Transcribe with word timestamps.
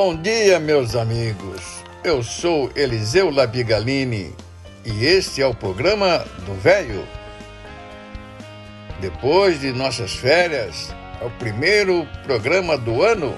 Bom 0.00 0.14
dia, 0.14 0.60
meus 0.60 0.94
amigos. 0.94 1.82
Eu 2.04 2.22
sou 2.22 2.70
Eliseu 2.76 3.30
Labigalini 3.30 4.32
e 4.84 5.04
este 5.04 5.42
é 5.42 5.46
o 5.46 5.52
programa 5.52 6.24
do 6.46 6.54
Velho. 6.54 7.04
Depois 9.00 9.60
de 9.60 9.72
nossas 9.72 10.14
férias, 10.14 10.94
é 11.20 11.24
o 11.24 11.30
primeiro 11.30 12.06
programa 12.22 12.78
do 12.78 13.02
ano. 13.02 13.36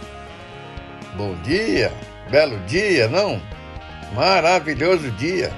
Bom 1.17 1.35
dia, 1.43 1.91
belo 2.31 2.59
dia, 2.67 3.09
não? 3.09 3.41
Maravilhoso 4.13 5.11
dia. 5.13 5.51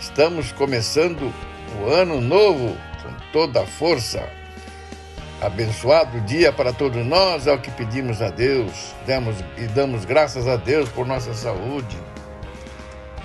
Estamos 0.00 0.50
começando 0.50 1.32
o 1.80 1.88
ano 1.88 2.20
novo 2.20 2.76
com 3.00 3.12
toda 3.32 3.62
a 3.62 3.66
força. 3.66 4.28
Abençoado 5.46 6.20
dia 6.22 6.52
para 6.52 6.72
todos 6.72 7.06
nós 7.06 7.46
é 7.46 7.52
o 7.52 7.58
que 7.60 7.70
pedimos 7.70 8.20
a 8.20 8.30
Deus. 8.30 8.92
Demos 9.06 9.36
e 9.56 9.68
damos 9.68 10.04
graças 10.04 10.48
a 10.48 10.56
Deus 10.56 10.88
por 10.88 11.06
nossa 11.06 11.32
saúde. 11.34 11.96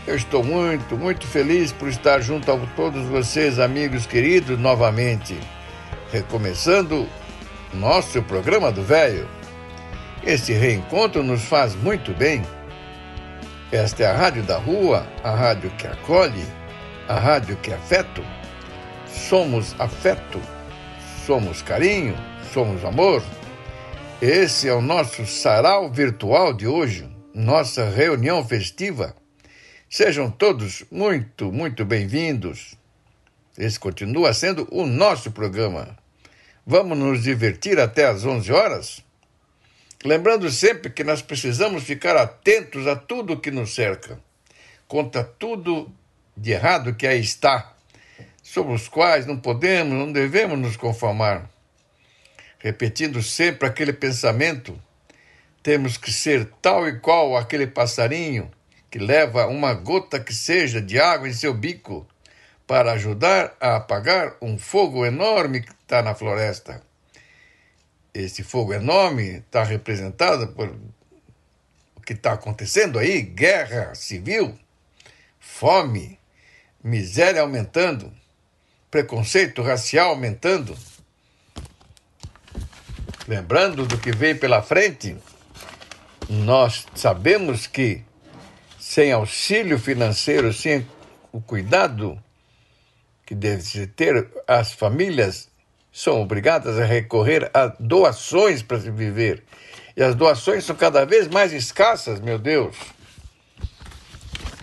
Eu 0.05 0.15
estou 0.15 0.43
muito, 0.43 0.95
muito 0.95 1.25
feliz 1.25 1.71
por 1.71 1.89
estar 1.89 2.21
junto 2.21 2.51
a 2.51 2.57
todos 2.75 3.07
vocês, 3.07 3.57
amigos 3.57 4.05
queridos, 4.05 4.59
novamente, 4.59 5.35
recomeçando 6.11 7.09
nosso 7.73 8.21
programa 8.21 8.71
do 8.71 8.83
Velho. 8.83 9.27
Este 10.23 10.53
reencontro 10.53 11.23
nos 11.23 11.41
faz 11.41 11.73
muito 11.73 12.13
bem. 12.13 12.43
Esta 13.71 14.03
é 14.03 14.05
a 14.05 14.15
Rádio 14.15 14.43
da 14.43 14.59
Rua, 14.59 15.07
a 15.23 15.31
rádio 15.31 15.71
que 15.71 15.87
acolhe, 15.87 16.45
a 17.07 17.15
rádio 17.15 17.57
que 17.57 17.71
é 17.71 17.73
afeto. 17.73 18.23
Somos 19.07 19.75
afeto 19.79 20.39
somos 21.25 21.61
carinho, 21.61 22.15
somos 22.53 22.83
amor. 22.83 23.23
Esse 24.21 24.67
é 24.67 24.73
o 24.73 24.81
nosso 24.81 25.25
sarau 25.25 25.91
virtual 25.91 26.53
de 26.53 26.65
hoje, 26.67 27.07
nossa 27.33 27.89
reunião 27.89 28.45
festiva. 28.47 29.15
Sejam 29.89 30.31
todos 30.31 30.83
muito, 30.89 31.51
muito 31.51 31.85
bem-vindos. 31.85 32.75
Esse 33.57 33.79
continua 33.79 34.33
sendo 34.33 34.67
o 34.71 34.85
nosso 34.85 35.31
programa. 35.31 35.97
Vamos 36.65 36.97
nos 36.97 37.23
divertir 37.23 37.79
até 37.79 38.05
às 38.05 38.25
11 38.25 38.51
horas? 38.51 39.03
Lembrando 40.03 40.49
sempre 40.49 40.89
que 40.89 41.03
nós 41.03 41.21
precisamos 41.21 41.83
ficar 41.83 42.17
atentos 42.17 42.87
a 42.87 42.95
tudo 42.95 43.39
que 43.39 43.51
nos 43.51 43.75
cerca, 43.75 44.19
contra 44.87 45.23
tudo 45.23 45.91
de 46.35 46.51
errado 46.51 46.95
que 46.95 47.05
aí 47.05 47.19
está 47.19 47.75
sobre 48.51 48.73
os 48.73 48.89
quais 48.89 49.25
não 49.25 49.37
podemos, 49.37 49.97
não 49.97 50.11
devemos 50.11 50.59
nos 50.59 50.75
conformar. 50.75 51.49
Repetindo 52.59 53.23
sempre 53.23 53.65
aquele 53.65 53.93
pensamento, 53.93 54.77
temos 55.63 55.95
que 55.95 56.11
ser 56.11 56.51
tal 56.61 56.85
e 56.85 56.99
qual 56.99 57.37
aquele 57.37 57.65
passarinho 57.65 58.51
que 58.89 58.99
leva 58.99 59.47
uma 59.47 59.73
gota 59.73 60.19
que 60.19 60.33
seja 60.33 60.81
de 60.81 60.99
água 60.99 61.29
em 61.29 61.33
seu 61.33 61.53
bico 61.53 62.05
para 62.67 62.91
ajudar 62.91 63.55
a 63.57 63.77
apagar 63.77 64.35
um 64.41 64.57
fogo 64.57 65.05
enorme 65.05 65.61
que 65.61 65.71
está 65.71 66.01
na 66.01 66.13
floresta. 66.13 66.83
Esse 68.13 68.43
fogo 68.43 68.73
enorme 68.73 69.37
está 69.37 69.63
representado 69.63 70.49
por 70.49 70.75
o 71.95 72.01
que 72.01 72.11
está 72.11 72.33
acontecendo 72.33 72.99
aí: 72.99 73.21
guerra 73.21 73.95
civil, 73.95 74.59
fome, 75.39 76.19
miséria 76.83 77.41
aumentando 77.41 78.19
preconceito 78.91 79.61
racial 79.61 80.09
aumentando. 80.09 80.77
Lembrando 83.25 83.85
do 83.85 83.97
que 83.97 84.11
vem 84.11 84.35
pela 84.35 84.61
frente, 84.61 85.15
nós 86.29 86.85
sabemos 86.93 87.65
que 87.65 88.03
sem 88.77 89.13
auxílio 89.13 89.79
financeiro, 89.79 90.51
sem 90.53 90.85
o 91.31 91.39
cuidado 91.39 92.21
que 93.25 93.33
deve 93.33 93.87
ter, 93.87 94.29
as 94.45 94.73
famílias 94.73 95.49
são 95.93 96.21
obrigadas 96.21 96.77
a 96.77 96.83
recorrer 96.83 97.49
a 97.53 97.67
doações 97.79 98.61
para 98.61 98.79
se 98.81 98.91
viver. 98.91 99.43
E 99.95 100.03
as 100.03 100.15
doações 100.15 100.65
são 100.65 100.75
cada 100.75 101.05
vez 101.05 101.27
mais 101.29 101.53
escassas, 101.53 102.19
meu 102.19 102.37
Deus. 102.37 102.75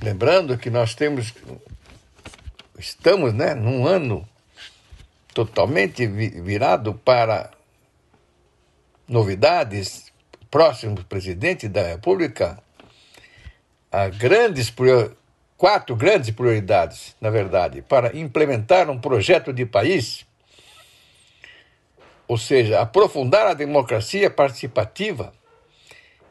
Lembrando 0.03 0.59
que 0.59 0.69
nós 0.69 0.94
temos 0.94 1.33
estamos 2.78 3.34
né, 3.34 3.55
num 3.55 3.87
ano 3.87 4.27
totalmente 5.34 6.06
virado 6.06 6.94
para 6.94 7.50
novidades. 9.06 10.06
Próximo 10.50 11.05
presidente 11.05 11.69
da 11.69 11.83
República, 11.83 12.59
há 13.93 14.09
grandes 14.09 14.72
quatro 15.59 15.94
grandes 15.94 16.31
prioridades, 16.31 17.15
na 17.21 17.28
verdade, 17.28 17.83
para 17.83 18.17
implementar 18.17 18.88
um 18.88 18.99
projeto 18.99 19.53
de 19.53 19.67
país, 19.67 20.25
ou 22.27 22.38
seja, 22.38 22.81
aprofundar 22.81 23.47
a 23.47 23.53
democracia 23.53 24.31
participativa, 24.31 25.34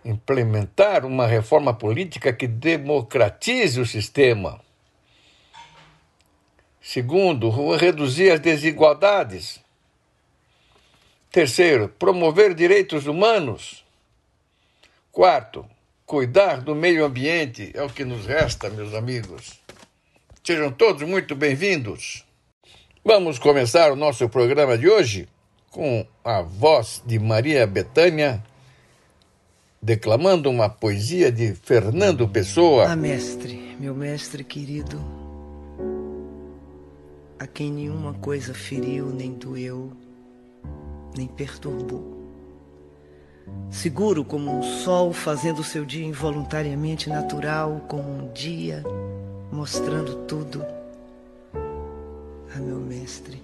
implementar 0.04 1.06
uma 1.06 1.28
reforma 1.28 1.76
política 1.76 2.34
que 2.34 2.48
democratize 2.48 3.80
o 3.80 3.86
sistema 3.86 4.60
Segundo, 6.88 7.50
reduzir 7.76 8.32
as 8.32 8.40
desigualdades. 8.40 9.60
Terceiro, 11.30 11.90
promover 11.90 12.54
direitos 12.54 13.08
humanos. 13.08 13.84
Quarto, 15.12 15.66
cuidar 16.06 16.62
do 16.62 16.74
meio 16.74 17.04
ambiente. 17.04 17.72
É 17.74 17.84
o 17.84 17.90
que 17.90 18.06
nos 18.06 18.26
resta, 18.26 18.70
meus 18.70 18.94
amigos. 18.94 19.60
Sejam 20.42 20.72
todos 20.72 21.06
muito 21.06 21.36
bem-vindos. 21.36 22.24
Vamos 23.04 23.38
começar 23.38 23.92
o 23.92 23.98
nosso 23.98 24.30
programa 24.30 24.78
de 24.78 24.88
hoje 24.88 25.28
com 25.70 26.08
a 26.24 26.42
voz 26.42 27.04
de 27.06 27.20
Maria 27.20 27.68
Betânia 27.68 28.42
declamando 29.82 30.50
uma 30.50 30.70
poesia 30.70 31.34
de 31.34 31.54
Fernando 31.54 32.30
Pessoa. 32.30 32.90
Ah, 32.90 32.96
mestre, 32.96 33.76
meu 33.78 33.94
mestre 33.94 34.42
querido 34.42 35.27
a 37.40 37.46
quem 37.46 37.72
nenhuma 37.72 38.14
coisa 38.16 38.54
feriu, 38.54 39.08
nem 39.08 39.34
doeu, 39.34 39.92
nem 41.16 41.28
perturbou. 41.28 42.18
Seguro 43.70 44.24
como 44.26 44.52
um 44.52 44.64
sol 44.64 45.14
fazendo 45.14 45.64
seu 45.64 45.86
dia 45.86 46.06
involuntariamente 46.06 47.10
natural, 47.10 47.82
como 47.88 48.10
um 48.10 48.32
dia 48.34 48.84
mostrando 49.52 50.26
tudo. 50.26 50.66
Ah, 51.54 52.60
meu 52.60 52.78
mestre, 52.78 53.42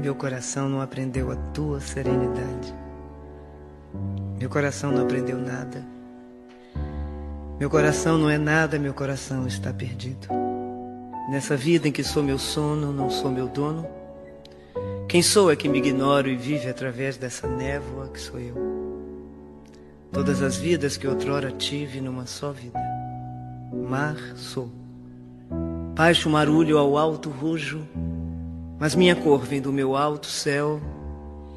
meu 0.00 0.14
coração 0.14 0.68
não 0.68 0.80
aprendeu 0.80 1.30
a 1.30 1.36
tua 1.36 1.78
serenidade. 1.78 2.74
Meu 4.38 4.48
coração 4.48 4.90
não 4.90 5.02
aprendeu 5.02 5.36
nada. 5.36 5.84
Meu 7.58 7.68
coração 7.68 8.16
não 8.16 8.30
é 8.30 8.38
nada, 8.38 8.78
meu 8.78 8.94
coração 8.94 9.46
está 9.46 9.70
perdido. 9.70 10.49
Nessa 11.28 11.56
vida 11.56 11.88
em 11.88 11.92
que 11.92 12.02
sou 12.02 12.22
meu 12.22 12.38
sono, 12.38 12.92
não 12.92 13.10
sou 13.10 13.30
meu 13.30 13.46
dono. 13.46 13.86
Quem 15.08 15.22
sou 15.22 15.50
é 15.50 15.56
que 15.56 15.68
me 15.68 15.78
ignoro 15.78 16.28
e 16.28 16.36
vive 16.36 16.68
através 16.68 17.16
dessa 17.16 17.46
névoa 17.46 18.08
que 18.08 18.20
sou 18.20 18.38
eu. 18.38 18.54
Todas 20.12 20.42
as 20.42 20.56
vidas 20.56 20.96
que 20.96 21.06
outrora 21.06 21.52
tive 21.52 22.00
numa 22.00 22.26
só 22.26 22.52
vida. 22.52 22.80
Mar 23.72 24.16
sou. 24.36 24.70
Baixo 25.94 26.30
marulho 26.30 26.78
ao 26.78 26.96
alto 26.96 27.28
rujo, 27.28 27.86
mas 28.78 28.94
minha 28.94 29.14
cor 29.14 29.40
vem 29.40 29.60
do 29.60 29.72
meu 29.72 29.96
alto 29.96 30.26
céu 30.26 30.80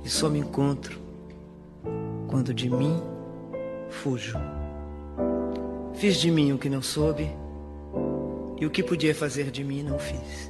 e 0.04 0.10
só 0.10 0.30
me 0.30 0.40
encontro 0.40 1.00
quando 2.28 2.54
de 2.54 2.70
mim 2.70 3.02
fujo. 3.90 4.38
Fiz 5.94 6.18
de 6.18 6.30
mim 6.30 6.52
o 6.52 6.58
que 6.58 6.70
não 6.70 6.82
soube 6.82 7.32
e 8.64 8.66
o 8.66 8.70
que 8.70 8.82
podia 8.82 9.14
fazer 9.14 9.52
de 9.52 9.62
mim 9.62 9.84
não 9.84 10.00
fiz. 10.00 10.50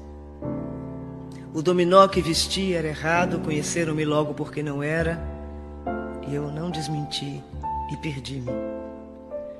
O 1.51 1.63
dominó 1.63 2.07
que 2.07 2.21
vestia 2.21 2.77
era 2.77 2.89
errado, 2.89 3.39
conheceram-me 3.39 4.05
logo 4.05 4.35
porque 4.35 4.61
não 4.61 4.83
era, 4.83 5.19
e 6.27 6.35
eu 6.35 6.51
não 6.51 6.69
desmenti 6.69 7.43
e 7.91 7.97
perdi-me. 7.97 8.51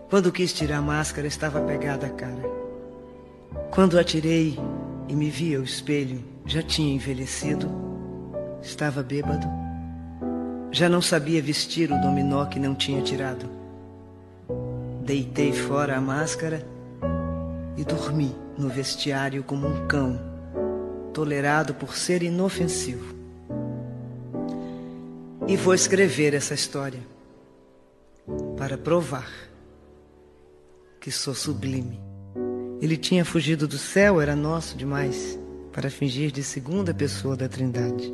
Quando 0.08 0.32
quis 0.32 0.54
tirar 0.54 0.78
a 0.78 0.82
máscara, 0.84 1.26
estava 1.26 1.62
pegada 1.62 2.06
a 2.06 2.10
cara. 2.12 2.44
Quando 3.72 3.98
atirei 3.98 4.60
e 5.08 5.16
me 5.16 5.32
vi 5.32 5.56
ao 5.56 5.64
espelho, 5.64 6.24
já 6.46 6.62
tinha 6.62 6.94
envelhecido, 6.94 7.68
estava 8.62 9.02
bêbado, 9.02 9.48
já 10.72 10.88
não 10.88 11.02
sabia 11.02 11.42
vestir 11.42 11.92
o 11.92 12.00
dominó 12.00 12.46
que 12.46 12.60
não 12.60 12.76
tinha 12.76 13.02
tirado. 13.02 13.50
Deitei 15.04 15.54
fora 15.54 15.98
a 15.98 16.02
máscara 16.02 16.64
e 17.76 17.84
dormi 17.84 18.43
no 18.58 18.70
vestiário 18.70 19.44
como 19.44 19.68
um 19.68 19.88
cão 19.88 20.20
tolerado 21.14 21.74
por 21.74 21.96
ser 21.96 22.24
inofensivo. 22.24 23.16
E 25.48 25.56
vou 25.56 25.74
escrever 25.74 26.34
essa 26.34 26.54
história 26.54 27.02
para 28.58 28.78
provar 28.78 29.30
que 31.00 31.12
sou 31.12 31.36
sublime. 31.36 32.00
Ele 32.82 32.98
tinha 32.98 33.26
fugido 33.26 33.68
do 33.68 33.78
céu, 33.78 34.22
era 34.22 34.36
nosso 34.36 34.78
demais, 34.78 35.38
para 35.72 35.90
fingir 35.90 36.32
de 36.32 36.44
segunda 36.44 36.94
pessoa 36.94 37.36
da 37.36 37.48
Trindade. 37.48 38.12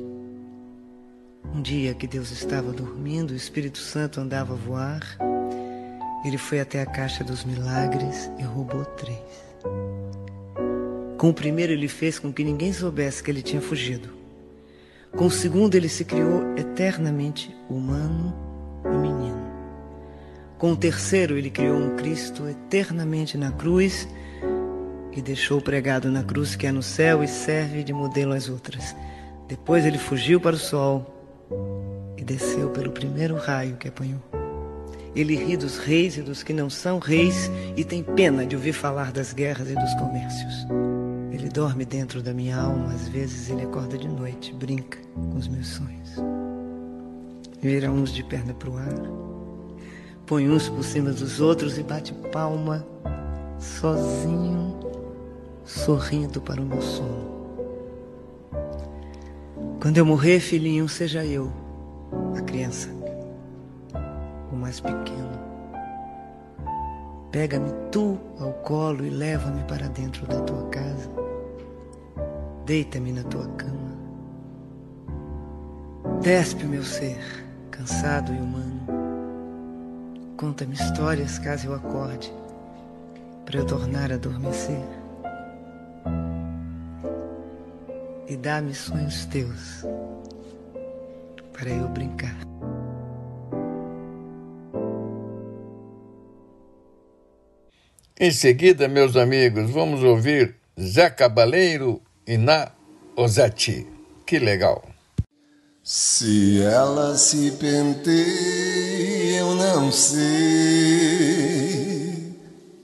Um 1.54 1.62
dia 1.62 1.94
que 1.94 2.08
Deus 2.08 2.32
estava 2.32 2.72
dormindo, 2.72 3.32
o 3.32 3.36
Espírito 3.36 3.78
Santo 3.78 4.20
andava 4.20 4.54
a 4.54 4.58
voar. 4.58 5.18
Ele 6.26 6.38
foi 6.38 6.60
até 6.60 6.82
a 6.82 6.86
caixa 6.86 7.24
dos 7.24 7.44
milagres 7.44 8.30
e 8.38 8.44
roubou 8.44 8.86
três. 8.86 9.20
Com 11.20 11.32
o 11.32 11.34
primeiro, 11.34 11.74
ele 11.74 11.90
fez 11.90 12.18
com 12.18 12.32
que 12.32 12.46
ninguém 12.46 12.72
soubesse 12.72 13.22
que 13.22 13.30
ele 13.30 13.42
tinha 13.42 13.62
fugido. 13.62 14.08
Com 15.12 15.26
o 15.26 15.30
segundo, 15.30 15.76
ele 15.76 15.90
se 15.90 16.06
criou 16.06 16.56
eternamente 16.56 17.54
humano 17.70 18.34
e 18.86 18.98
menino. 18.98 19.38
Com 20.58 20.72
o 20.72 20.78
terceiro, 20.78 21.38
ele 21.38 21.50
criou 21.50 21.76
um 21.76 21.98
Cristo 21.98 22.48
eternamente 22.48 23.38
na 23.38 23.52
cruz 23.52 24.08
e 25.12 25.22
deixou 25.22 25.60
pregado 25.60 26.10
na 26.10 26.24
cruz 26.24 26.56
que 26.56 26.66
é 26.66 26.72
no 26.72 26.82
céu 26.82 27.22
e 27.22 27.28
serve 27.28 27.84
de 27.84 27.92
modelo 27.92 28.32
às 28.32 28.48
outras. 28.48 28.96
Depois 29.46 29.86
ele 29.86 29.98
fugiu 29.98 30.40
para 30.40 30.56
o 30.56 30.60
sol 30.60 31.06
e 32.16 32.24
desceu 32.24 32.70
pelo 32.70 32.94
primeiro 32.94 33.36
raio 33.36 33.76
que 33.76 33.90
apanhou. 33.90 34.22
Ele 35.14 35.36
ri 35.36 35.58
dos 35.58 35.80
reis 35.80 36.16
e 36.16 36.22
dos 36.22 36.44
que 36.44 36.54
não 36.54 36.70
são 36.70 36.98
reis 36.98 37.52
e 37.76 37.84
tem 37.84 38.02
pena 38.02 38.46
de 38.46 38.56
ouvir 38.56 38.72
falar 38.72 39.12
das 39.12 39.34
guerras 39.34 39.70
e 39.70 39.76
dos 39.76 39.94
comércios. 39.96 40.66
Ele 41.40 41.48
dorme 41.48 41.86
dentro 41.86 42.22
da 42.22 42.34
minha 42.34 42.58
alma, 42.58 42.92
às 42.92 43.08
vezes 43.08 43.50
ele 43.50 43.62
acorda 43.62 43.98
de 43.98 44.10
noite, 44.10 44.54
brinca 44.54 44.98
com 45.16 45.38
os 45.38 45.48
meus 45.48 45.68
sonhos. 45.70 46.16
Vira 47.62 47.90
uns 47.90 48.12
de 48.12 48.26
perna 48.26 48.54
pro 48.54 48.76
ar, 48.76 48.94
põe 50.26 50.50
uns 50.50 50.68
por 50.68 50.84
cima 50.84 51.12
dos 51.12 51.40
outros 51.40 51.78
e 51.78 51.84
bate 51.84 52.14
palma, 52.34 52.86
sozinho, 53.58 54.82
sorrindo 55.64 56.42
para 56.42 56.62
o 56.62 56.66
meu 56.66 56.82
sono. 56.82 57.40
Quando 59.82 59.98
eu 59.98 60.06
morrer, 60.06 60.42
filhinho, 60.42 60.90
seja 60.90 61.26
eu, 61.26 61.50
a 62.38 62.42
criança, 62.42 62.90
o 64.52 64.58
mais 64.58 64.82
pequeno. 64.82 65.40
Pega-me 67.32 67.72
tu 67.94 68.20
ao 68.42 68.52
colo 68.52 69.06
e 69.06 69.10
leva-me 69.10 69.64
para 69.64 69.88
dentro 69.88 70.28
da 70.28 70.42
tua 70.42 70.68
casa. 70.68 71.29
Deita-me 72.70 73.12
na 73.12 73.24
tua 73.24 73.48
cama. 73.54 73.98
Despe 76.22 76.66
o 76.66 76.70
meu 76.70 76.84
ser, 76.84 77.18
cansado 77.72 78.32
e 78.32 78.38
humano. 78.38 78.86
Conta-me 80.38 80.76
histórias 80.76 81.40
caso 81.40 81.66
eu 81.66 81.74
acorde, 81.74 82.32
para 83.44 83.58
eu 83.58 83.66
tornar 83.66 84.12
a 84.12 84.16
adormecer. 84.16 84.86
E 88.28 88.38
dá-me 88.38 88.76
sonhos 88.76 89.26
teus, 89.26 89.84
para 91.52 91.72
eu 91.72 91.88
brincar. 91.88 92.38
Em 98.20 98.30
seguida, 98.32 98.88
meus 98.88 99.16
amigos, 99.16 99.72
vamos 99.72 100.04
ouvir 100.04 100.56
Zé 100.80 101.10
Cabaleiro 101.10 102.00
e 102.30 102.38
na 102.38 102.72
Ozati. 103.18 103.88
Que 104.24 104.38
legal. 104.38 104.84
Se 105.84 106.62
ela 106.62 107.18
se 107.18 107.50
penteia, 107.52 109.40
eu 109.40 109.56
não 109.56 109.92
sei. 109.92 110.20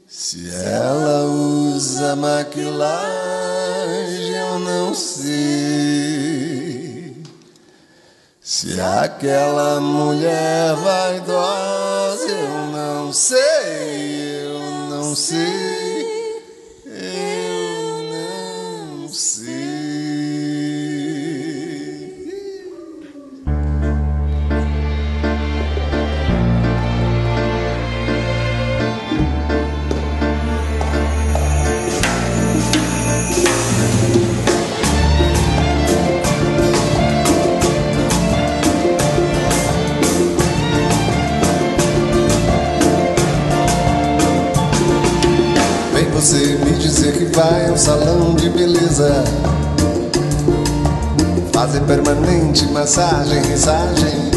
Se 0.08 0.50
ela 0.50 1.26
usa 1.26 2.16
maquilagem, 2.16 3.06
eu 4.36 4.58
não 4.58 4.96
sei. 4.96 5.64
Se 8.42 8.82
aquela 8.82 9.80
mulher 9.80 10.74
vaidosa, 10.76 12.28
eu 12.28 12.66
não 12.72 13.14
sei, 13.14 14.48
eu 14.48 14.60
não 14.90 15.16
sei. 15.16 15.65
Você 46.16 46.58
me 46.64 46.72
dizer 46.78 47.12
que 47.12 47.26
vai 47.36 47.68
ao 47.68 47.78
salão 47.78 48.34
de 48.36 48.50
beleza. 48.50 49.22
Fazer 51.52 51.82
permanente 51.82 52.66
massagem, 52.68 53.42
risagem 53.44 54.32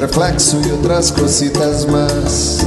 Reflexo 0.00 0.60
e 0.66 0.72
outras 0.72 1.10
cositas 1.10 1.84
mas 1.86 2.58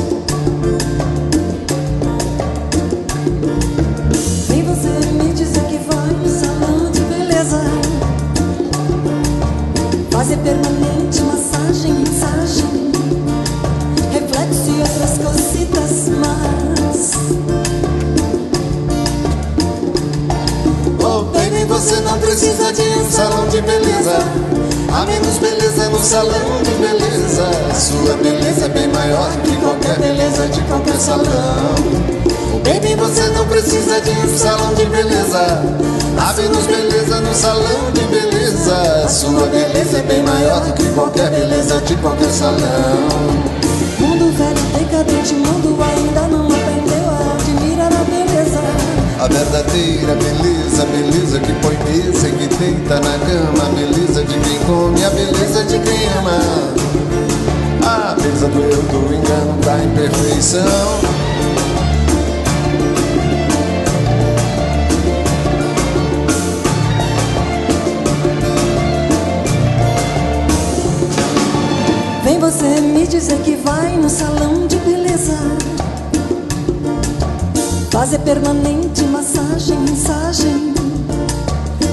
de 23.58 23.62
beleza. 23.62 24.20
Há 24.94 25.06
menos 25.06 25.40
beleza 25.40 25.90
no 25.90 26.00
salão 26.00 26.62
de 26.64 26.72
beleza. 26.76 27.50
Sua 27.74 28.16
beleza 28.18 28.66
é 28.66 28.70
bem 28.70 28.88
maior 28.90 29.32
que 29.44 29.56
qualquer 29.58 29.98
beleza 30.00 30.48
de 30.48 30.62
qualquer 30.62 30.98
salão. 30.98 31.76
Baby, 32.64 32.96
você 32.96 33.28
não 33.30 33.48
precisa 33.48 34.00
de 34.02 34.12
um 34.12 34.38
salão 34.38 34.76
de 34.76 34.86
beleza. 34.86 35.64
Há 36.20 36.34
menos 36.34 36.68
beleza 36.68 37.20
no 37.20 37.34
salão 37.34 37.92
de 37.94 38.02
beleza. 38.02 39.08
Sua 39.10 39.48
beleza 39.48 39.98
é 39.98 40.04
bem 40.04 40.22
maior 40.22 40.62
que 40.74 40.84
qualquer 40.94 41.32
beleza 41.32 41.82
de 41.82 41.96
qualquer 41.96 42.30
salão. 42.30 43.08
Mundo 44.00 44.32
velho, 44.38 44.62
decadente, 44.78 45.34
mundo 45.34 45.76
ainda 45.82 46.27
A 49.20 49.28
verdadeira 49.28 50.14
beleza, 50.14 50.86
beleza 50.86 51.40
que 51.40 51.52
põe 51.54 51.76
mesa 51.86 52.30
e 52.30 52.32
que 52.34 52.56
deita 52.56 53.00
na 53.00 53.18
cama, 53.18 53.66
a 53.66 53.70
beleza 53.70 54.24
de 54.24 54.40
quem 54.40 54.60
come, 54.60 55.04
a 55.04 55.10
beleza 55.10 55.64
de 55.64 55.80
quem 55.80 56.08
ama. 56.20 56.40
A 57.84 58.14
beleza 58.14 58.48
do 58.48 58.60
eu, 58.60 58.82
do 58.84 59.16
engano, 59.16 59.60
da 59.66 59.84
imperfeição. 59.84 61.18
Vem 72.24 72.40
você 72.40 72.82
me 72.82 73.08
dizer 73.08 73.40
que 73.40 73.56
vai 73.56 73.96
no 73.98 74.10
salão 74.10 74.68
de 74.68 74.76
beleza 74.76 75.34
Fazer 77.98 78.20
permanente 78.20 78.97
massagem, 79.28 79.80
mensagem 79.80 80.74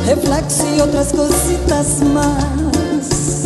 reflexo 0.06 0.62
e 0.76 0.80
outras 0.80 1.10
cositas 1.10 2.00
mais. 2.12 3.44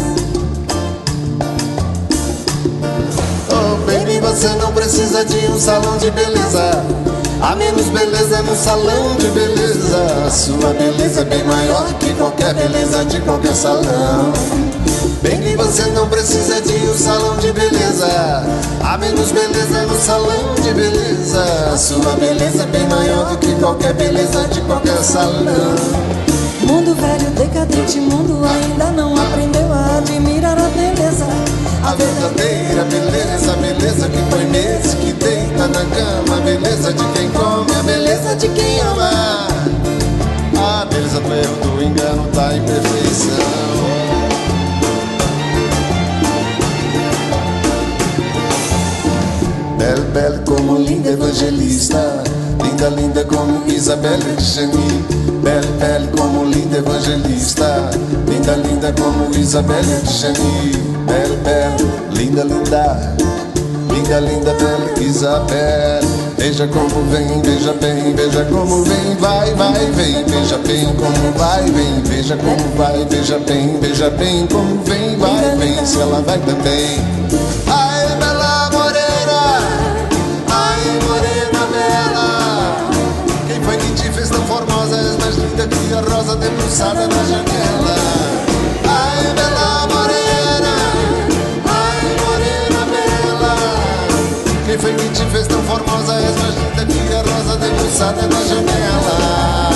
Oh, 3.50 3.76
baby, 3.86 4.20
você 4.20 4.48
não 4.60 4.72
precisa 4.72 5.24
de 5.24 5.36
um 5.46 5.58
salão 5.58 5.96
de 5.96 6.10
beleza. 6.10 6.84
Há 7.40 7.54
menos 7.54 7.86
beleza 7.86 8.42
no 8.42 8.56
salão 8.56 9.16
de 9.16 9.28
beleza. 9.28 10.30
Sua 10.30 10.74
beleza 10.74 11.20
é 11.20 11.24
bem 11.24 11.44
maior 11.44 11.86
que 11.94 12.12
qualquer 12.14 12.52
beleza 12.54 13.04
de 13.04 13.20
qualquer 13.20 13.54
salão. 13.54 14.32
Baby, 15.22 15.56
você 15.56 15.82
não 15.90 16.08
precisa 16.08 16.60
de 16.60 16.74
um 16.74 16.94
salão 16.96 17.36
de 17.38 17.52
beleza. 17.52 18.06
Há 18.84 18.96
menos 18.98 19.32
beleza 19.32 19.82
no 19.82 19.98
salão 19.98 20.54
de 20.62 20.72
beleza. 20.72 21.76
Sua 21.76 22.12
beleza 22.12 22.62
é 22.62 22.66
bem 22.66 22.86
maior 22.88 23.28
do 23.30 23.38
que 23.38 23.52
qualquer 23.56 23.94
beleza 23.94 24.46
de 24.46 24.60
qualquer 24.60 24.98
salão. 24.98 25.74
Mundo 26.62 26.94
velho, 26.94 27.30
decadente, 27.30 27.98
mundo 27.98 28.44
ainda 28.44 28.92
não 28.92 29.12
aprendeu 29.20 29.72
a 29.72 29.98
admirar 29.98 30.56
a 30.56 30.68
beleza. 30.68 31.26
A 31.82 31.94
verdadeira 31.94 32.84
beleza, 32.84 33.52
beleza 33.56 34.08
que 34.08 34.22
põe 34.30 34.44
meses, 34.46 34.94
que 34.94 35.12
deita 35.14 35.66
na 35.66 35.84
cama, 35.84 36.36
a 36.36 36.40
beleza 36.42 36.92
de 36.92 37.04
quem 37.14 37.28
come, 37.30 37.74
a 37.74 37.82
beleza 37.82 38.36
de 38.36 38.48
quem 38.50 38.80
ama. 38.82 39.48
A 40.60 40.84
beleza 40.84 41.20
do 41.20 41.34
erro, 41.34 41.76
do 41.76 41.82
engano, 41.82 42.30
da 42.32 42.56
imperfeição. 42.56 43.97
Belle, 49.78 50.00
belle 50.12 50.38
como 50.44 50.76
linda 50.76 51.10
evangelista, 51.10 52.24
linda, 52.64 52.88
linda 52.88 53.24
como 53.24 53.62
Isabelle 53.68 54.36
Chani. 54.40 55.04
Belle, 55.42 55.66
belle 55.78 56.08
como 56.16 56.44
linda 56.44 56.78
evangelista, 56.78 57.88
linda, 58.28 58.56
linda 58.56 58.92
como 59.00 59.32
Isabelle 59.38 60.00
Chani. 60.04 60.72
Belle, 61.06 61.36
belle, 61.44 61.88
linda, 62.10 62.42
linda, 62.42 63.16
linda, 63.88 64.20
linda, 64.20 64.54
belle 64.54 65.06
Isabelle. 65.08 66.06
Veja 66.36 66.66
como 66.66 67.04
vem, 67.10 67.40
veja 67.42 67.72
bem, 67.74 68.14
veja 68.14 68.44
como 68.46 68.82
vem, 68.82 69.16
vai, 69.20 69.54
vai, 69.54 69.86
vem, 69.92 70.24
veja 70.24 70.58
bem 70.58 70.86
como 70.96 71.38
vai, 71.38 71.62
vem, 71.62 72.02
veja 72.04 72.36
como 72.36 72.76
vai, 72.76 73.06
veja 73.08 73.38
bem, 73.38 73.78
veja 73.80 74.10
bem 74.10 74.46
como 74.46 74.82
vem, 74.84 75.16
vai, 75.18 75.56
vem, 75.56 75.86
se 75.86 76.00
ela 76.00 76.20
vai 76.22 76.38
também. 76.38 77.18
Que 85.66 85.92
a 85.92 86.00
rosa 86.00 86.36
debruçada 86.36 87.08
na 87.08 87.24
janela. 87.24 87.96
Ai, 88.86 89.34
bela 89.34 89.88
morena, 89.88 90.76
ai, 91.66 92.16
morena 92.22 92.86
bela, 92.86 93.56
quem 94.66 94.78
foi 94.78 94.94
que 94.94 95.08
te 95.08 95.24
fez 95.32 95.48
tão 95.48 95.60
formosa, 95.64 96.14
és 96.14 96.36
mais 96.36 96.54
linda 96.54 97.18
a 97.18 97.22
rosa 97.22 97.56
debruçada 97.56 98.22
na 98.22 98.40
janela. 98.44 99.67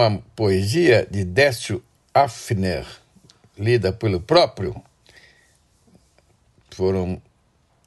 Uma 0.00 0.22
poesia 0.34 1.06
de 1.10 1.24
Décio 1.24 1.84
Afner, 2.14 2.86
lida 3.58 3.92
pelo 3.92 4.20
próprio. 4.20 4.82
Foram 6.70 7.20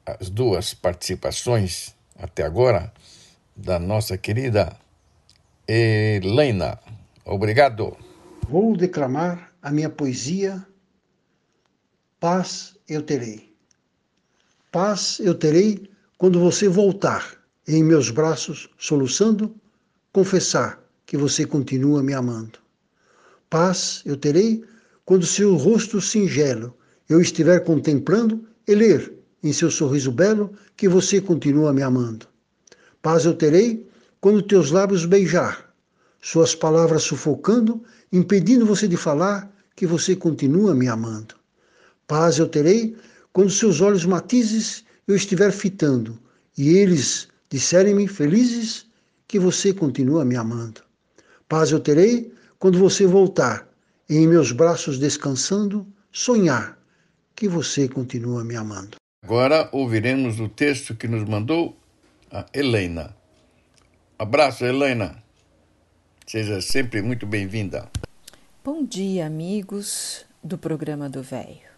as 0.06 0.30
duas 0.30 0.74
participações 0.74 1.94
até 2.16 2.44
agora 2.44 2.92
da 3.56 3.78
nossa 3.78 4.16
querida 4.16 4.76
Helena. 5.66 6.78
Obrigado. 7.24 7.96
Vou 8.48 8.76
declamar 8.76 9.52
a 9.60 9.70
minha 9.72 9.90
poesia 9.90 10.64
Paz 12.20 12.76
eu 12.88 13.02
terei. 13.02 13.54
Paz 14.70 15.18
eu 15.20 15.34
terei 15.34 15.90
quando 16.16 16.38
você 16.38 16.68
voltar 16.68 17.36
em 17.66 17.82
meus 17.82 18.10
braços, 18.10 18.70
soluçando, 18.78 19.54
confessar 20.12 20.83
que 21.14 21.18
você 21.18 21.46
continua 21.46 22.02
me 22.02 22.12
amando. 22.12 22.58
Paz 23.48 24.02
eu 24.04 24.16
terei 24.16 24.64
quando 25.04 25.24
seu 25.24 25.54
rosto 25.54 26.00
singelo 26.00 26.76
eu 27.08 27.20
estiver 27.20 27.60
contemplando 27.60 28.44
e 28.66 28.74
ler 28.74 29.14
em 29.40 29.52
seu 29.52 29.70
sorriso 29.70 30.10
belo 30.10 30.50
que 30.76 30.88
você 30.88 31.20
continua 31.20 31.72
me 31.72 31.82
amando. 31.82 32.26
Paz 33.00 33.26
eu 33.26 33.32
terei 33.32 33.88
quando 34.20 34.42
teus 34.42 34.72
lábios 34.72 35.06
beijar, 35.06 35.72
suas 36.20 36.52
palavras 36.52 37.04
sufocando, 37.04 37.80
impedindo 38.10 38.66
você 38.66 38.88
de 38.88 38.96
falar 38.96 39.54
que 39.76 39.86
você 39.86 40.16
continua 40.16 40.74
me 40.74 40.88
amando. 40.88 41.36
Paz 42.08 42.40
eu 42.40 42.48
terei 42.48 42.96
quando 43.32 43.50
seus 43.50 43.80
olhos 43.80 44.04
matizes 44.04 44.84
eu 45.06 45.14
estiver 45.14 45.52
fitando 45.52 46.18
e 46.58 46.70
eles 46.70 47.28
disserem-me 47.48 48.08
felizes 48.08 48.84
que 49.28 49.38
você 49.38 49.72
continua 49.72 50.24
me 50.24 50.34
amando. 50.34 50.82
Paz 51.54 51.70
eu 51.70 51.78
terei 51.78 52.34
quando 52.58 52.80
você 52.80 53.06
voltar 53.06 53.68
e 54.10 54.16
em 54.16 54.26
meus 54.26 54.50
braços 54.50 54.98
descansando, 54.98 55.86
sonhar 56.10 56.76
que 57.32 57.46
você 57.46 57.88
continua 57.88 58.42
me 58.42 58.56
amando. 58.56 58.96
Agora 59.22 59.68
ouviremos 59.70 60.40
o 60.40 60.48
texto 60.48 60.96
que 60.96 61.06
nos 61.06 61.22
mandou 61.22 61.76
a 62.28 62.44
Helena. 62.52 63.14
Abraço, 64.18 64.64
Helena. 64.64 65.22
Seja 66.26 66.60
sempre 66.60 67.00
muito 67.00 67.24
bem-vinda. 67.24 67.88
Bom 68.64 68.84
dia, 68.84 69.24
amigos 69.24 70.26
do 70.42 70.58
programa 70.58 71.08
do 71.08 71.22
Velho. 71.22 71.70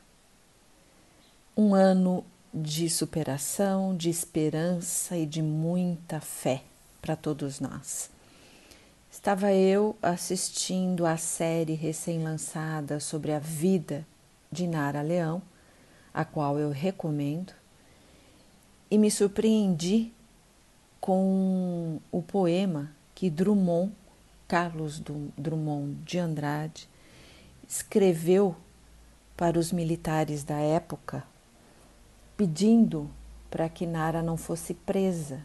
Um 1.54 1.74
ano 1.74 2.24
de 2.52 2.88
superação, 2.88 3.94
de 3.94 4.08
esperança 4.08 5.18
e 5.18 5.26
de 5.26 5.42
muita 5.42 6.18
fé 6.18 6.62
para 7.02 7.14
todos 7.14 7.60
nós. 7.60 8.15
Estava 9.16 9.50
eu 9.50 9.96
assistindo 10.02 11.06
a 11.06 11.16
série 11.16 11.72
recém-lançada 11.72 13.00
sobre 13.00 13.32
a 13.32 13.38
vida 13.38 14.06
de 14.52 14.66
Nara 14.66 15.00
Leão, 15.00 15.40
a 16.12 16.22
qual 16.22 16.58
eu 16.58 16.68
recomendo, 16.68 17.54
e 18.90 18.98
me 18.98 19.10
surpreendi 19.10 20.12
com 21.00 21.98
o 22.12 22.20
poema 22.20 22.92
que 23.14 23.30
Drummond, 23.30 23.90
Carlos 24.46 25.02
Drummond 25.36 25.94
de 26.04 26.18
Andrade, 26.18 26.86
escreveu 27.66 28.54
para 29.34 29.58
os 29.58 29.72
militares 29.72 30.44
da 30.44 30.58
época, 30.58 31.24
pedindo 32.36 33.10
para 33.50 33.66
que 33.66 33.86
Nara 33.86 34.22
não 34.22 34.36
fosse 34.36 34.74
presa 34.74 35.42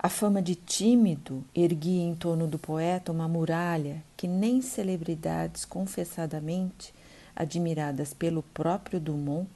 a 0.00 0.08
fama 0.08 0.40
de 0.40 0.54
tímido 0.54 1.44
erguia 1.52 2.04
em 2.04 2.14
torno 2.14 2.46
do 2.46 2.56
poeta 2.56 3.10
uma 3.10 3.26
muralha 3.26 4.00
que 4.16 4.28
nem 4.28 4.62
celebridades 4.62 5.64
confessadamente 5.64 6.94
admiradas 7.34 8.14
pelo 8.14 8.42
próprio 8.42 9.00
Dumont 9.00 9.48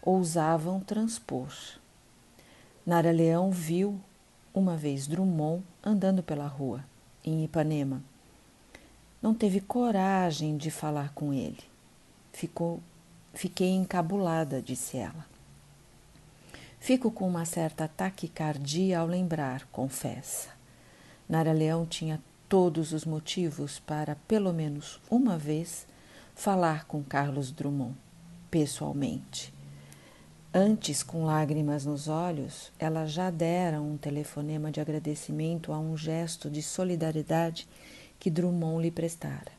ousavam 0.00 0.80
transpor. 0.80 1.48
Nara 2.86 3.12
Leão 3.12 3.50
viu 3.50 4.00
uma 4.54 4.76
vez 4.76 5.06
Drummond 5.06 5.62
andando 5.84 6.22
pela 6.22 6.46
rua, 6.46 6.82
em 7.22 7.44
Ipanema. 7.44 8.02
Não 9.20 9.34
teve 9.34 9.60
coragem 9.60 10.56
de 10.56 10.70
falar 10.70 11.12
com 11.14 11.34
ele. 11.34 11.62
Ficou, 12.32 12.80
fiquei 13.34 13.70
encabulada, 13.70 14.60
disse 14.60 14.96
ela. 14.96 15.31
Fico 16.82 17.12
com 17.12 17.28
uma 17.28 17.44
certa 17.44 17.86
taquicardia 17.86 18.98
ao 18.98 19.06
lembrar, 19.06 19.68
confessa. 19.70 20.48
Nara 21.28 21.52
Leão 21.52 21.86
tinha 21.86 22.20
todos 22.48 22.92
os 22.92 23.04
motivos 23.04 23.78
para, 23.78 24.16
pelo 24.26 24.52
menos 24.52 25.00
uma 25.08 25.38
vez, 25.38 25.86
falar 26.34 26.84
com 26.86 27.00
Carlos 27.00 27.52
Drummond, 27.52 27.94
pessoalmente. 28.50 29.54
Antes, 30.52 31.04
com 31.04 31.24
lágrimas 31.24 31.86
nos 31.86 32.08
olhos, 32.08 32.72
ela 32.80 33.06
já 33.06 33.30
dera 33.30 33.80
um 33.80 33.96
telefonema 33.96 34.72
de 34.72 34.80
agradecimento 34.80 35.72
a 35.72 35.78
um 35.78 35.96
gesto 35.96 36.50
de 36.50 36.64
solidariedade 36.64 37.68
que 38.18 38.28
Drummond 38.28 38.82
lhe 38.82 38.90
prestara. 38.90 39.52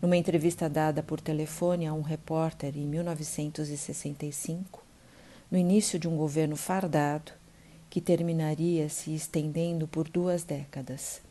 Numa 0.00 0.16
entrevista 0.16 0.70
dada 0.70 1.02
por 1.02 1.20
telefone 1.20 1.84
a 1.84 1.92
um 1.92 2.02
repórter 2.02 2.76
em 2.76 2.86
1965, 2.86 4.86
no 5.50 5.56
início 5.56 5.98
de 5.98 6.06
um 6.06 6.16
governo 6.16 6.56
fardado 6.56 7.32
que 7.88 8.00
terminaria 8.00 8.88
se 8.88 9.14
estendendo 9.14 9.88
por 9.88 10.08
duas 10.08 10.44
décadas. 10.44 11.22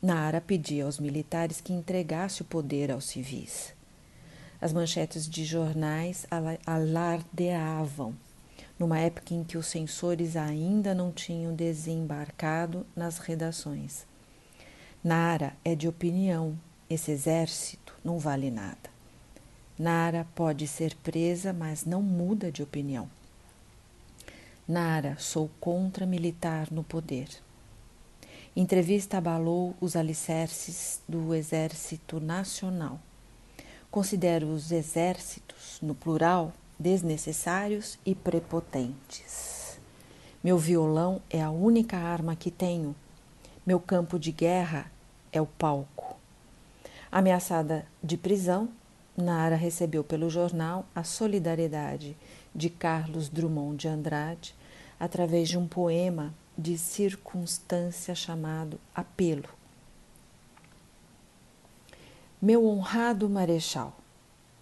Nara 0.00 0.40
pedia 0.40 0.84
aos 0.84 0.98
militares 0.98 1.60
que 1.60 1.72
entregasse 1.72 2.42
o 2.42 2.44
poder 2.44 2.90
aos 2.90 3.06
civis. 3.06 3.72
As 4.60 4.72
manchetes 4.72 5.28
de 5.28 5.44
jornais 5.44 6.26
alardeavam, 6.66 8.14
numa 8.78 8.98
época 8.98 9.34
em 9.34 9.42
que 9.42 9.56
os 9.56 9.66
censores 9.66 10.36
ainda 10.36 10.94
não 10.94 11.10
tinham 11.10 11.54
desembarcado 11.54 12.86
nas 12.94 13.18
redações. 13.18 14.04
Nara 15.02 15.54
é 15.64 15.74
de 15.74 15.88
opinião, 15.88 16.58
esse 16.90 17.10
exército 17.10 17.94
não 18.04 18.18
vale 18.18 18.50
nada. 18.50 18.90
Nara 19.78 20.26
pode 20.34 20.68
ser 20.68 20.94
presa, 20.96 21.52
mas 21.52 21.84
não 21.84 22.02
muda 22.02 22.52
de 22.52 22.62
opinião. 22.62 23.08
Nara, 24.66 25.16
sou 25.18 25.50
contra 25.58 26.06
militar 26.06 26.68
no 26.70 26.84
poder. 26.84 27.28
Entrevista 28.54 29.18
abalou 29.18 29.74
os 29.80 29.96
alicerces 29.96 31.02
do 31.08 31.34
Exército 31.34 32.20
Nacional. 32.20 33.00
Considero 33.90 34.46
os 34.46 34.70
exércitos, 34.70 35.80
no 35.82 35.96
plural, 35.96 36.52
desnecessários 36.78 37.98
e 38.06 38.14
prepotentes. 38.14 39.80
Meu 40.44 40.56
violão 40.56 41.20
é 41.28 41.42
a 41.42 41.50
única 41.50 41.96
arma 41.96 42.36
que 42.36 42.50
tenho. 42.50 42.94
Meu 43.66 43.80
campo 43.80 44.16
de 44.16 44.30
guerra 44.30 44.92
é 45.32 45.40
o 45.40 45.46
palco. 45.46 46.16
Ameaçada 47.10 47.84
de 48.02 48.16
prisão, 48.16 48.68
Nara 49.16 49.56
recebeu 49.56 50.04
pelo 50.04 50.30
jornal 50.30 50.86
a 50.94 51.02
solidariedade 51.04 52.16
de 52.54 52.68
Carlos 52.68 53.28
Drummond 53.28 53.76
de 53.76 53.88
Andrade 53.88 54.54
através 54.98 55.48
de 55.48 55.58
um 55.58 55.66
poema 55.66 56.34
de 56.56 56.76
circunstância 56.76 58.14
chamado 58.14 58.78
Apelo. 58.94 59.48
Meu 62.40 62.66
honrado 62.66 63.28
marechal, 63.28 63.96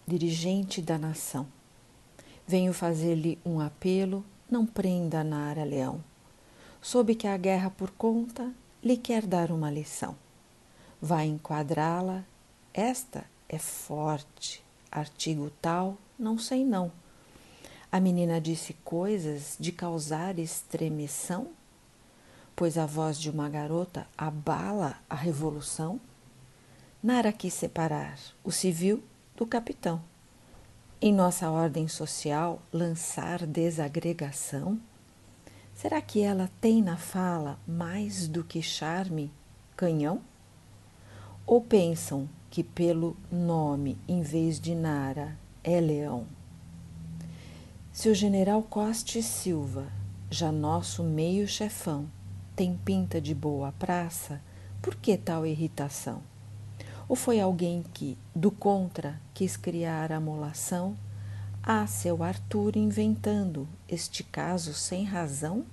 dirigente 0.07 0.81
da 0.81 0.97
nação, 0.97 1.47
venho 2.47 2.73
fazer-lhe 2.73 3.37
um 3.45 3.59
apelo, 3.59 4.23
não 4.49 4.65
prenda 4.65 5.23
Nara 5.23 5.63
Leão. 5.63 6.03
Soube 6.81 7.15
que 7.15 7.27
a 7.27 7.37
guerra 7.37 7.69
por 7.69 7.91
conta 7.91 8.51
lhe 8.83 8.97
quer 8.97 9.25
dar 9.25 9.51
uma 9.51 9.69
lição. 9.69 10.15
Vai 11.01 11.25
enquadrá-la, 11.25 12.23
esta 12.73 13.25
é 13.49 13.57
forte, 13.57 14.63
artigo 14.91 15.51
tal, 15.61 15.97
não 16.17 16.37
sei 16.37 16.63
não 16.63 16.91
a 17.91 17.99
menina 17.99 18.39
disse 18.39 18.73
coisas 18.85 19.57
de 19.59 19.71
causar 19.71 20.39
estremeção, 20.39 21.49
pois 22.55 22.77
a 22.77 22.85
voz 22.85 23.19
de 23.19 23.29
uma 23.29 23.49
garota 23.49 24.07
abala 24.17 24.97
a 25.09 25.15
revolução. 25.15 25.99
Nara 27.03 27.33
quis 27.33 27.53
separar 27.53 28.17
o 28.43 28.51
civil 28.51 29.03
do 29.35 29.45
capitão. 29.45 30.01
Em 31.01 31.11
nossa 31.11 31.49
ordem 31.49 31.87
social, 31.87 32.61
lançar 32.71 33.45
desagregação? 33.45 34.79
Será 35.75 35.99
que 35.99 36.21
ela 36.21 36.49
tem 36.61 36.81
na 36.81 36.95
fala 36.95 37.59
mais 37.67 38.27
do 38.27 38.43
que 38.43 38.61
charme, 38.61 39.31
canhão? 39.75 40.21
Ou 41.45 41.59
pensam 41.59 42.29
que 42.49 42.63
pelo 42.63 43.17
nome, 43.31 43.97
em 44.07 44.21
vez 44.21 44.59
de 44.59 44.75
Nara, 44.75 45.35
é 45.63 45.81
leão? 45.81 46.27
Se 47.93 48.07
o 48.07 48.15
general 48.15 48.63
Coste 48.63 49.21
Silva, 49.21 49.85
já 50.29 50.49
nosso 50.49 51.03
meio 51.03 51.45
chefão, 51.45 52.09
tem 52.55 52.79
pinta 52.85 53.19
de 53.19 53.35
boa 53.35 53.73
praça, 53.73 54.41
por 54.81 54.95
que 54.95 55.17
tal 55.17 55.45
irritação? 55.45 56.21
Ou 57.09 57.17
foi 57.17 57.41
alguém 57.41 57.83
que, 57.93 58.17
do 58.33 58.49
contra, 58.49 59.19
quis 59.33 59.57
criar 59.57 60.13
a 60.13 60.21
molação? 60.21 60.95
Ah, 61.61 61.85
seu 61.85 62.23
Arthur 62.23 62.77
inventando 62.77 63.67
este 63.89 64.23
caso 64.23 64.73
sem 64.73 65.03
razão? 65.03 65.65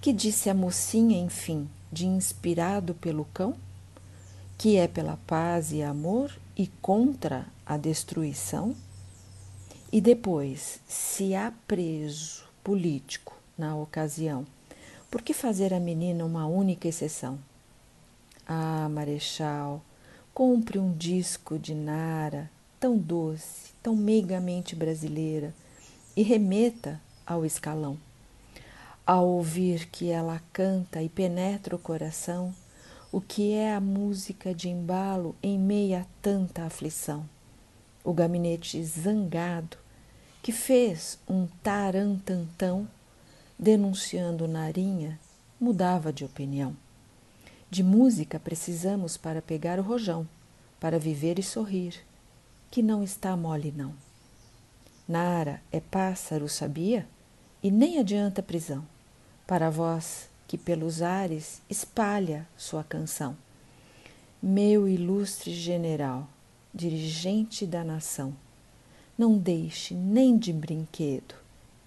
Que 0.00 0.10
disse 0.10 0.48
a 0.48 0.54
mocinha, 0.54 1.18
enfim, 1.18 1.68
de 1.92 2.06
inspirado 2.06 2.94
pelo 2.94 3.26
cão? 3.26 3.54
Que 4.56 4.78
é 4.78 4.88
pela 4.88 5.18
paz 5.26 5.70
e 5.70 5.82
amor 5.82 6.34
e 6.56 6.66
contra 6.66 7.46
a 7.66 7.76
destruição? 7.76 8.74
E 9.94 10.00
depois, 10.00 10.80
se 10.88 11.36
há 11.36 11.52
preso 11.68 12.42
político 12.64 13.32
na 13.56 13.76
ocasião, 13.76 14.44
por 15.08 15.22
que 15.22 15.32
fazer 15.32 15.72
a 15.72 15.78
menina 15.78 16.24
uma 16.24 16.48
única 16.48 16.88
exceção? 16.88 17.38
Ah, 18.44 18.88
Marechal, 18.90 19.80
compre 20.34 20.80
um 20.80 20.92
disco 20.92 21.60
de 21.60 21.76
Nara, 21.76 22.50
tão 22.80 22.98
doce, 22.98 23.72
tão 23.80 23.94
meigamente 23.94 24.74
brasileira, 24.74 25.54
e 26.16 26.24
remeta 26.24 27.00
ao 27.24 27.46
escalão. 27.46 27.96
Ao 29.06 29.24
ouvir 29.24 29.86
que 29.86 30.10
ela 30.10 30.42
canta 30.52 31.04
e 31.04 31.08
penetra 31.08 31.76
o 31.76 31.78
coração, 31.78 32.52
o 33.12 33.20
que 33.20 33.52
é 33.52 33.72
a 33.72 33.80
música 33.80 34.52
de 34.52 34.68
embalo 34.68 35.36
em 35.40 35.56
meio 35.56 36.00
a 36.00 36.06
tanta 36.20 36.64
aflição? 36.64 37.24
O 38.02 38.12
gabinete 38.12 38.82
zangado 38.82 39.83
que 40.44 40.52
fez 40.52 41.18
um 41.26 41.46
tarantantão 41.62 42.86
denunciando 43.58 44.46
Narinha, 44.46 45.18
mudava 45.58 46.12
de 46.12 46.22
opinião. 46.22 46.76
De 47.70 47.82
música 47.82 48.38
precisamos 48.38 49.16
para 49.16 49.40
pegar 49.40 49.78
o 49.78 49.82
rojão, 49.82 50.28
para 50.78 50.98
viver 50.98 51.38
e 51.38 51.42
sorrir, 51.42 51.94
que 52.70 52.82
não 52.82 53.02
está 53.02 53.34
mole 53.34 53.72
não. 53.74 53.94
Nara 55.08 55.62
é 55.72 55.80
pássaro, 55.80 56.46
sabia? 56.46 57.08
E 57.62 57.70
nem 57.70 57.98
adianta 57.98 58.42
prisão, 58.42 58.86
para 59.46 59.68
a 59.68 59.70
voz 59.70 60.28
que 60.46 60.58
pelos 60.58 61.00
ares 61.00 61.62
espalha 61.70 62.46
sua 62.54 62.84
canção. 62.84 63.34
Meu 64.42 64.86
ilustre 64.86 65.54
general, 65.54 66.28
dirigente 66.74 67.64
da 67.64 67.82
nação, 67.82 68.36
não 69.16 69.38
deixe 69.38 69.94
nem 69.94 70.36
de 70.36 70.52
brinquedo 70.52 71.34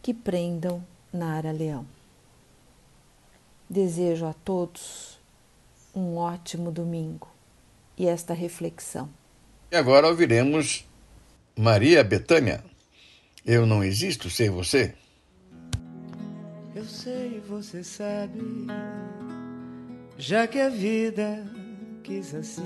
que 0.01 0.13
prendam 0.13 0.83
Nara 1.11 1.51
Leão. 1.51 1.85
Desejo 3.69 4.25
a 4.25 4.33
todos 4.33 5.19
um 5.93 6.15
ótimo 6.15 6.71
domingo 6.71 7.27
e 7.97 8.07
esta 8.07 8.33
reflexão. 8.33 9.09
E 9.71 9.75
agora 9.75 10.07
ouviremos 10.07 10.85
Maria 11.57 12.03
Betânia. 12.03 12.63
Eu 13.45 13.65
não 13.65 13.83
existo 13.83 14.29
sem 14.29 14.49
você. 14.49 14.93
Eu 16.75 16.85
sei, 16.85 17.41
você 17.47 17.83
sabe, 17.83 18.39
já 20.17 20.47
que 20.47 20.59
a 20.59 20.69
vida 20.69 21.43
quis 22.03 22.35
assim 22.35 22.63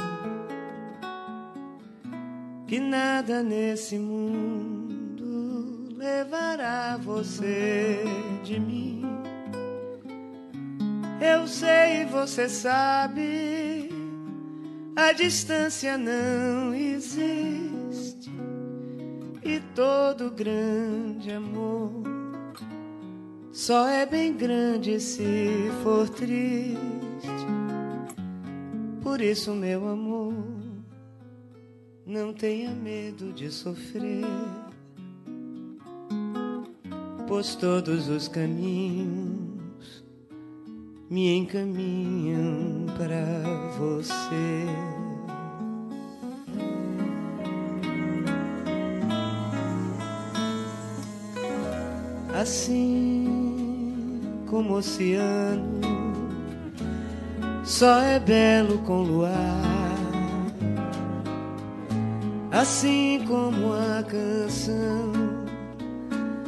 que 2.71 2.79
nada 2.79 3.43
nesse 3.43 3.99
mundo 3.99 5.89
levará 5.97 6.95
você 6.95 8.01
de 8.45 8.57
mim. 8.61 9.03
Eu 11.19 11.45
sei, 11.49 12.05
você 12.05 12.47
sabe, 12.47 13.89
a 14.95 15.11
distância 15.11 15.97
não 15.97 16.73
existe 16.73 18.31
e 19.43 19.59
todo 19.75 20.31
grande 20.31 21.29
amor 21.29 21.91
só 23.51 23.85
é 23.89 24.05
bem 24.05 24.31
grande 24.31 24.97
se 25.01 25.69
for 25.83 26.07
triste. 26.07 26.77
Por 29.03 29.19
isso, 29.19 29.53
meu 29.53 29.89
amor 29.89 30.60
não 32.11 32.33
tenha 32.33 32.71
medo 32.71 33.31
de 33.31 33.49
sofrer, 33.49 34.25
pois 37.25 37.55
todos 37.55 38.09
os 38.09 38.27
caminhos 38.27 40.03
me 41.09 41.37
encaminham 41.37 42.85
para 42.97 43.23
você. 43.77 44.65
Assim 52.37 54.19
como 54.49 54.73
o 54.73 54.77
oceano 54.79 55.79
só 57.63 58.01
é 58.01 58.19
belo 58.19 58.79
com 58.79 59.01
luar 59.01 59.80
assim 62.51 63.23
como 63.27 63.73
a 63.73 64.03
canção 64.03 65.11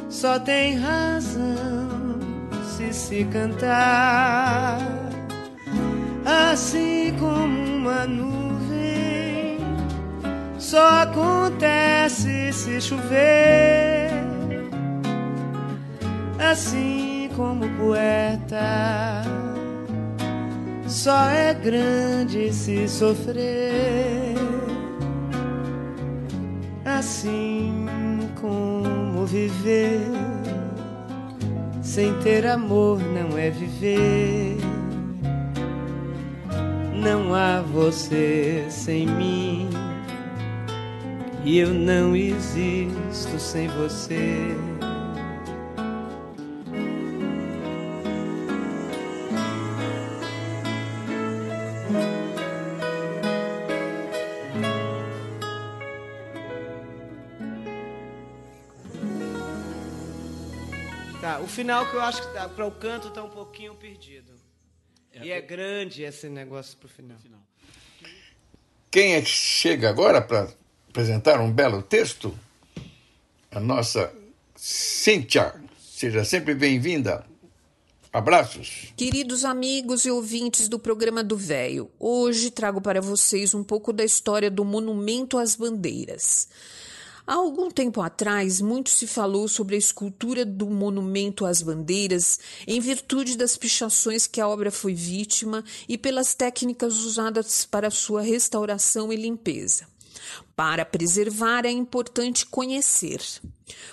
só 0.08 0.38
tem 0.38 0.76
razão 0.76 2.18
se 2.76 2.92
se 2.92 3.24
cantar 3.24 4.78
assim 6.24 7.14
como 7.18 7.76
uma 7.76 8.06
nuvem. 8.06 9.58
Só 10.58 11.02
acontece 11.02 12.52
se 12.52 12.80
chover, 12.80 14.10
assim 16.38 17.30
como 17.36 17.68
poeta. 17.76 19.22
Só 20.86 21.28
é 21.28 21.54
grande 21.54 22.52
se 22.52 22.88
sofrer, 22.88 24.23
assim 27.04 27.84
como 28.40 29.26
viver 29.26 30.00
sem 31.82 32.14
ter 32.20 32.46
amor 32.46 32.98
não 32.98 33.36
é 33.36 33.50
viver. 33.50 34.56
Não 36.94 37.34
há 37.34 37.60
você 37.60 38.64
sem 38.70 39.06
mim. 39.06 39.68
E 41.44 41.58
eu 41.58 41.74
não 41.74 42.16
existo 42.16 43.38
sem 43.38 43.68
você. 43.68 44.56
Final 61.54 61.88
que 61.88 61.94
eu 61.94 62.00
acho 62.00 62.20
que 62.20 62.34
tá, 62.34 62.48
para 62.48 62.66
o 62.66 62.70
canto 62.72 63.08
está 63.08 63.22
um 63.22 63.30
pouquinho 63.30 63.74
perdido. 63.76 64.32
É, 65.12 65.24
e 65.24 65.30
é 65.30 65.40
grande 65.40 66.02
esse 66.02 66.28
negócio 66.28 66.76
para 66.76 66.86
o 66.86 66.88
final. 66.88 67.18
Quem 68.90 69.14
é 69.14 69.20
que 69.20 69.28
chega 69.28 69.88
agora 69.88 70.20
para 70.20 70.48
apresentar 70.88 71.40
um 71.40 71.50
belo 71.50 71.80
texto? 71.80 72.36
A 73.50 73.60
nossa 73.60 74.12
Cíntia. 74.56 75.54
Seja 75.78 76.24
sempre 76.24 76.54
bem-vinda. 76.54 77.24
Abraços. 78.12 78.92
Queridos 78.96 79.44
amigos 79.44 80.04
e 80.04 80.10
ouvintes 80.10 80.68
do 80.68 80.78
programa 80.78 81.22
do 81.22 81.36
Véio, 81.36 81.90
hoje 81.98 82.50
trago 82.50 82.80
para 82.80 83.00
vocês 83.00 83.54
um 83.54 83.64
pouco 83.64 83.92
da 83.92 84.04
história 84.04 84.50
do 84.50 84.64
Monumento 84.64 85.38
às 85.38 85.56
Bandeiras. 85.56 86.48
Há 87.26 87.36
algum 87.36 87.70
tempo 87.70 88.02
atrás, 88.02 88.60
muito 88.60 88.90
se 88.90 89.06
falou 89.06 89.48
sobre 89.48 89.76
a 89.76 89.78
escultura 89.78 90.44
do 90.44 90.68
monumento 90.68 91.46
às 91.46 91.62
bandeiras 91.62 92.38
em 92.66 92.78
virtude 92.80 93.38
das 93.38 93.56
pichações 93.56 94.26
que 94.26 94.42
a 94.42 94.48
obra 94.48 94.70
foi 94.70 94.92
vítima 94.92 95.64
e 95.88 95.96
pelas 95.96 96.34
técnicas 96.34 96.98
usadas 96.98 97.64
para 97.64 97.90
sua 97.90 98.20
restauração 98.20 99.10
e 99.10 99.16
limpeza. 99.16 99.86
Para 100.54 100.84
preservar 100.84 101.64
é 101.64 101.70
importante 101.70 102.44
conhecer. 102.44 103.20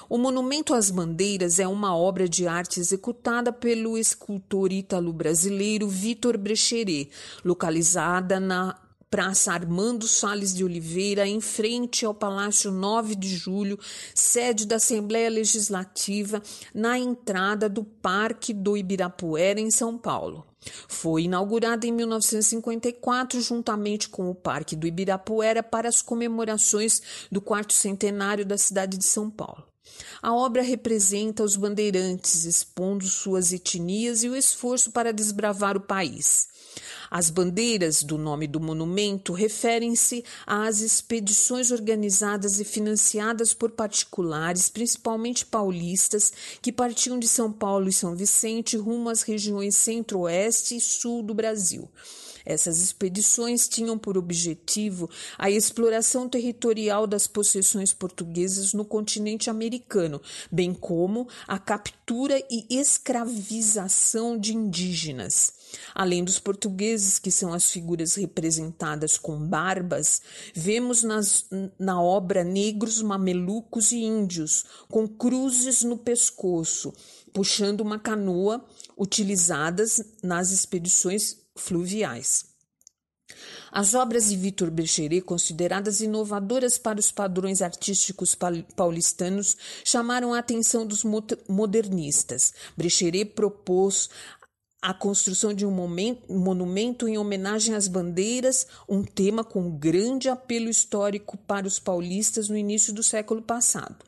O 0.09 0.17
Monumento 0.17 0.73
às 0.73 0.91
Bandeiras 0.91 1.57
é 1.59 1.67
uma 1.67 1.95
obra 1.95 2.27
de 2.27 2.45
arte 2.47 2.79
executada 2.79 3.53
pelo 3.53 3.97
escultor 3.97 4.71
ítalo-brasileiro 4.71 5.87
Vitor 5.87 6.37
Brecheret, 6.37 7.09
localizada 7.43 8.39
na 8.39 8.77
Praça 9.11 9.51
Armando 9.51 10.07
Sales 10.07 10.55
de 10.55 10.63
Oliveira, 10.63 11.27
em 11.27 11.41
frente 11.41 12.05
ao 12.05 12.13
Palácio 12.13 12.71
9 12.71 13.13
de 13.13 13.27
Julho, 13.27 13.77
sede 14.15 14.65
da 14.65 14.77
Assembleia 14.77 15.29
Legislativa, 15.29 16.41
na 16.73 16.97
entrada 16.97 17.67
do 17.67 17.83
Parque 17.83 18.53
do 18.53 18.77
Ibirapuera, 18.77 19.59
em 19.59 19.69
São 19.69 19.97
Paulo. 19.97 20.45
Foi 20.87 21.23
inaugurada 21.23 21.85
em 21.85 21.91
1954, 21.91 23.41
juntamente 23.41 24.07
com 24.07 24.29
o 24.29 24.35
Parque 24.35 24.77
do 24.77 24.87
Ibirapuera, 24.87 25.61
para 25.61 25.89
as 25.89 26.01
comemorações 26.01 27.01
do 27.29 27.41
quarto 27.41 27.73
centenário 27.73 28.45
da 28.45 28.57
cidade 28.57 28.97
de 28.97 29.05
São 29.05 29.29
Paulo. 29.29 29.65
A 30.21 30.33
obra 30.33 30.61
representa 30.61 31.43
os 31.43 31.57
bandeirantes 31.57 32.45
expondo 32.45 33.03
suas 33.03 33.51
etnias 33.51 34.23
e 34.23 34.29
o 34.29 34.37
esforço 34.37 34.89
para 34.91 35.11
desbravar 35.11 35.75
o 35.75 35.81
país. 35.81 36.47
As 37.13 37.29
bandeiras 37.29 38.03
do 38.03 38.17
nome 38.17 38.47
do 38.47 38.57
monumento 38.57 39.33
referem-se 39.33 40.23
às 40.47 40.79
expedições 40.79 41.69
organizadas 41.69 42.57
e 42.57 42.63
financiadas 42.63 43.53
por 43.53 43.71
particulares, 43.71 44.69
principalmente 44.69 45.45
paulistas, 45.45 46.31
que 46.61 46.71
partiam 46.71 47.19
de 47.19 47.27
São 47.27 47.51
Paulo 47.51 47.89
e 47.89 47.93
São 47.93 48.15
Vicente 48.15 48.77
rumo 48.77 49.09
às 49.09 49.23
regiões 49.23 49.75
centro-oeste 49.75 50.77
e 50.77 50.79
sul 50.79 51.21
do 51.21 51.33
Brasil. 51.33 51.89
Essas 52.45 52.79
expedições 52.79 53.67
tinham 53.67 53.97
por 53.97 54.17
objetivo 54.17 55.09
a 55.37 55.51
exploração 55.51 56.29
territorial 56.29 57.05
das 57.05 57.27
possessões 57.27 57.93
portuguesas 57.93 58.73
no 58.73 58.85
continente 58.85 59.49
americano, 59.49 60.21
bem 60.49 60.73
como 60.73 61.27
a 61.45 61.59
captura 61.59 62.41
e 62.49 62.65
escravização 62.69 64.39
de 64.39 64.55
indígenas. 64.55 65.60
Além 65.93 66.23
dos 66.23 66.39
portugueses, 66.39 67.19
que 67.19 67.31
são 67.31 67.53
as 67.53 67.69
figuras 67.69 68.15
representadas 68.15 69.17
com 69.17 69.37
barbas, 69.39 70.21
vemos 70.53 71.03
nas, 71.03 71.45
na 71.77 72.01
obra 72.01 72.43
negros, 72.43 73.01
mamelucos 73.01 73.91
e 73.91 73.97
índios, 73.97 74.65
com 74.89 75.07
cruzes 75.07 75.83
no 75.83 75.97
pescoço, 75.97 76.93
puxando 77.33 77.81
uma 77.81 77.99
canoa, 77.99 78.65
utilizadas 78.97 80.03
nas 80.23 80.51
expedições 80.51 81.37
fluviais. 81.55 82.51
As 83.71 83.93
obras 83.93 84.27
de 84.29 84.35
Vitor 84.35 84.69
Brecheret, 84.69 85.21
consideradas 85.21 86.01
inovadoras 86.01 86.77
para 86.77 86.99
os 86.99 87.09
padrões 87.09 87.61
artísticos 87.61 88.35
paulistanos, 88.75 89.55
chamaram 89.85 90.33
a 90.33 90.39
atenção 90.39 90.85
dos 90.85 91.05
modernistas. 91.47 92.53
Brecheret 92.75 93.31
propôs 93.33 94.09
a 94.81 94.95
construção 94.95 95.53
de 95.53 95.63
um 95.63 95.69
momento, 95.69 96.33
monumento 96.33 97.07
em 97.07 97.17
homenagem 97.17 97.75
às 97.75 97.87
bandeiras, 97.87 98.65
um 98.89 99.03
tema 99.03 99.43
com 99.43 99.69
grande 99.69 100.27
apelo 100.27 100.69
histórico 100.69 101.37
para 101.37 101.67
os 101.67 101.77
paulistas 101.77 102.49
no 102.49 102.57
início 102.57 102.91
do 102.91 103.03
século 103.03 103.43
passado. 103.43 104.03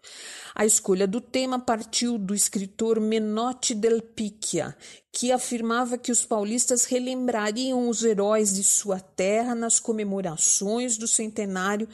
A 0.55 0.65
escolha 0.65 1.07
do 1.07 1.21
tema 1.21 1.59
partiu 1.59 2.17
do 2.17 2.33
escritor 2.33 2.99
Menotti 2.99 3.75
del 3.75 4.01
Picchia, 4.01 4.75
que 5.11 5.31
afirmava 5.31 5.97
que 5.97 6.11
os 6.11 6.25
paulistas 6.25 6.85
relembrariam 6.85 7.87
os 7.87 8.03
heróis 8.03 8.53
de 8.53 8.63
sua 8.63 8.99
terra 8.99 9.53
nas 9.53 9.79
comemorações 9.79 10.97
do 10.97 11.07
centenário 11.07 11.87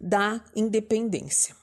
da 0.00 0.42
independência. 0.56 1.54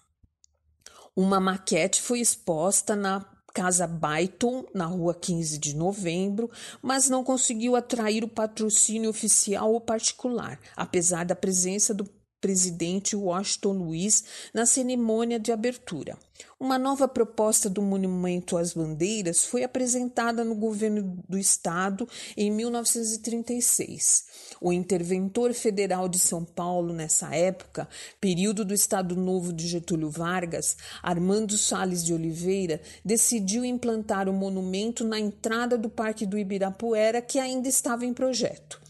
Uma 1.14 1.40
maquete 1.40 2.02
foi 2.02 2.20
exposta 2.20 2.96
na 2.96 3.26
Casa 3.58 3.88
Byton, 3.88 4.66
na 4.72 4.86
rua 4.86 5.16
15 5.16 5.58
de 5.58 5.76
novembro, 5.76 6.48
mas 6.80 7.10
não 7.10 7.24
conseguiu 7.24 7.76
atrair 7.76 8.24
o 8.24 8.28
patrocínio 8.28 9.10
oficial 9.10 9.74
ou 9.74 9.82
particular, 9.82 10.60
apesar 10.76 11.26
da 11.26 11.36
presença 11.36 11.92
do 11.92 12.08
presidente 12.40 13.16
Washington 13.16 13.74
Luiz 13.74 14.24
na 14.54 14.66
cerimônia 14.66 15.40
de 15.40 15.52
abertura. 15.52 16.18
Uma 16.60 16.78
nova 16.80 17.08
proposta 17.08 17.70
do 17.70 17.82
Monumento 17.82 18.58
às 18.58 18.74
Bandeiras 18.74 19.46
foi 19.46 19.64
apresentada 19.64 20.44
no 20.44 20.56
governo 20.56 21.20
do 21.28 21.38
estado 21.38 22.08
em 22.36 22.52
1936. 22.52 24.26
O 24.60 24.74
interventor 24.74 25.54
federal 25.54 26.10
de 26.10 26.18
São 26.18 26.44
Paulo 26.44 26.94
nessa 26.94 27.36
época, 27.36 27.88
período 28.20 28.66
do 28.66 28.74
Estado 28.74 29.16
Novo 29.16 29.54
de 29.54 29.68
Getúlio 29.68 30.10
Vargas, 30.10 30.78
Armando 31.02 31.58
Sales 31.58 32.04
de 32.04 32.14
Oliveira, 32.14 32.82
decidiu 33.06 33.64
implantar 33.64 34.28
o 34.28 34.34
monumento 34.34 35.04
na 35.04 35.20
entrada 35.20 35.78
do 35.78 35.90
Parque 35.90 36.26
do 36.26 36.38
Ibirapuera, 36.38 37.22
que 37.22 37.40
ainda 37.40 37.68
estava 37.68 38.06
em 38.06 38.14
projeto. 38.14 38.87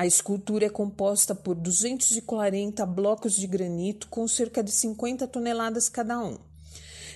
A 0.00 0.06
escultura 0.06 0.64
é 0.64 0.70
composta 0.70 1.34
por 1.34 1.54
240 1.54 2.86
blocos 2.86 3.36
de 3.36 3.46
granito 3.46 4.08
com 4.08 4.26
cerca 4.26 4.62
de 4.62 4.70
50 4.70 5.26
toneladas 5.26 5.90
cada 5.90 6.18
um. 6.18 6.38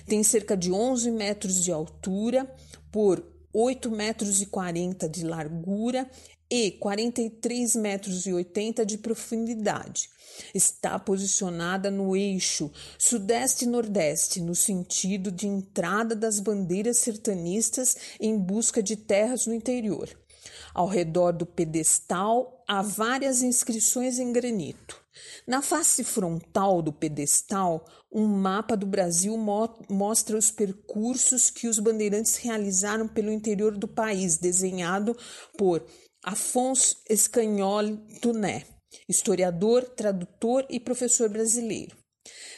Tem 0.05 0.21
cerca 0.21 0.55
de 0.55 0.71
11 0.71 1.09
metros 1.09 1.63
de 1.63 1.71
altura 1.71 2.47
por 2.91 3.25
8 3.51 3.89
metros 3.89 4.39
e 4.39 4.45
40 4.45 5.09
de 5.09 5.25
largura 5.25 6.07
e 6.47 6.73
43 6.73 7.75
metros 7.75 8.27
e 8.27 8.33
80 8.33 8.85
de 8.85 8.99
profundidade. 8.99 10.07
Está 10.53 10.99
posicionada 10.99 11.89
no 11.89 12.15
eixo 12.15 12.71
sudeste-nordeste, 12.99 14.39
no 14.39 14.53
sentido 14.53 15.31
de 15.31 15.47
entrada 15.47 16.15
das 16.15 16.39
bandeiras 16.39 16.99
sertanistas 16.99 17.97
em 18.19 18.37
busca 18.37 18.83
de 18.83 18.95
terras 18.95 19.47
no 19.47 19.55
interior. 19.55 20.07
Ao 20.75 20.87
redor 20.87 21.31
do 21.31 21.45
pedestal 21.45 22.61
há 22.67 22.81
várias 22.81 23.41
inscrições 23.41 24.19
em 24.19 24.33
granito. 24.33 25.01
Na 25.47 25.61
face 25.61 26.03
frontal 26.03 26.81
do 26.81 26.91
pedestal, 26.91 27.85
um 28.11 28.27
mapa 28.27 28.75
do 28.75 28.85
Brasil 28.85 29.37
mo 29.37 29.73
mostra 29.89 30.37
os 30.37 30.51
percursos 30.51 31.49
que 31.49 31.69
os 31.69 31.79
bandeirantes 31.79 32.35
realizaram 32.35 33.07
pelo 33.07 33.31
interior 33.31 33.77
do 33.77 33.87
país, 33.87 34.35
desenhado 34.35 35.15
por 35.57 35.81
Afonso 36.21 36.97
Escanhol 37.09 37.95
Tuné, 38.21 38.65
historiador, 39.07 39.85
tradutor 39.85 40.65
e 40.69 40.77
professor 40.77 41.29
brasileiro. 41.29 41.95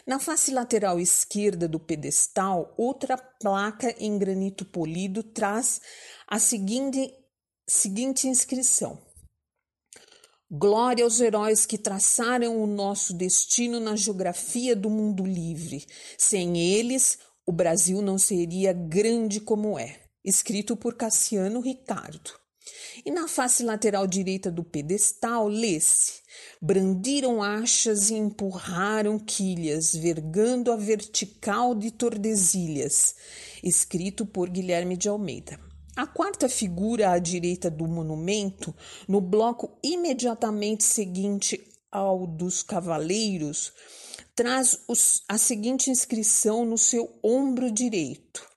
Na 0.07 0.17
face 0.17 0.51
lateral 0.51 0.99
esquerda 0.99 1.67
do 1.67 1.79
pedestal, 1.79 2.73
outra 2.77 3.15
placa 3.15 3.93
em 3.99 4.17
granito 4.17 4.65
polido 4.65 5.21
traz 5.21 5.81
a 6.27 6.39
seguinte, 6.39 7.13
seguinte 7.67 8.27
inscrição: 8.27 8.97
Glória 10.49 11.03
aos 11.03 11.19
heróis 11.19 11.65
que 11.65 11.77
traçaram 11.77 12.63
o 12.63 12.65
nosso 12.65 13.13
destino 13.13 13.79
na 13.79 13.95
geografia 13.95 14.75
do 14.75 14.89
mundo 14.89 15.25
livre. 15.25 15.85
Sem 16.17 16.57
eles, 16.57 17.19
o 17.45 17.51
Brasil 17.51 18.01
não 18.01 18.17
seria 18.17 18.71
grande 18.71 19.41
como 19.41 19.77
é. 19.77 19.99
Escrito 20.23 20.75
por 20.77 20.95
Cassiano 20.95 21.59
Ricardo. 21.59 22.31
E 23.05 23.11
na 23.11 23.27
face 23.27 23.63
lateral 23.63 24.07
direita 24.07 24.49
do 24.49 24.63
pedestal, 24.63 25.47
lê-se: 25.47 26.21
Brandiram 26.61 27.43
achas 27.43 28.09
e 28.09 28.15
empurraram 28.15 29.19
quilhas, 29.19 29.93
vergando 29.93 30.71
a 30.71 30.77
vertical 30.77 31.75
de 31.75 31.91
Tordesilhas. 31.91 33.15
Escrito 33.61 34.25
por 34.25 34.49
Guilherme 34.49 34.95
de 34.95 35.09
Almeida. 35.09 35.66
A 35.97 36.05
quarta 36.05 36.47
figura 36.47 37.09
à 37.09 37.17
direita 37.17 37.71
do 37.71 37.87
monumento, 37.87 38.71
no 39.07 39.19
bloco 39.19 39.79
imediatamente 39.83 40.83
seguinte 40.83 41.59
ao 41.91 42.27
dos 42.27 42.61
cavaleiros, 42.61 43.73
traz 44.35 44.79
os, 44.87 45.23
a 45.27 45.39
seguinte 45.39 45.89
inscrição 45.89 46.63
no 46.63 46.77
seu 46.77 47.17
ombro 47.23 47.71
direito: 47.71 48.47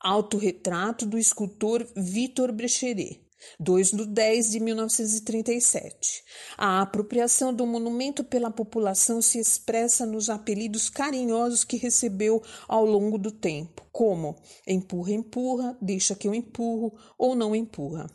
Autorretrato 0.00 1.04
do 1.04 1.18
escultor 1.18 1.86
Vitor 1.94 2.50
Brecheret. 2.50 3.20
2 3.58 3.90
de 3.90 4.06
10 4.06 4.50
de 4.50 4.60
1937. 4.60 6.22
A 6.56 6.82
apropriação 6.82 7.52
do 7.52 7.66
monumento 7.66 8.24
pela 8.24 8.50
população 8.50 9.20
se 9.22 9.38
expressa 9.38 10.04
nos 10.06 10.28
apelidos 10.28 10.88
carinhosos 10.88 11.64
que 11.64 11.76
recebeu 11.76 12.42
ao 12.68 12.84
longo 12.84 13.18
do 13.18 13.30
tempo, 13.30 13.86
como 13.92 14.36
empurra, 14.66 15.12
empurra, 15.12 15.76
deixa 15.80 16.14
que 16.14 16.28
eu 16.28 16.34
empurro 16.34 16.92
ou 17.18 17.34
não 17.34 17.54
empurra. 17.54 18.06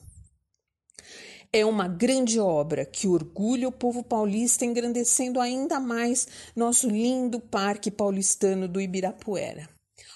É 1.51 1.65
uma 1.65 1.87
grande 1.87 2.39
obra 2.39 2.85
que 2.85 3.07
orgulha 3.07 3.69
o 3.69 3.71
povo 3.71 4.03
paulista, 4.03 4.65
engrandecendo 4.65 5.39
ainda 5.39 5.79
mais 5.79 6.27
nosso 6.55 6.89
lindo 6.89 7.39
Parque 7.39 7.89
Paulistano 7.89 8.67
do 8.67 8.81
Ibirapuera. 8.81 9.69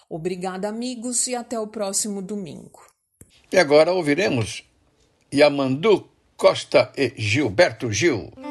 Obrigada, 0.10 0.68
amigos, 0.68 1.28
e 1.28 1.36
até 1.36 1.58
o 1.58 1.68
próximo 1.68 2.22
domingo. 2.22 2.86
E 3.52 3.58
agora 3.58 3.94
ouviremos 3.94 4.70
Yamandu 5.34 6.10
Costa 6.36 6.92
e 6.98 7.14
Gilberto 7.16 7.90
Gil. 7.90 8.51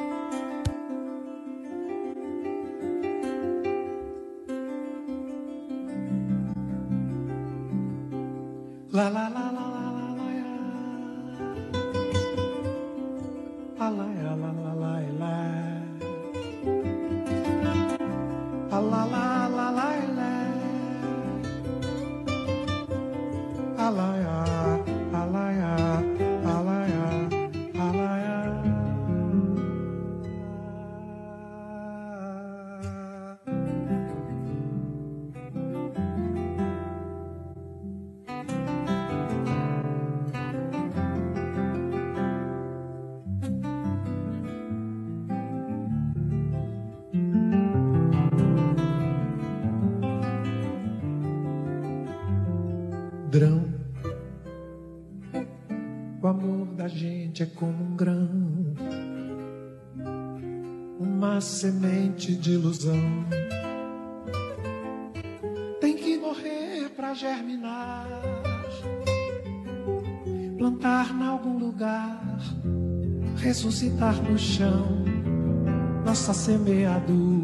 Semente 62.31 62.37
de 62.37 62.53
ilusão. 62.53 63.27
Tem 65.81 65.97
que 65.97 66.19
morrer 66.19 66.91
pra 66.95 67.15
germinar, 67.15 68.07
plantar 70.59 71.11
em 71.15 71.27
algum 71.27 71.59
lugar, 71.59 72.39
ressuscitar 73.37 74.15
no 74.23 74.39
chão 74.39 75.05
nossa 76.05 76.33
semeadura. 76.33 77.40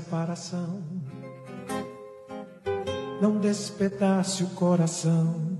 Separação, 0.00 0.82
não 3.20 3.38
despedace 3.38 4.42
o 4.42 4.46
coração. 4.48 5.58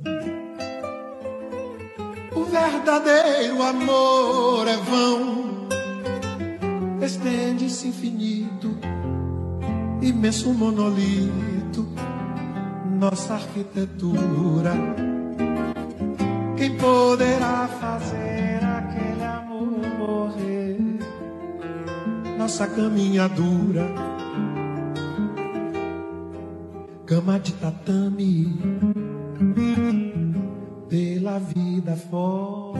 O 2.35 2.45
verdadeiro 2.45 3.63
amor 3.63 4.67
é 4.67 4.77
vão, 4.79 5.69
estende-se 7.03 7.89
infinito, 7.89 8.75
imenso 10.01 10.55
monolito, 10.55 11.87
nossa 12.99 13.35
arquitetura. 13.35 14.73
Quem 16.57 16.77
poderá 16.79 17.69
fazer 17.69 18.61
aquele 18.65 19.23
amor 19.23 19.81
morrer? 19.99 20.79
Nossa 22.39 22.67
caminhadura, 22.67 24.10
cama 27.11 27.41
de 27.41 27.53
tatame, 27.55 28.47
pela 30.89 31.41
vida 31.41 31.97
fora. 31.97 32.80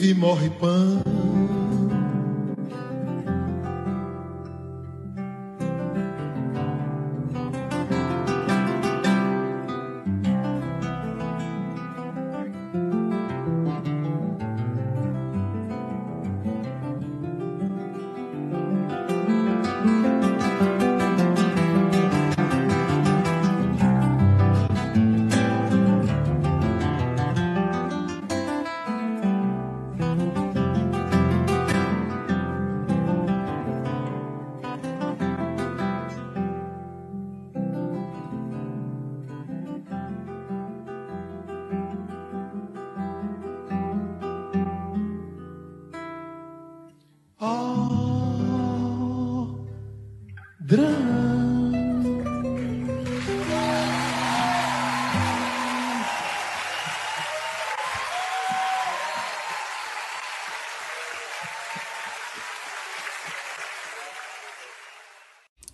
vive 0.00 0.12
e 0.12 0.14
morre 0.14 0.48
pão. 0.48 1.39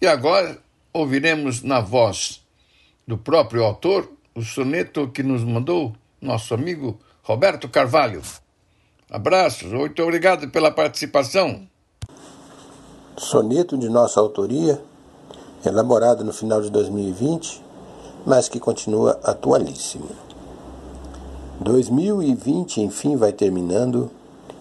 E 0.07 0.09
agora 0.09 0.57
ouviremos 0.93 1.65
na 1.65 1.81
voz 1.81 2.41
do 3.09 3.19
próprio 3.19 3.65
autor 3.65 4.09
o 4.37 4.41
soneto 4.41 5.09
que 5.09 5.21
nos 5.21 5.43
mandou 5.43 5.97
nosso 6.23 6.55
amigo 6.55 6.97
Roberto 7.25 7.69
Carvalho. 7.69 8.23
Abraços, 9.11 9.73
muito 9.73 10.01
obrigado 10.01 10.49
pela 10.49 10.71
participação. 10.71 11.67
Soneto 13.19 13.77
de 13.77 13.89
nossa 13.89 14.21
autoria, 14.21 14.81
elaborado 15.65 16.23
no 16.23 16.33
final 16.33 16.63
de 16.63 16.71
2020, 16.71 17.61
mas 18.25 18.49
que 18.49 18.61
continua 18.61 19.19
atualíssimo. 19.25 20.09
2020 21.63 22.81
enfim 22.81 23.17
vai 23.17 23.33
terminando, 23.33 24.09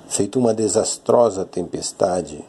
feito 0.08 0.40
uma 0.40 0.56
desastrosa 0.56 1.46
tempestade 1.46 2.44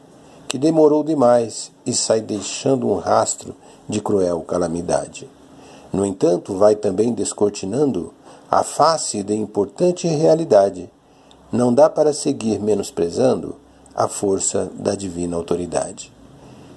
que 0.48 0.58
demorou 0.58 1.02
demais 1.02 1.70
e 1.84 1.92
sai 1.92 2.20
deixando 2.20 2.88
um 2.88 2.96
rastro 2.96 3.54
de 3.88 4.00
cruel 4.00 4.42
calamidade. 4.42 5.28
No 5.92 6.04
entanto, 6.04 6.56
vai 6.56 6.74
também 6.74 7.12
descortinando 7.12 8.12
a 8.50 8.62
face 8.62 9.22
de 9.22 9.34
importante 9.34 10.06
realidade. 10.06 10.90
Não 11.50 11.72
dá 11.72 11.88
para 11.88 12.12
seguir 12.12 12.60
menosprezando 12.60 13.56
a 13.94 14.08
força 14.08 14.70
da 14.74 14.94
divina 14.94 15.36
autoridade. 15.36 16.12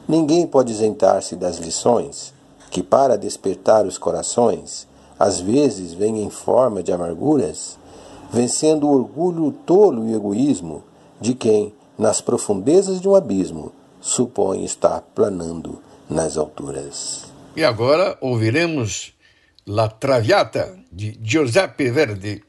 Ninguém 0.08 0.47
pode 0.47 0.71
isentar-se 0.71 1.36
das 1.36 1.58
lições 1.58 2.34
que, 2.71 2.82
para 2.82 3.17
despertar 3.17 3.86
os 3.86 3.97
corações, 3.97 4.88
às 5.19 5.39
vezes 5.39 5.93
vêm 5.93 6.23
em 6.23 6.29
forma 6.29 6.82
de 6.82 6.91
amarguras, 6.91 7.77
vencendo 8.32 8.88
o 8.88 8.93
orgulho 8.93 9.51
tolo 9.65 10.08
e 10.08 10.13
egoísmo 10.13 10.84
de 11.19 11.34
quem, 11.34 11.73
nas 11.99 12.21
profundezas 12.21 13.01
de 13.01 13.07
um 13.09 13.13
abismo, 13.13 13.73
supõe 13.99 14.63
estar 14.63 15.01
planando 15.13 15.83
nas 16.09 16.38
alturas. 16.38 17.25
E 17.55 17.63
agora 17.63 18.17
ouviremos 18.21 19.13
La 19.67 19.89
Traviata 19.89 20.79
de 20.89 21.19
Giuseppe 21.21 21.91
Verdi. 21.91 22.41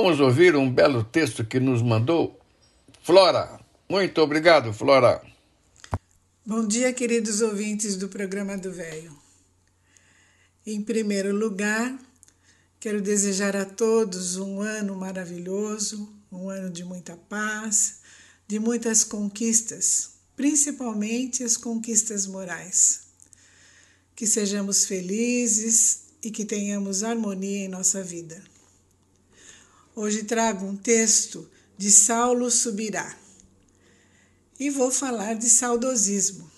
Vamos 0.00 0.20
ouvir 0.20 0.54
um 0.54 0.72
belo 0.72 1.02
texto 1.02 1.44
que 1.44 1.58
nos 1.58 1.82
mandou 1.82 2.38
Flora. 3.02 3.58
Muito 3.88 4.20
obrigado, 4.20 4.72
Flora. 4.72 5.20
Bom 6.46 6.64
dia, 6.64 6.92
queridos 6.92 7.40
ouvintes 7.40 7.96
do 7.96 8.08
programa 8.08 8.56
do 8.56 8.70
Velho. 8.70 9.12
Em 10.64 10.80
primeiro 10.80 11.34
lugar, 11.34 11.98
quero 12.78 13.02
desejar 13.02 13.56
a 13.56 13.64
todos 13.64 14.36
um 14.36 14.60
ano 14.60 14.94
maravilhoso, 14.94 16.08
um 16.30 16.48
ano 16.48 16.70
de 16.70 16.84
muita 16.84 17.16
paz, 17.16 17.98
de 18.46 18.60
muitas 18.60 19.02
conquistas, 19.02 20.10
principalmente 20.36 21.42
as 21.42 21.56
conquistas 21.56 22.24
morais. 22.24 23.00
Que 24.14 24.28
sejamos 24.28 24.84
felizes 24.86 26.02
e 26.22 26.30
que 26.30 26.44
tenhamos 26.44 27.02
harmonia 27.02 27.64
em 27.64 27.68
nossa 27.68 28.00
vida. 28.00 28.40
Hoje 30.00 30.22
trago 30.22 30.64
um 30.64 30.76
texto 30.76 31.50
de 31.76 31.90
Saulo 31.90 32.52
Subirá 32.52 33.18
e 34.56 34.70
vou 34.70 34.92
falar 34.92 35.34
de 35.34 35.48
saudosismo. 35.48 36.48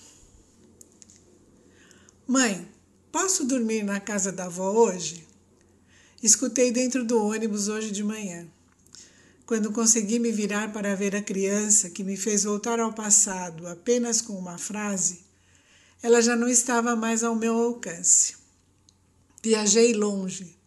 Mãe, 2.26 2.68
posso 3.10 3.46
dormir 3.46 3.82
na 3.82 3.98
casa 3.98 4.30
da 4.30 4.44
avó 4.44 4.72
hoje? 4.72 5.26
Escutei 6.22 6.70
dentro 6.70 7.02
do 7.02 7.18
ônibus 7.18 7.68
hoje 7.68 7.90
de 7.90 8.04
manhã. 8.04 8.46
Quando 9.46 9.72
consegui 9.72 10.18
me 10.18 10.30
virar 10.30 10.70
para 10.70 10.94
ver 10.94 11.16
a 11.16 11.22
criança 11.22 11.88
que 11.88 12.04
me 12.04 12.18
fez 12.18 12.44
voltar 12.44 12.78
ao 12.78 12.92
passado 12.92 13.66
apenas 13.68 14.20
com 14.20 14.34
uma 14.34 14.58
frase, 14.58 15.20
ela 16.02 16.20
já 16.20 16.36
não 16.36 16.46
estava 16.46 16.94
mais 16.94 17.24
ao 17.24 17.34
meu 17.34 17.54
alcance. 17.54 18.34
Viajei 19.42 19.94
longe. 19.94 20.59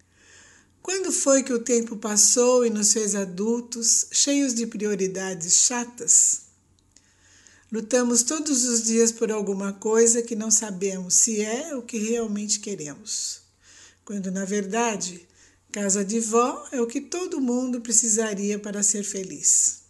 Quando 0.83 1.13
foi 1.13 1.43
que 1.43 1.53
o 1.53 1.63
tempo 1.63 1.95
passou 1.95 2.65
e 2.65 2.69
nos 2.69 2.91
fez 2.91 3.15
adultos, 3.15 4.07
cheios 4.11 4.53
de 4.53 4.67
prioridades 4.67 5.61
chatas? 5.61 6.41
Lutamos 7.71 8.21
todos 8.21 8.65
os 8.65 8.83
dias 8.83 9.09
por 9.09 9.31
alguma 9.31 9.71
coisa 9.71 10.21
que 10.21 10.35
não 10.35 10.51
sabemos 10.51 11.13
se 11.13 11.41
é 11.41 11.73
o 11.73 11.81
que 11.81 11.97
realmente 11.97 12.59
queremos. 12.59 13.39
Quando, 14.03 14.29
na 14.29 14.43
verdade, 14.43 15.25
casa 15.71 16.03
de 16.03 16.19
vó 16.19 16.67
é 16.69 16.81
o 16.81 16.85
que 16.85 16.99
todo 16.99 17.39
mundo 17.39 17.79
precisaria 17.79 18.59
para 18.59 18.83
ser 18.83 19.05
feliz. 19.05 19.83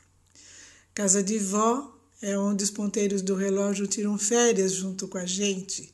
Casa 0.94 1.24
de 1.24 1.40
vó 1.40 1.92
é 2.22 2.38
onde 2.38 2.64
os 2.64 2.70
ponteiros 2.70 3.24
do 3.24 3.34
relógio 3.34 3.88
tiram 3.88 4.16
férias 4.20 4.74
junto 4.74 5.08
com 5.08 5.18
a 5.18 5.26
gente 5.26 5.92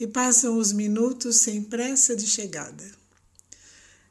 e 0.00 0.06
passam 0.06 0.56
os 0.56 0.72
minutos 0.72 1.36
sem 1.36 1.62
pressa 1.62 2.16
de 2.16 2.26
chegada. 2.26 2.99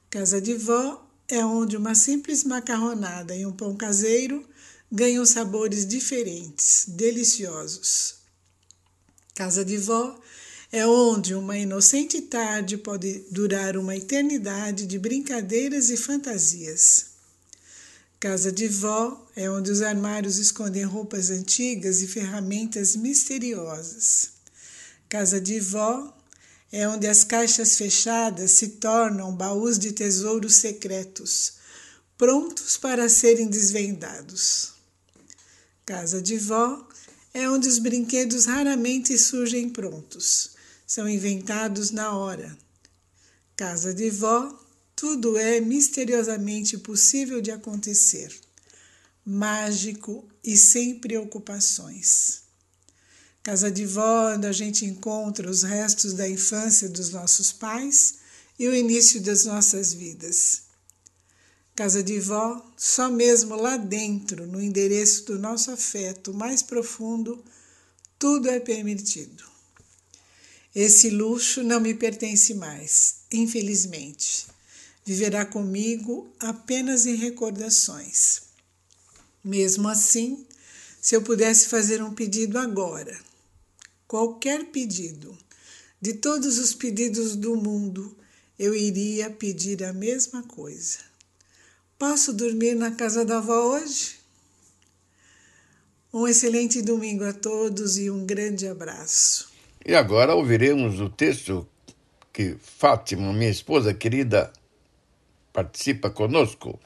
Casa 0.10 0.41
de 0.41 0.55
vó 0.55 1.07
é 1.28 1.45
onde 1.45 1.78
uma 1.78 1.93
simples 1.93 2.43
macarronada 2.43 3.36
e 3.36 3.45
um 3.45 3.51
pão 3.51 3.76
caseiro 3.76 4.43
ganham 4.91 5.24
sabores 5.24 5.86
diferentes, 5.86 6.86
deliciosos. 6.88 8.16
Casa 9.36 9.64
de 9.64 9.78
vó 9.78 10.20
é 10.72 10.86
onde 10.88 11.36
uma 11.36 11.55
inocente 11.55 12.22
tarde 12.24 12.76
pode 12.76 13.24
durar 13.30 13.78
uma 13.78 13.95
eternidade 13.95 14.88
de 14.88 14.97
brincadeiras 14.97 15.91
e 15.91 15.97
fantasias. 15.97 17.05
Casa 18.20 18.51
de 18.51 18.68
vó 18.68 19.28
é 19.36 19.47
onde 19.47 19.70
os 19.70 19.84
armários 19.84 20.39
escondem 20.39 20.84
roupas 20.86 21.30
antigas 21.30 22.01
e 22.01 22.07
ferramentas 22.07 22.95
misteriosas. 22.95 24.32
Casa 25.07 25.39
de 25.39 25.60
vó 25.60 26.18
é 26.72 26.88
onde 26.88 27.07
as 27.07 27.24
caixas 27.24 27.76
fechadas 27.76 28.51
se 28.51 28.67
tornam 28.70 29.36
baús 29.36 29.80
de 29.80 29.91
tesouros 29.91 30.55
secretos, 30.55 31.53
prontos 32.17 32.78
para 32.78 33.09
serem 33.09 33.47
desvendados. 33.47 34.74
Casa 35.86 36.22
de 36.22 36.38
vó 36.38 36.88
é 37.34 37.49
onde 37.49 37.67
os 37.67 37.80
brinquedos 37.80 38.45
raramente 38.45 39.17
surgem 39.17 39.70
prontos, 39.70 40.51
são 40.86 41.09
inventados 41.09 41.91
na 41.91 42.15
hora. 42.15 42.55
Casa 43.55 43.93
de 43.93 44.09
vó, 44.09 44.57
tudo 44.95 45.38
é 45.38 45.59
misteriosamente 45.59 46.78
possível 46.78 47.41
de 47.41 47.51
acontecer, 47.51 48.34
mágico 49.26 50.28
e 50.43 50.57
sem 50.57 50.99
preocupações. 50.99 52.49
Casa 53.41 53.71
de 53.71 53.85
vó, 53.85 54.33
onde 54.33 54.45
a 54.45 54.51
gente 54.51 54.85
encontra 54.85 55.49
os 55.49 55.63
restos 55.63 56.13
da 56.13 56.27
infância 56.27 56.89
dos 56.89 57.09
nossos 57.11 57.51
pais 57.51 58.15
e 58.59 58.67
o 58.67 58.75
início 58.75 59.21
das 59.21 59.45
nossas 59.45 59.93
vidas. 59.93 60.63
Casa 61.73 62.03
de 62.03 62.19
vó, 62.19 62.61
só 62.75 63.09
mesmo 63.09 63.55
lá 63.55 63.77
dentro, 63.77 64.45
no 64.45 64.61
endereço 64.61 65.23
do 65.25 65.39
nosso 65.39 65.71
afeto 65.71 66.33
mais 66.33 66.61
profundo, 66.61 67.41
tudo 68.19 68.49
é 68.49 68.59
permitido. 68.59 69.45
Esse 70.75 71.09
luxo 71.09 71.63
não 71.63 71.79
me 71.79 71.93
pertence 71.93 72.53
mais, 72.53 73.21
infelizmente. 73.31 74.47
Viverá 75.05 75.45
comigo 75.45 76.29
apenas 76.37 77.05
em 77.05 77.15
recordações. 77.15 78.41
Mesmo 79.41 79.87
assim, 79.87 80.45
se 81.01 81.15
eu 81.15 81.21
pudesse 81.21 81.69
fazer 81.69 82.03
um 82.03 82.13
pedido 82.13 82.59
agora, 82.59 83.17
qualquer 84.10 84.66
pedido, 84.72 85.38
de 86.01 86.14
todos 86.14 86.57
os 86.57 86.74
pedidos 86.74 87.36
do 87.36 87.55
mundo, 87.55 88.18
eu 88.57 88.76
iria 88.76 89.30
pedir 89.30 89.84
a 89.84 89.93
mesma 89.93 90.41
coisa. 90.41 90.97
Posso 91.95 92.34
dormir 92.34 92.74
na 92.74 92.89
casa 92.89 93.24
da 93.24 93.38
avó 93.38 93.76
hoje? 93.76 94.18
Um 96.12 96.28
excelente 96.28 96.82
domingo 96.82 97.24
a 97.24 97.32
todos 97.32 97.99
e 97.99 98.10
um 98.10 98.26
grande 98.26 98.68
abraço. 98.68 99.51
E 99.86 99.93
agora 99.93 100.34
ouviremos 100.34 100.99
o 100.99 101.07
texto 101.07 101.68
que 102.34 102.57
Fátima, 102.60 103.32
minha 103.32 103.51
esposa 103.51 103.93
querida, 103.93 104.51
participa 105.53 106.10
conosco. 106.10 106.80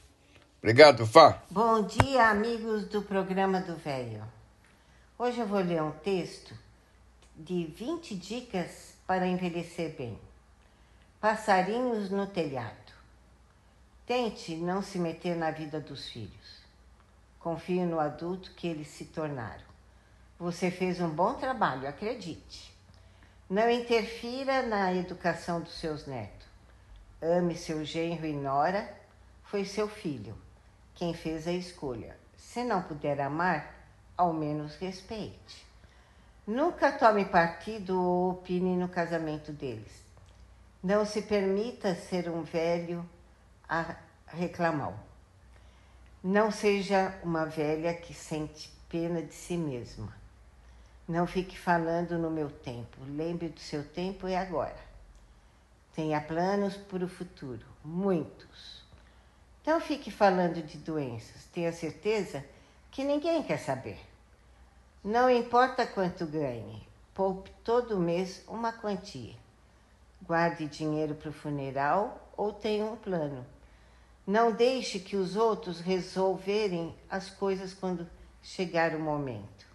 Obrigado, 0.62 1.08
Fá. 1.08 1.42
Bom 1.50 1.88
dia, 1.88 2.30
amigos 2.30 2.84
do 2.90 3.02
programa 3.02 3.62
do 3.62 3.78
Velho. 3.78 4.26
Hoje 5.18 5.40
eu 5.40 5.48
vou 5.48 5.60
ler 5.60 5.82
um 5.82 5.92
texto 5.92 6.63
de 7.44 7.66
20 7.66 8.16
dicas 8.16 8.96
para 9.06 9.28
envelhecer 9.28 9.94
bem. 9.98 10.18
Passarinhos 11.20 12.10
no 12.10 12.26
telhado. 12.26 12.94
Tente 14.06 14.56
não 14.56 14.82
se 14.82 14.98
meter 14.98 15.36
na 15.36 15.52
vida 15.52 15.82
dos 15.82 16.08
filhos. 16.08 16.64
Confie 17.40 17.86
no 17.86 18.00
adulto 18.00 18.52
que 18.52 18.66
eles 18.66 18.88
se 18.88 19.06
tornaram. 19.06 19.66
Você 20.40 20.72
fez 20.72 21.02
um 21.02 21.10
bom 21.10 21.34
trabalho, 21.34 21.86
acredite. 21.86 22.74
Não 23.50 23.70
interfira 23.70 24.62
na 24.62 24.94
educação 24.94 25.60
dos 25.60 25.74
seus 25.74 26.06
netos. 26.06 26.48
Ame 27.22 27.58
seu 27.58 27.84
genro 27.84 28.26
e 28.26 28.34
nora, 28.34 28.90
foi 29.44 29.66
seu 29.66 29.90
filho 29.90 30.34
quem 30.96 31.14
fez 31.14 31.46
a 31.46 31.52
escolha. 31.52 32.16
Se 32.38 32.64
não 32.64 32.82
puder 32.82 33.20
amar, 33.20 33.76
ao 34.16 34.32
menos 34.32 34.76
respeite. 34.76 35.73
Nunca 36.46 36.92
tome 36.92 37.24
partido 37.24 38.02
ou 38.02 38.32
opine 38.32 38.76
no 38.76 38.90
casamento 38.90 39.54
deles. 39.54 40.04
Não 40.84 41.06
se 41.06 41.22
permita 41.22 41.96
ser 41.96 42.30
um 42.30 42.44
velho 42.44 43.10
a 43.70 43.96
reclamar. 44.28 44.94
Não 46.22 46.52
seja 46.52 47.18
uma 47.24 47.46
velha 47.46 47.94
que 47.94 48.14
sente 48.14 48.70
pena 48.90 49.22
de 49.22 49.34
si 49.34 49.56
mesma. 49.56 50.14
Não 51.08 51.26
fique 51.26 51.58
falando 51.58 52.18
no 52.18 52.30
meu 52.30 52.50
tempo. 52.50 52.98
Lembre 53.08 53.48
do 53.48 53.62
seu 53.62 53.84
tempo 53.84 54.28
e 54.28 54.36
agora. 54.36 54.76
Tenha 55.96 56.20
planos 56.20 56.76
para 56.76 57.06
o 57.06 57.10
futuro, 57.10 57.66
muitos. 57.86 58.84
Não 59.66 59.80
fique 59.80 60.12
falando 60.12 60.62
de 60.62 60.78
doenças. 60.78 61.46
Tenha 61.54 61.72
certeza 61.72 62.44
que 62.92 63.02
ninguém 63.02 63.44
quer 63.44 63.60
saber. 63.60 64.13
Não 65.04 65.30
importa 65.30 65.86
quanto 65.86 66.26
ganhe, 66.26 66.82
poupe 67.14 67.52
todo 67.62 68.00
mês 68.00 68.42
uma 68.48 68.72
quantia. 68.72 69.36
Guarde 70.22 70.66
dinheiro 70.66 71.14
para 71.14 71.30
o 71.30 71.34
funeral 71.34 72.32
ou 72.38 72.54
tenha 72.54 72.86
um 72.86 72.96
plano. 72.96 73.46
Não 74.26 74.54
deixe 74.54 75.00
que 75.00 75.18
os 75.18 75.36
outros 75.36 75.82
resolverem 75.82 76.96
as 77.10 77.30
coisas 77.30 77.74
quando 77.74 78.08
chegar 78.42 78.96
o 78.96 79.00
momento. 79.00 79.66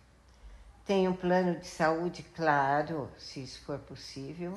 Tenha 0.86 1.10
um 1.10 1.14
plano 1.14 1.60
de 1.60 1.66
saúde 1.66 2.22
claro, 2.34 3.10
se 3.18 3.42
isso 3.42 3.60
for 3.66 3.78
possível. 3.80 4.54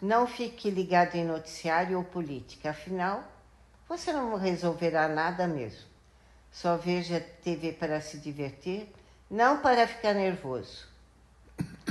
Não 0.00 0.28
fique 0.28 0.70
ligado 0.70 1.16
em 1.16 1.24
noticiário 1.24 1.98
ou 1.98 2.04
política, 2.04 2.70
afinal, 2.70 3.24
você 3.88 4.12
não 4.12 4.36
resolverá 4.36 5.08
nada 5.08 5.48
mesmo. 5.48 5.88
Só 6.52 6.76
veja 6.76 7.18
TV 7.42 7.72
para 7.72 8.00
se 8.00 8.16
divertir, 8.18 8.88
não 9.30 9.60
para 9.60 9.86
ficar 9.86 10.14
nervoso. 10.14 10.86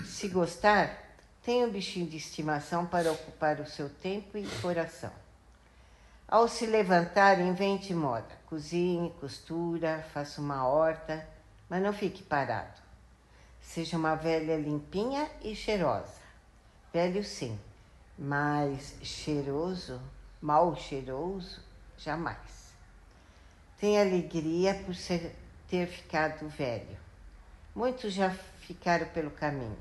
Se 0.05 0.27
gostar, 0.27 0.97
tenha 1.43 1.67
um 1.67 1.71
bichinho 1.71 2.07
de 2.07 2.17
estimação 2.17 2.85
para 2.85 3.11
ocupar 3.11 3.59
o 3.59 3.69
seu 3.69 3.89
tempo 3.89 4.37
e 4.37 4.47
coração. 4.61 5.11
Ao 6.27 6.47
se 6.47 6.65
levantar, 6.65 7.39
invente 7.39 7.93
moda. 7.93 8.35
Cozinhe, 8.47 9.13
costura, 9.19 10.05
faça 10.13 10.41
uma 10.41 10.67
horta, 10.67 11.27
mas 11.69 11.81
não 11.81 11.93
fique 11.93 12.23
parado. 12.23 12.81
Seja 13.61 13.97
uma 13.97 14.15
velha 14.15 14.57
limpinha 14.57 15.29
e 15.41 15.55
cheirosa. 15.55 16.21
Velho 16.91 17.23
sim, 17.23 17.57
mas 18.17 18.95
cheiroso, 19.03 20.01
mal 20.41 20.75
cheiroso, 20.75 21.61
jamais. 21.97 22.73
Tenha 23.77 24.01
alegria 24.01 24.73
por 24.85 24.95
ser, 24.95 25.35
ter 25.69 25.87
ficado 25.87 26.47
velho. 26.49 27.06
Muitos 27.77 28.11
já 28.11 28.31
ficaram 28.61 29.05
pelo 29.09 29.29
caminho. 29.29 29.77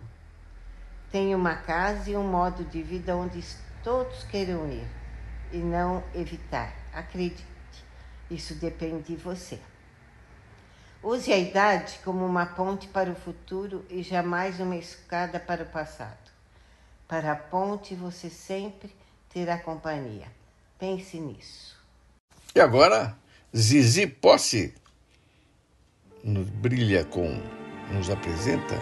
Tenha 1.11 1.35
uma 1.35 1.55
casa 1.55 2.11
e 2.11 2.15
um 2.15 2.29
modo 2.29 2.63
de 2.63 2.83
vida 2.83 3.17
onde 3.17 3.43
todos 3.83 4.23
queiram 4.25 4.71
ir 4.71 4.87
e 5.51 5.57
não 5.57 6.05
evitar. 6.15 6.77
Acredite, 6.93 7.43
isso 8.31 8.55
depende 8.57 9.05
de 9.05 9.17
você. 9.17 9.59
Use 11.03 11.33
a 11.33 11.39
idade 11.39 11.99
como 12.05 12.27
uma 12.27 12.45
ponte 12.45 12.87
para 12.87 13.11
o 13.11 13.15
futuro 13.15 13.83
e 13.89 14.03
jamais 14.03 14.61
uma 14.61 14.77
escada 14.77 15.41
para 15.41 15.63
o 15.63 15.67
passado. 15.67 16.31
Para 17.09 17.33
a 17.33 17.37
ponte 17.37 17.95
você 17.95 18.29
sempre 18.29 18.95
terá 19.31 19.57
companhia. 19.57 20.27
Pense 20.79 21.19
nisso. 21.19 21.83
E 22.55 22.61
agora, 22.61 23.17
Zizi 23.57 24.07
Posse 24.07 24.75
brilha 26.23 27.03
com, 27.07 27.41
nos 27.93 28.11
apresenta 28.11 28.77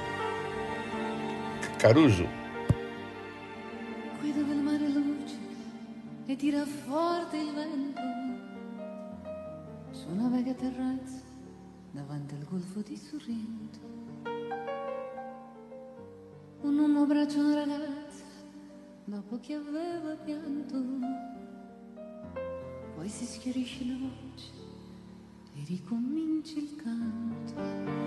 Caruso. 1.78 2.26
Guida 4.20 4.42
del 4.42 4.62
mare 4.62 4.88
luce 4.88 5.36
e 6.26 6.36
tira 6.36 6.64
forte 6.64 7.36
il 7.36 7.52
vento 7.52 8.00
su 9.90 10.08
una 10.08 10.28
vecchia 10.28 10.54
terrazza 10.54 11.20
davanti 11.90 12.34
al 12.34 12.44
golfo 12.44 12.80
di 12.80 12.96
Sorrento. 12.96 13.78
Un 16.62 16.78
uomo 16.78 17.02
abbraccia 17.02 17.38
una 17.38 17.54
ragazza 17.54 18.24
dopo 19.04 19.38
che 19.40 19.52
aveva 19.52 20.14
pianto, 20.14 20.82
poi 22.94 23.08
si 23.08 23.26
schiarisce 23.26 23.84
la 23.84 23.98
voce 23.98 24.50
e 25.54 25.64
ricomincia 25.66 26.58
il 26.58 26.76
canto. 26.76 28.03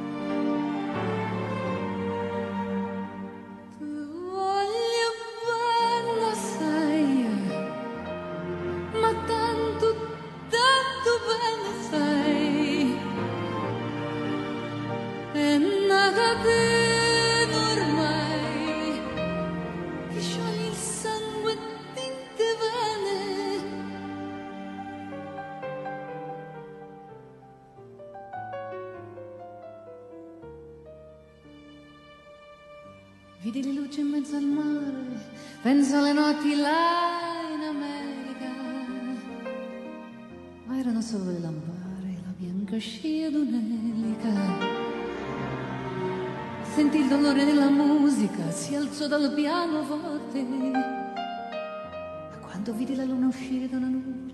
Quando 52.67 52.85
vide 52.85 52.95
la 52.97 53.05
luna 53.05 53.27
uscire 53.27 53.69
da 53.69 53.77
una 53.77 53.87
nuvola, 53.87 54.33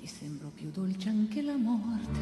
gli 0.00 0.06
sembrò 0.06 0.48
più 0.54 0.70
dolce 0.72 1.10
anche 1.10 1.42
la 1.42 1.54
morte. 1.54 2.18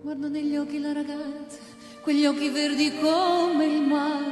Guardo 0.00 0.28
negli 0.30 0.56
occhi 0.56 0.78
la 0.78 0.94
ragazza, 0.94 1.58
quegli 2.00 2.24
occhi 2.24 2.48
verdi 2.48 2.90
come 3.02 3.66
il 3.66 3.82
mare. 3.82 4.27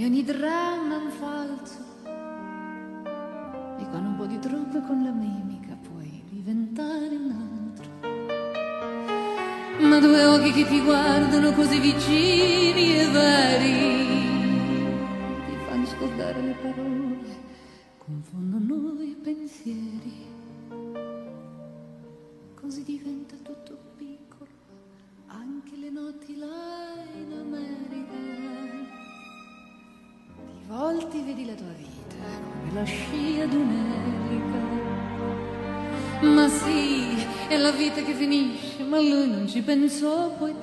Dove 0.00 0.06
ogni 0.06 0.24
dramma 0.24 0.96
un 0.96 1.10
falso. 1.10 1.78
E 3.78 3.90
con 3.90 4.06
un 4.06 4.16
po' 4.16 4.24
di 4.24 4.36
e 4.36 4.80
con 4.86 5.04
la 5.04 5.10
mimica 5.10 5.76
puoi 5.82 6.22
diventare 6.30 7.16
un 7.16 7.30
altro. 7.30 7.88
Ma 9.86 9.98
due 9.98 10.24
occhi 10.24 10.52
che 10.52 10.66
ti 10.66 10.80
guardano 10.80 11.52
così 11.52 11.78
vicini 11.80 12.98
e 12.98 13.08
veri 13.08 14.08
ti 15.46 15.56
fanno 15.66 15.86
scordare 15.86 16.40
le 16.40 16.54
parole, 16.62 17.36
confondono 17.98 19.02
i 19.02 19.16
pensieri. 19.22 20.28
Così 22.54 22.84
diventa 22.84 23.36
tutto 23.42 23.76
piccolo, 23.96 24.50
anche 25.26 25.76
le 25.76 25.90
notti 25.90 26.36
là 26.38 26.89
Di 31.00 31.06
volti 31.06 31.22
vedi 31.22 31.46
la 31.46 31.54
tua 31.54 31.72
vita 31.78 32.14
come 32.52 32.72
la 32.74 32.84
scia 32.84 33.46
d'un'elica. 33.46 34.58
Ma 36.20 36.46
sì, 36.46 37.26
è 37.48 37.56
la 37.56 37.70
vita 37.70 38.02
che 38.02 38.12
finisce, 38.12 38.82
ma 38.82 39.00
lui 39.00 39.26
non 39.30 39.48
ci 39.48 39.62
pensò 39.62 40.30
poi 40.36 40.54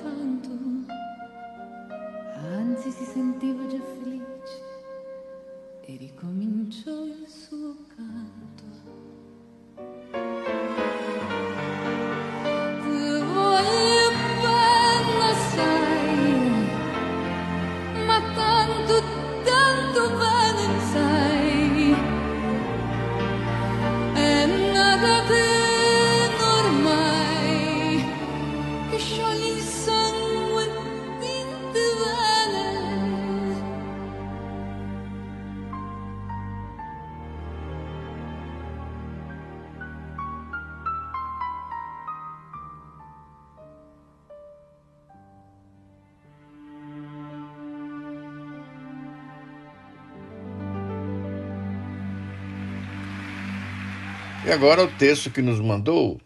agora 54.58 54.82
o 54.82 54.88
texto 54.88 55.30
que 55.30 55.40
nos 55.40 55.60
mandou 55.60 56.20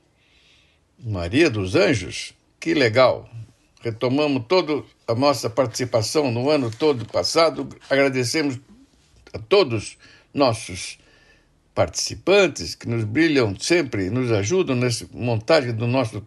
Maria 0.98 1.50
dos 1.50 1.76
Anjos. 1.76 2.32
Que 2.58 2.72
legal! 2.72 3.28
Retomamos 3.82 4.44
toda 4.48 4.82
a 5.06 5.14
nossa 5.14 5.50
participação 5.50 6.32
no 6.32 6.48
ano 6.48 6.70
todo 6.70 7.04
passado. 7.04 7.68
Agradecemos 7.90 8.58
a 9.34 9.38
todos 9.38 9.98
nossos 10.32 10.98
participantes 11.74 12.74
que 12.74 12.88
nos 12.88 13.04
brilham 13.04 13.54
sempre, 13.58 14.08
nos 14.08 14.32
ajudam 14.32 14.76
nessa 14.76 15.06
montagem 15.12 15.74
do 15.74 15.86
nosso 15.86 16.26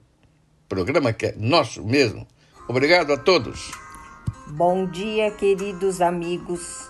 programa, 0.69 1.11
que 1.11 1.25
é 1.25 1.35
nosso 1.35 1.83
mesmo. 1.83 2.27
Obrigado 2.67 3.13
a 3.13 3.17
todos. 3.17 3.71
Bom 4.49 4.85
dia, 4.85 5.31
queridos 5.31 6.01
amigos 6.01 6.87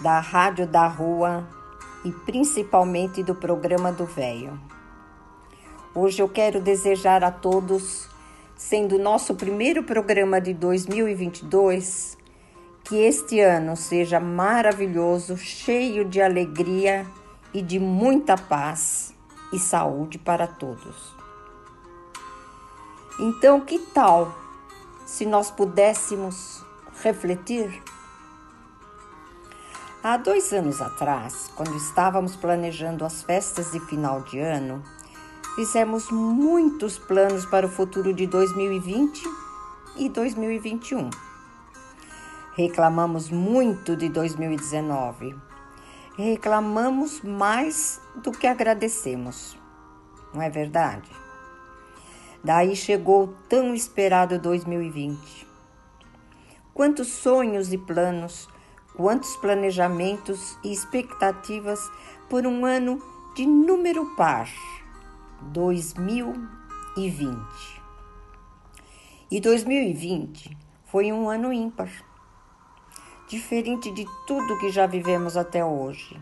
da 0.00 0.20
Rádio 0.20 0.66
da 0.66 0.88
Rua 0.88 1.57
e 2.04 2.12
principalmente 2.12 3.22
do 3.22 3.34
programa 3.34 3.92
do 3.92 4.04
Véio. 4.04 4.58
Hoje 5.94 6.22
eu 6.22 6.28
quero 6.28 6.60
desejar 6.60 7.24
a 7.24 7.30
todos, 7.30 8.08
sendo 8.56 8.98
nosso 8.98 9.34
primeiro 9.34 9.82
programa 9.82 10.40
de 10.40 10.54
2022, 10.54 12.16
que 12.84 12.96
este 12.96 13.40
ano 13.40 13.76
seja 13.76 14.20
maravilhoso, 14.20 15.36
cheio 15.36 16.04
de 16.04 16.20
alegria 16.20 17.06
e 17.52 17.60
de 17.60 17.78
muita 17.78 18.36
paz 18.36 19.14
e 19.52 19.58
saúde 19.58 20.18
para 20.18 20.46
todos. 20.46 21.14
Então, 23.18 23.60
que 23.60 23.78
tal 23.78 24.32
se 25.04 25.26
nós 25.26 25.50
pudéssemos 25.50 26.64
refletir? 27.02 27.82
Há 30.00 30.16
dois 30.16 30.52
anos 30.52 30.80
atrás, 30.80 31.50
quando 31.56 31.76
estávamos 31.76 32.36
planejando 32.36 33.04
as 33.04 33.20
festas 33.24 33.72
de 33.72 33.80
final 33.80 34.22
de 34.22 34.38
ano, 34.38 34.80
fizemos 35.56 36.08
muitos 36.12 36.96
planos 36.96 37.44
para 37.44 37.66
o 37.66 37.68
futuro 37.68 38.14
de 38.14 38.24
2020 38.28 39.20
e 39.96 40.08
2021. 40.08 41.10
Reclamamos 42.54 43.28
muito 43.28 43.96
de 43.96 44.08
2019. 44.08 45.34
Reclamamos 46.16 47.20
mais 47.20 48.00
do 48.22 48.30
que 48.30 48.46
agradecemos. 48.46 49.58
Não 50.32 50.40
é 50.40 50.48
verdade? 50.48 51.10
Daí 52.44 52.76
chegou 52.76 53.24
o 53.24 53.34
tão 53.48 53.74
esperado 53.74 54.38
2020. 54.38 55.44
Quantos 56.72 57.08
sonhos 57.08 57.72
e 57.72 57.78
planos, 57.78 58.48
quantos 58.98 59.34
planejamentos 59.36 60.58
e 60.64 60.72
expectativas 60.72 61.88
por 62.28 62.44
um 62.44 62.66
ano 62.66 63.00
de 63.36 63.46
número 63.46 64.16
par 64.16 64.50
2020. 65.40 67.80
E 69.30 69.40
2020 69.40 70.58
foi 70.86 71.12
um 71.12 71.30
ano 71.30 71.52
ímpar, 71.52 71.88
diferente 73.28 73.88
de 73.92 74.04
tudo 74.26 74.58
que 74.58 74.68
já 74.68 74.84
vivemos 74.84 75.36
até 75.36 75.64
hoje. 75.64 76.20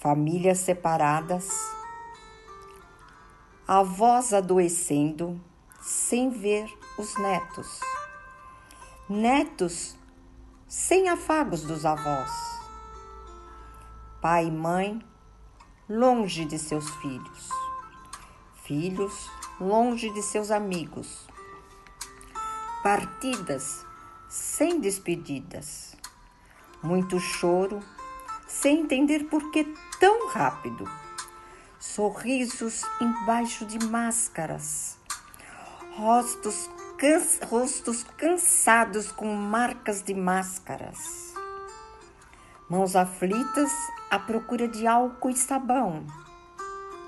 Famílias 0.00 0.58
separadas, 0.58 1.48
avós 3.66 4.34
adoecendo 4.34 5.40
sem 5.80 6.28
ver 6.28 6.66
os 6.98 7.16
netos, 7.16 7.80
netos 9.08 9.96
sem 10.72 11.10
afagos 11.10 11.64
dos 11.64 11.84
avós, 11.84 12.30
pai 14.22 14.46
e 14.46 14.50
mãe 14.50 15.04
longe 15.86 16.46
de 16.46 16.58
seus 16.58 16.88
filhos, 16.96 17.50
filhos 18.64 19.30
longe 19.60 20.10
de 20.14 20.22
seus 20.22 20.50
amigos, 20.50 21.28
partidas 22.82 23.84
sem 24.30 24.80
despedidas, 24.80 25.94
muito 26.82 27.20
choro 27.20 27.80
sem 28.48 28.80
entender 28.80 29.24
por 29.24 29.50
que 29.50 29.64
tão 30.00 30.30
rápido, 30.30 30.90
sorrisos 31.78 32.80
embaixo 32.98 33.66
de 33.66 33.78
máscaras, 33.84 34.96
rostos, 35.98 36.70
rostos 37.50 38.04
cansados 38.16 39.10
com 39.10 39.34
marcas 39.34 40.04
de 40.04 40.14
máscaras, 40.14 41.34
mãos 42.70 42.94
aflitas 42.94 43.72
à 44.08 44.20
procura 44.20 44.68
de 44.68 44.86
álcool 44.86 45.30
e 45.30 45.36
sabão 45.36 46.06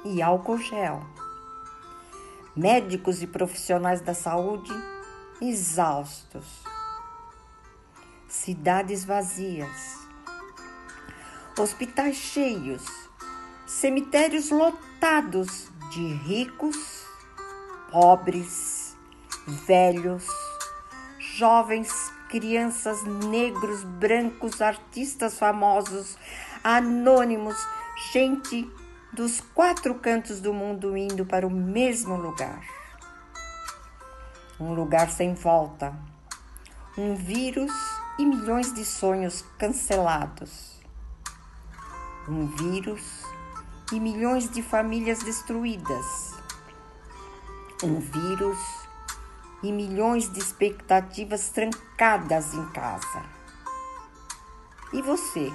e 0.05 0.21
álcool 0.21 0.59
gel. 0.59 1.01
Médicos 2.57 3.23
e 3.23 3.27
profissionais 3.29 4.01
da 4.01 4.15
saúde 4.15 4.73
exaustos. 5.41 6.65
Cidades 8.27 9.05
vazias. 9.05 10.09
Hospitais 11.57 12.17
cheios. 12.17 12.85
Cemitérios 13.65 14.51
lotados 14.51 15.71
de 15.93 16.15
ricos, 16.15 17.07
pobres, 17.93 18.84
velhos, 19.47 20.27
jovens, 21.19 22.13
crianças, 22.29 23.03
negros, 23.05 23.85
brancos, 23.85 24.61
artistas 24.61 25.39
famosos, 25.39 26.17
anônimos, 26.63 27.57
gente 28.13 28.71
dos 29.13 29.41
quatro 29.41 29.95
cantos 29.97 30.41
do 30.41 30.53
mundo 30.53 30.97
indo 30.97 31.25
para 31.25 31.47
o 31.47 31.51
mesmo 31.51 32.17
lugar. 32.17 32.65
Um 34.59 34.75
lugar 34.75 35.11
sem 35.11 35.35
volta. 35.35 35.95
Um 36.97 37.15
vírus 37.15 37.73
e 38.19 38.25
milhões 38.25 38.73
de 38.73 38.85
sonhos 38.85 39.45
cancelados. 39.59 40.81
Um 42.29 42.47
vírus 42.47 43.23
e 43.93 44.01
milhões 44.01 44.51
de 44.51 44.63
famílias 44.63 45.21
destruídas. 45.21 46.35
Um 47.83 48.01
vírus 48.01 48.84
e 49.65 49.73
milhões 49.73 50.31
de 50.31 50.39
expectativas 50.39 51.49
trancadas 51.49 52.53
em 52.53 52.67
casa. 52.67 53.25
E 54.93 55.01
você? 55.01 55.51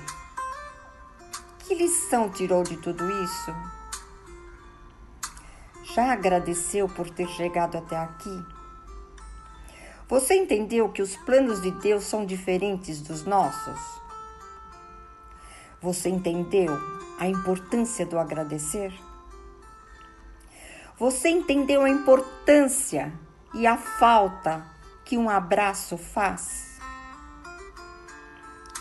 Que 1.59 1.75
lição 1.75 2.27
tirou 2.27 2.63
de 2.63 2.75
tudo 2.77 3.07
isso? 3.23 3.55
Já 5.93 6.11
agradeceu 6.11 6.89
por 6.89 7.07
ter 7.11 7.27
chegado 7.27 7.77
até 7.77 7.97
aqui? 7.97 8.45
Você 10.07 10.33
entendeu 10.33 10.89
que 10.89 11.03
os 11.03 11.15
planos 11.17 11.61
de 11.61 11.69
Deus 11.69 12.03
são 12.03 12.25
diferentes 12.25 13.01
dos 13.01 13.25
nossos? 13.25 13.79
Você 15.83 16.09
entendeu 16.09 16.75
a 17.19 17.27
importância 17.27 18.07
do 18.07 18.17
agradecer? 18.17 18.91
Você 20.97 21.29
entendeu 21.29 21.83
a 21.83 21.89
importância 21.89 23.13
e 23.53 23.65
a 23.65 23.77
falta 23.77 24.65
que 25.03 25.17
um 25.17 25.29
abraço 25.29 25.97
faz? 25.97 26.79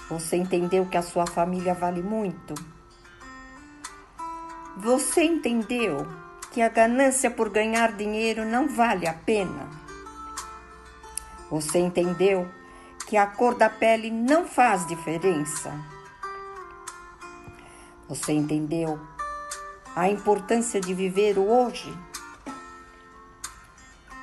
Você 0.08 0.36
entendeu 0.36 0.86
que 0.86 0.96
a 0.96 1.02
sua 1.02 1.26
família 1.26 1.74
vale 1.74 2.02
muito? 2.02 2.54
Você 4.76 5.22
entendeu 5.22 6.06
que 6.52 6.62
a 6.62 6.68
ganância 6.68 7.30
por 7.30 7.50
ganhar 7.50 7.92
dinheiro 7.92 8.44
não 8.44 8.68
vale 8.68 9.06
a 9.06 9.12
pena? 9.12 9.68
Você 11.50 11.78
entendeu 11.78 12.48
que 13.06 13.16
a 13.16 13.26
cor 13.26 13.54
da 13.54 13.68
pele 13.68 14.10
não 14.10 14.46
faz 14.46 14.86
diferença? 14.86 15.72
Você 18.08 18.32
entendeu 18.32 18.98
a 19.96 20.08
importância 20.08 20.80
de 20.80 20.94
viver 20.94 21.38
o 21.38 21.46
hoje? 21.46 21.92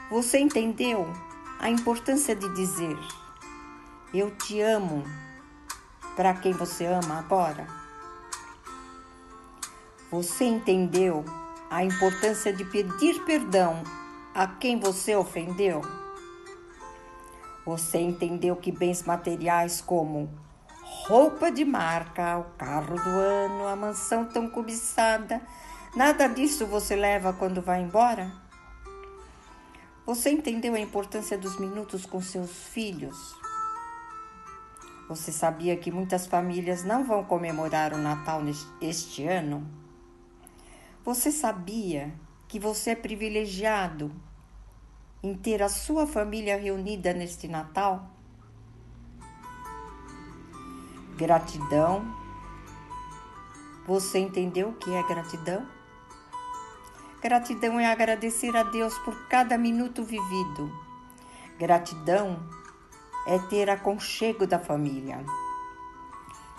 Você 0.09 0.37
entendeu 0.37 1.11
a 1.59 1.67
importância 1.67 2.35
de 2.35 2.47
dizer 2.53 2.95
eu 4.13 4.29
te 4.29 4.61
amo 4.61 5.03
para 6.15 6.31
quem 6.35 6.53
você 6.53 6.85
ama 6.85 7.17
agora? 7.17 7.65
Você 10.11 10.45
entendeu 10.45 11.25
a 11.71 11.83
importância 11.83 12.53
de 12.53 12.63
pedir 12.65 13.25
perdão 13.25 13.81
a 14.35 14.45
quem 14.45 14.79
você 14.79 15.15
ofendeu? 15.15 15.81
Você 17.65 17.97
entendeu 17.97 18.55
que 18.55 18.71
bens 18.71 19.01
materiais 19.01 19.81
como 19.81 20.29
roupa 21.07 21.51
de 21.51 21.65
marca, 21.65 22.37
o 22.37 22.43
carro 22.59 22.95
do 22.95 23.09
ano, 23.09 23.67
a 23.67 23.75
mansão 23.75 24.23
tão 24.25 24.47
cobiçada, 24.47 25.41
nada 25.95 26.27
disso 26.27 26.67
você 26.67 26.95
leva 26.95 27.33
quando 27.33 27.59
vai 27.59 27.81
embora? 27.81 28.44
Você 30.05 30.29
entendeu 30.29 30.75
a 30.75 30.79
importância 30.79 31.35
dos 31.35 31.57
minutos 31.59 32.05
com 32.05 32.21
seus 32.21 32.51
filhos? 32.67 33.35
Você 35.09 35.31
sabia 35.31 35.75
que 35.75 35.89
muitas 35.91 36.27
famílias 36.27 36.83
não 36.83 37.03
vão 37.03 37.23
comemorar 37.23 37.91
o 37.91 37.97
Natal 37.97 38.41
este 38.79 39.25
ano? 39.25 39.67
Você 41.03 41.31
sabia 41.31 42.13
que 42.47 42.59
você 42.59 42.91
é 42.91 42.95
privilegiado 42.95 44.11
em 45.23 45.33
ter 45.33 45.63
a 45.63 45.69
sua 45.69 46.05
família 46.05 46.55
reunida 46.55 47.11
neste 47.11 47.47
Natal? 47.47 48.07
Gratidão. 51.17 52.05
Você 53.87 54.19
entendeu 54.19 54.69
o 54.69 54.73
que 54.73 54.93
é 54.93 55.01
gratidão? 55.01 55.74
Gratidão 57.25 57.79
é 57.79 57.87
agradecer 57.87 58.55
a 58.55 58.61
Deus 58.61 58.95
por 58.99 59.27
cada 59.27 59.57
minuto 59.57 60.03
vivido. 60.03 60.71
Gratidão 61.57 62.39
é 63.25 63.39
ter 63.49 63.67
aconchego 63.67 64.45
da 64.45 64.59
família. 64.59 65.25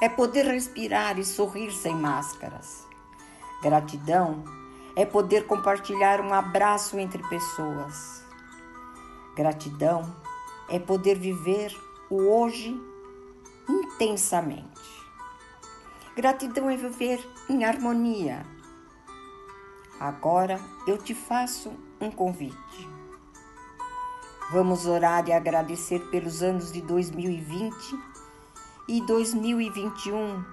É 0.01 0.09
poder 0.09 0.45
respirar 0.45 1.21
e 1.21 1.25
sorrir 1.25 1.71
sem 1.71 1.95
máscaras. 1.95 2.85
Gratidão 3.63 4.43
é 4.97 5.07
poder 5.07 5.47
compartilhar 5.47 6.21
um 6.21 6.35
abraço 6.35 6.99
entre 6.99 7.23
pessoas. 7.29 8.25
Gratidão 9.37 10.17
é 10.69 10.81
poder 10.81 11.17
viver 11.17 11.73
o 12.11 12.17
hoje 12.17 12.77
intensamente. 13.69 14.83
Gratidão 16.17 16.69
é 16.69 16.77
viver 16.77 17.25
em 17.49 17.65
harmonia. 17.65 18.56
Agora 19.99 20.61
eu 20.87 20.99
te 20.99 21.15
faço 21.15 21.73
um 22.01 22.11
convite. 22.11 22.89
Vamos 24.53 24.87
orar 24.87 25.27
e 25.29 25.33
agradecer 25.33 26.01
pelos 26.11 26.43
anos 26.43 26.71
de 26.71 26.81
2020 26.83 27.75
e 28.87 29.01
2021, 29.01 30.45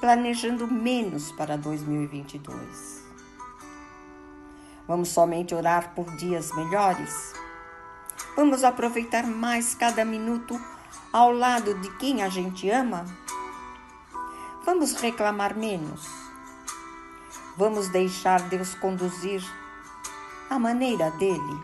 planejando 0.00 0.66
menos 0.66 1.32
para 1.32 1.56
2022. 1.56 3.04
Vamos 4.86 5.08
somente 5.08 5.54
orar 5.54 5.94
por 5.94 6.04
dias 6.16 6.54
melhores? 6.54 7.32
Vamos 8.36 8.64
aproveitar 8.64 9.24
mais 9.24 9.74
cada 9.74 10.04
minuto 10.04 10.60
ao 11.12 11.32
lado 11.32 11.74
de 11.80 11.88
quem 11.96 12.22
a 12.22 12.28
gente 12.28 12.68
ama? 12.68 13.06
Vamos 14.66 14.94
reclamar 14.94 15.56
menos? 15.56 16.23
Vamos 17.56 17.88
deixar 17.88 18.40
Deus 18.48 18.74
conduzir 18.74 19.40
a 20.50 20.58
maneira 20.58 21.10
dele? 21.12 21.62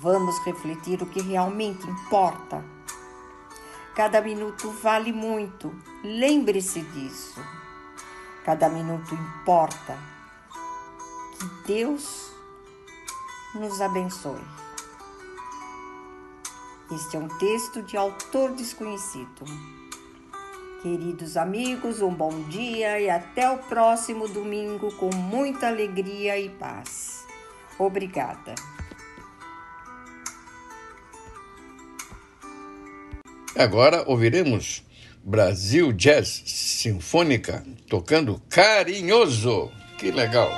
Vamos 0.00 0.38
refletir 0.44 1.02
o 1.02 1.06
que 1.06 1.20
realmente 1.20 1.86
importa. 1.86 2.64
Cada 3.94 4.22
minuto 4.22 4.70
vale 4.82 5.12
muito, 5.12 5.74
lembre-se 6.02 6.80
disso. 6.80 7.44
Cada 8.44 8.68
minuto 8.70 9.14
importa. 9.14 9.98
Que 11.38 11.66
Deus 11.66 12.32
nos 13.54 13.80
abençoe. 13.82 14.40
Este 16.90 17.16
é 17.16 17.20
um 17.20 17.28
texto 17.28 17.82
de 17.82 17.96
autor 17.96 18.52
desconhecido. 18.52 19.44
Queridos 20.82 21.36
amigos, 21.36 22.00
um 22.00 22.08
bom 22.14 22.42
dia 22.48 22.98
e 22.98 23.10
até 23.10 23.50
o 23.50 23.58
próximo 23.58 24.26
domingo 24.26 24.90
com 24.96 25.10
muita 25.14 25.68
alegria 25.68 26.38
e 26.38 26.48
paz. 26.48 27.26
Obrigada. 27.78 28.54
Agora 33.54 34.04
ouviremos 34.06 34.82
Brasil 35.22 35.92
Jazz 35.92 36.42
Sinfônica 36.46 37.62
tocando 37.86 38.40
Carinhoso. 38.48 39.70
Que 39.98 40.10
legal! 40.10 40.50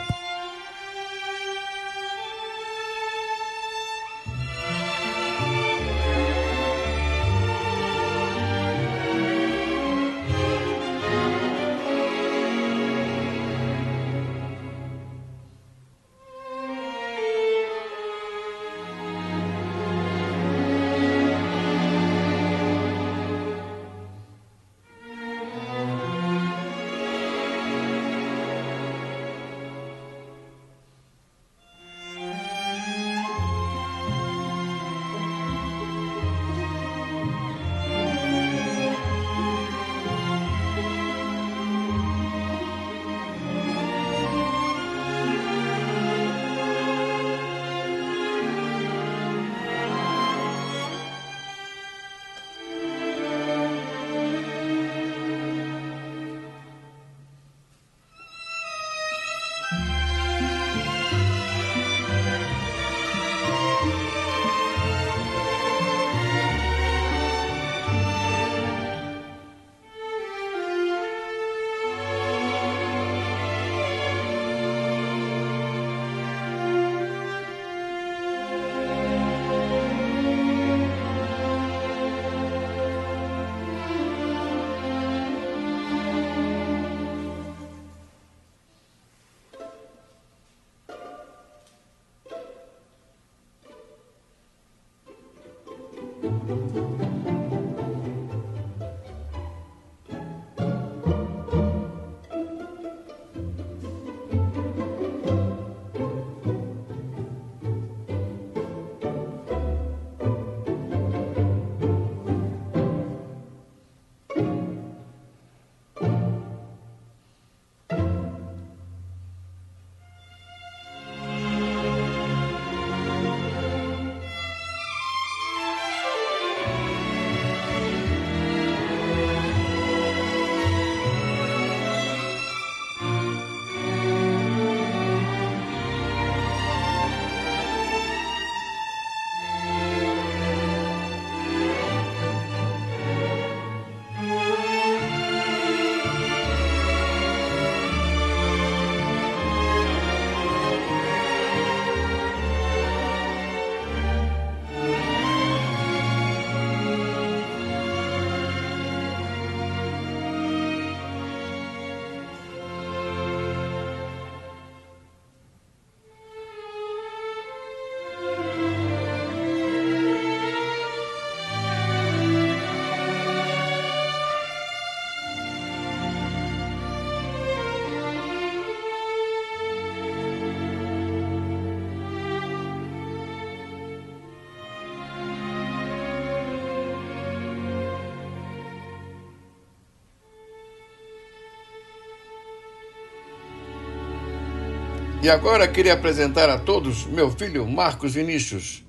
E 195.22 195.30
agora 195.30 195.68
queria 195.68 195.94
apresentar 195.94 196.50
a 196.50 196.58
todos 196.58 197.06
meu 197.06 197.30
filho 197.30 197.64
Marcos 197.64 198.14
Vinícius. 198.14 198.84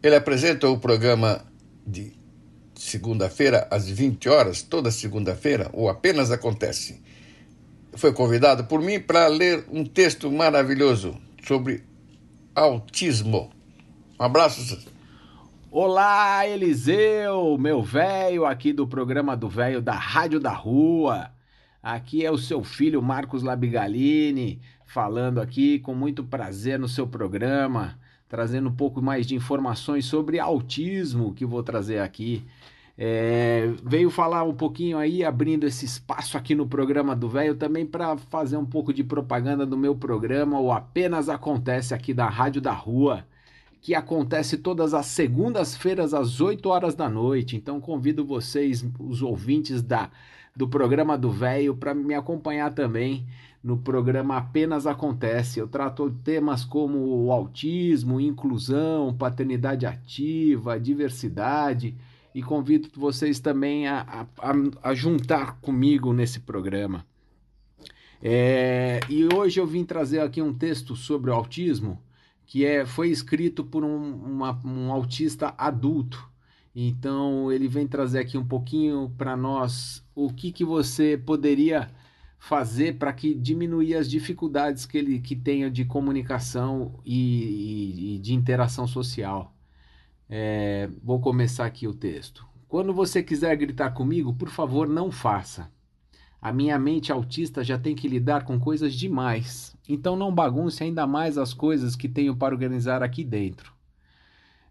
Ele 0.00 0.14
apresenta 0.14 0.68
o 0.68 0.78
programa 0.78 1.44
de 1.84 2.12
segunda-feira 2.72 3.66
às 3.68 3.88
20 3.88 4.28
horas, 4.28 4.62
toda 4.62 4.92
segunda-feira, 4.92 5.68
ou 5.72 5.88
apenas 5.88 6.30
acontece. 6.30 7.02
Foi 7.94 8.12
convidado 8.12 8.62
por 8.66 8.80
mim 8.80 9.00
para 9.00 9.26
ler 9.26 9.64
um 9.72 9.84
texto 9.84 10.30
maravilhoso 10.30 11.16
sobre 11.44 11.82
autismo. 12.54 13.50
Um 14.20 14.24
abraço. 14.24 14.78
Olá, 15.68 16.46
Eliseu, 16.46 17.58
meu 17.58 17.82
velho 17.82 18.46
aqui 18.46 18.72
do 18.72 18.86
programa 18.86 19.36
do 19.36 19.48
velho 19.48 19.82
da 19.82 19.94
Rádio 19.94 20.38
da 20.38 20.52
Rua. 20.52 21.32
Aqui 21.82 22.24
é 22.24 22.30
o 22.30 22.38
seu 22.38 22.62
filho 22.62 23.02
Marcos 23.02 23.42
Labigalini, 23.42 24.60
falando 24.92 25.40
aqui 25.40 25.78
com 25.78 25.94
muito 25.94 26.22
prazer 26.22 26.78
no 26.78 26.86
seu 26.86 27.06
programa, 27.06 27.98
trazendo 28.28 28.68
um 28.68 28.74
pouco 28.74 29.00
mais 29.00 29.26
de 29.26 29.34
informações 29.34 30.04
sobre 30.04 30.38
autismo 30.38 31.32
que 31.32 31.46
vou 31.46 31.62
trazer 31.62 32.00
aqui. 32.00 32.44
É, 32.96 33.72
veio 33.82 34.10
falar 34.10 34.42
um 34.42 34.52
pouquinho 34.54 34.98
aí, 34.98 35.24
abrindo 35.24 35.66
esse 35.66 35.86
espaço 35.86 36.36
aqui 36.36 36.54
no 36.54 36.66
programa 36.66 37.16
do 37.16 37.26
Velho, 37.26 37.54
também 37.54 37.86
para 37.86 38.18
fazer 38.18 38.58
um 38.58 38.66
pouco 38.66 38.92
de 38.92 39.02
propaganda 39.02 39.64
do 39.64 39.78
meu 39.78 39.96
programa, 39.96 40.60
o 40.60 40.70
Apenas 40.70 41.30
Acontece 41.30 41.94
aqui 41.94 42.12
da 42.12 42.28
Rádio 42.28 42.60
da 42.60 42.72
Rua, 42.72 43.24
que 43.80 43.94
acontece 43.94 44.58
todas 44.58 44.92
as 44.92 45.06
segundas-feiras 45.06 46.12
às 46.12 46.38
8 46.38 46.68
horas 46.68 46.94
da 46.94 47.08
noite. 47.08 47.56
Então 47.56 47.80
convido 47.80 48.26
vocês, 48.26 48.84
os 49.00 49.22
ouvintes 49.22 49.82
da, 49.82 50.10
do 50.54 50.68
programa 50.68 51.16
do 51.16 51.30
Velho, 51.30 51.74
para 51.74 51.94
me 51.94 52.12
acompanhar 52.12 52.74
também 52.74 53.26
no 53.62 53.76
programa 53.78 54.36
Apenas 54.36 54.86
Acontece. 54.86 55.60
Eu 55.60 55.68
trato 55.68 56.10
temas 56.24 56.64
como 56.64 56.98
o 56.98 57.30
autismo, 57.30 58.20
inclusão, 58.20 59.14
paternidade 59.14 59.86
ativa, 59.86 60.80
diversidade 60.80 61.94
e 62.34 62.42
convido 62.42 62.88
vocês 62.94 63.38
também 63.38 63.86
a, 63.86 64.26
a, 64.38 64.52
a 64.90 64.94
juntar 64.94 65.60
comigo 65.60 66.12
nesse 66.12 66.40
programa. 66.40 67.06
É, 68.20 69.00
e 69.08 69.26
hoje 69.34 69.60
eu 69.60 69.66
vim 69.66 69.84
trazer 69.84 70.20
aqui 70.20 70.40
um 70.40 70.54
texto 70.54 70.94
sobre 70.94 71.30
o 71.30 71.34
autismo 71.34 72.00
que 72.46 72.64
é, 72.64 72.84
foi 72.84 73.08
escrito 73.08 73.64
por 73.64 73.84
um, 73.84 74.14
uma, 74.14 74.60
um 74.64 74.92
autista 74.92 75.54
adulto. 75.56 76.28
Então 76.74 77.50
ele 77.50 77.68
vem 77.68 77.86
trazer 77.86 78.20
aqui 78.20 78.36
um 78.36 78.44
pouquinho 78.44 79.12
para 79.16 79.36
nós 79.36 80.04
o 80.14 80.32
que, 80.32 80.52
que 80.52 80.64
você 80.64 81.16
poderia 81.16 81.90
fazer 82.42 82.98
para 82.98 83.12
que 83.12 83.36
diminuir 83.36 83.94
as 83.94 84.10
dificuldades 84.10 84.84
que 84.84 84.98
ele 84.98 85.20
que 85.20 85.36
tenha 85.36 85.70
de 85.70 85.84
comunicação 85.84 86.98
e, 87.04 87.14
e, 87.14 88.16
e 88.16 88.18
de 88.18 88.34
interação 88.34 88.84
social. 88.84 89.54
É, 90.28 90.90
vou 91.04 91.20
começar 91.20 91.64
aqui 91.66 91.86
o 91.86 91.94
texto. 91.94 92.44
Quando 92.66 92.92
você 92.92 93.22
quiser 93.22 93.54
gritar 93.54 93.92
comigo, 93.92 94.34
por 94.34 94.48
favor, 94.48 94.88
não 94.88 95.08
faça. 95.08 95.70
A 96.40 96.52
minha 96.52 96.76
mente 96.80 97.12
autista 97.12 97.62
já 97.62 97.78
tem 97.78 97.94
que 97.94 98.08
lidar 98.08 98.44
com 98.44 98.58
coisas 98.58 98.92
demais, 98.92 99.76
então 99.88 100.16
não 100.16 100.34
bagunce 100.34 100.82
ainda 100.82 101.06
mais 101.06 101.38
as 101.38 101.54
coisas 101.54 101.94
que 101.94 102.08
tenho 102.08 102.34
para 102.34 102.52
organizar 102.52 103.04
aqui 103.04 103.22
dentro. 103.22 103.72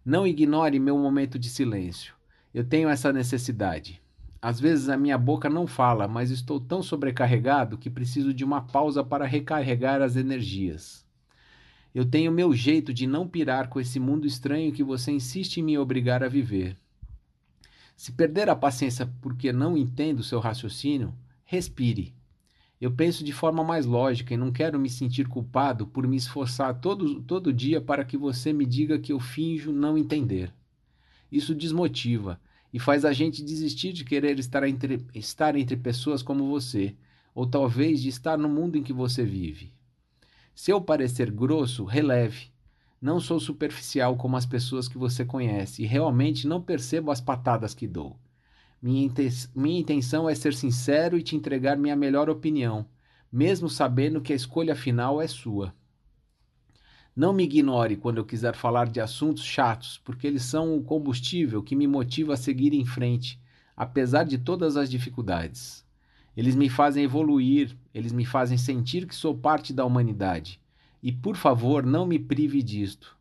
Não 0.03 0.27
ignore 0.27 0.77
meu 0.77 0.97
momento 0.97 1.39
de 1.39 1.47
silêncio. 1.49 2.13
Eu 2.53 2.65
tenho 2.65 2.89
essa 2.89 3.13
necessidade. 3.13 4.00
Às 4.41 4.59
vezes 4.59 4.89
a 4.89 4.97
minha 4.97 5.19
boca 5.19 5.47
não 5.47 5.67
fala, 5.67 6.07
mas 6.07 6.31
estou 6.31 6.59
tão 6.59 6.81
sobrecarregado 6.81 7.77
que 7.77 7.91
preciso 7.91 8.33
de 8.33 8.43
uma 8.43 8.61
pausa 8.61 9.03
para 9.03 9.23
recarregar 9.23 10.01
as 10.01 10.15
energias. 10.15 11.05
Eu 11.93 12.05
tenho 12.05 12.31
meu 12.31 12.51
jeito 12.51 12.91
de 12.91 13.05
não 13.05 13.27
pirar 13.27 13.67
com 13.69 13.79
esse 13.79 13.99
mundo 13.99 14.25
estranho 14.25 14.71
que 14.71 14.83
você 14.83 15.11
insiste 15.11 15.57
em 15.57 15.63
me 15.63 15.77
obrigar 15.77 16.23
a 16.23 16.27
viver. 16.27 16.75
Se 17.95 18.11
perder 18.11 18.49
a 18.49 18.55
paciência 18.55 19.07
porque 19.21 19.53
não 19.53 19.77
entendo 19.77 20.23
seu 20.23 20.39
raciocínio, 20.39 21.13
respire. 21.45 22.15
Eu 22.79 22.91
penso 22.91 23.23
de 23.23 23.31
forma 23.31 23.63
mais 23.63 23.85
lógica 23.85 24.33
e 24.33 24.37
não 24.37 24.51
quero 24.51 24.79
me 24.79 24.89
sentir 24.89 25.27
culpado 25.27 25.85
por 25.85 26.07
me 26.07 26.17
esforçar 26.17 26.79
todo, 26.81 27.21
todo 27.21 27.53
dia 27.53 27.79
para 27.79 28.03
que 28.03 28.17
você 28.17 28.51
me 28.51 28.65
diga 28.65 28.97
que 28.97 29.13
eu 29.13 29.19
finjo 29.19 29.71
não 29.71 29.99
entender. 29.99 30.51
Isso 31.31 31.53
desmotiva 31.53 32.39
e 32.73 32.79
faz 32.79 33.03
a 33.03 33.13
gente 33.13 33.43
desistir 33.43 33.93
de 33.93 34.03
querer 34.05 34.39
estar 34.39 34.67
entre, 34.67 35.05
estar 35.13 35.55
entre 35.55 35.75
pessoas 35.75 36.21
como 36.23 36.49
você, 36.49 36.95
ou 37.33 37.45
talvez 37.45 38.01
de 38.01 38.09
estar 38.09 38.37
no 38.37 38.49
mundo 38.49 38.77
em 38.77 38.83
que 38.83 38.93
você 38.93 39.23
vive. 39.23 39.71
Se 40.53 40.71
eu 40.71 40.81
parecer 40.81 41.31
grosso, 41.31 41.83
releve. 41.85 42.51
Não 43.01 43.19
sou 43.19 43.39
superficial 43.39 44.15
como 44.15 44.37
as 44.37 44.45
pessoas 44.45 44.87
que 44.87 44.97
você 44.97 45.25
conhece 45.25 45.81
e 45.81 45.87
realmente 45.87 46.47
não 46.47 46.61
percebo 46.61 47.09
as 47.09 47.19
patadas 47.19 47.73
que 47.73 47.87
dou. 47.87 48.15
Minha, 48.81 49.11
intenção 49.79 50.29
é 50.29 50.35
ser 50.35 50.53
sincero 50.53 51.17
e 51.17 51.23
te 51.23 51.35
entregar 51.35 51.77
minha 51.77 51.95
melhor 51.95 52.29
opinião, 52.29 52.85
mesmo 53.31 53.69
sabendo 53.69 54.21
que 54.21 54.33
a 54.33 54.35
escolha 54.35 54.75
final 54.75 55.21
é 55.21 55.27
sua. 55.27 55.73
Não 57.13 57.33
me 57.33 57.43
ignore 57.43 57.97
quando 57.97 58.19
eu 58.19 58.25
quiser 58.25 58.55
falar 58.55 58.87
de 58.87 59.01
assuntos 59.01 59.43
chatos, 59.43 59.99
porque 60.03 60.25
eles 60.25 60.43
são 60.43 60.77
o 60.77 60.83
combustível 60.83 61.61
que 61.61 61.75
me 61.75 61.85
motiva 61.85 62.33
a 62.33 62.37
seguir 62.37 62.73
em 62.73 62.85
frente, 62.85 63.37
apesar 63.75 64.23
de 64.23 64.37
todas 64.37 64.77
as 64.77 64.89
dificuldades. 64.89 65.85
Eles 66.37 66.55
me 66.55 66.69
fazem 66.69 67.03
evoluir, 67.03 67.75
eles 67.93 68.13
me 68.13 68.25
fazem 68.25 68.57
sentir 68.57 69.05
que 69.05 69.13
sou 69.13 69.37
parte 69.37 69.73
da 69.73 69.85
humanidade. 69.85 70.61
E 71.03 71.11
por 71.11 71.35
favor, 71.35 71.85
não 71.85 72.05
me 72.05 72.17
prive 72.17 72.63
disto. 72.63 73.17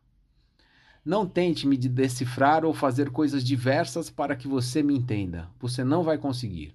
Não 1.03 1.25
tente 1.25 1.67
me 1.67 1.75
decifrar 1.75 2.63
ou 2.63 2.73
fazer 2.73 3.09
coisas 3.09 3.43
diversas 3.43 4.09
para 4.09 4.37
que 4.37 4.47
você 4.47 4.81
me 4.81 4.95
entenda. 4.95 5.49
Você 5.59 5.83
não 5.83 6.01
vai 6.01 6.17
conseguir. 6.17 6.73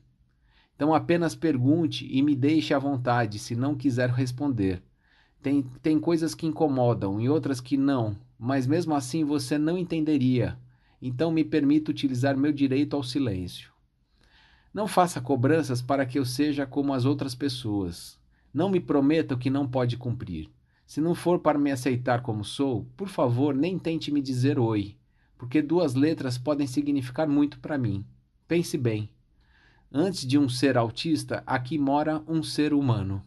Então 0.75 0.93
apenas 0.93 1.35
pergunte 1.35 2.07
e 2.11 2.21
me 2.21 2.37
deixe 2.37 2.75
à 2.75 2.79
vontade 2.79 3.39
se 3.39 3.57
não 3.57 3.75
quiser 3.75 4.11
responder. 4.11 4.83
Tem, 5.43 5.63
tem 5.83 5.99
coisas 5.99 6.35
que 6.35 6.47
incomodam 6.47 7.21
e 7.21 7.29
outras 7.29 7.61
que 7.61 7.77
não, 7.77 8.17
mas 8.39 8.67
mesmo 8.67 8.95
assim 8.95 9.25
você 9.25 9.59
não 9.59 9.79
entenderia. 9.79 10.59
Então 11.01 11.31
me 11.31 11.45
permita 11.45 11.91
utilizar 11.91 12.37
meu 12.37 12.53
direito 12.53 12.97
ao 12.97 13.03
silêncio. 13.03 13.71
Não 14.73 14.87
faça 14.87 15.21
cobranças 15.21 15.81
para 15.81 16.05
que 16.05 16.19
eu 16.19 16.25
seja 16.25 16.67
como 16.67 16.93
as 16.93 17.05
outras 17.05 17.35
pessoas. 17.35 18.19
Não 18.53 18.69
me 18.69 18.81
prometa 18.81 19.35
o 19.35 19.39
que 19.39 19.49
não 19.49 19.67
pode 19.67 19.97
cumprir. 19.97 20.51
Se 20.87 21.01
não 21.01 21.15
for 21.15 21.41
para 21.41 21.59
me 21.59 21.71
aceitar 21.71 22.23
como 22.23 22.45
sou, 22.45 22.87
por 22.97 23.09
favor, 23.09 23.55
nem 23.55 23.79
tente 23.79 24.13
me 24.13 24.21
dizer 24.21 24.59
oi, 24.59 24.97
porque 25.37 25.61
duas 25.61 25.95
letras 25.95 26.39
podem 26.39 26.67
significar 26.67 27.27
muito 27.27 27.59
para 27.59 27.77
mim. 27.77 28.05
Pense 28.47 28.79
bem. 28.79 29.11
Antes 29.93 30.27
de 30.27 30.39
um 30.39 30.49
ser 30.49 30.77
autista, 30.77 31.43
aqui 31.47 31.79
mora 31.79 32.23
um 32.29 32.43
ser 32.43 32.73
humano. 32.73 33.25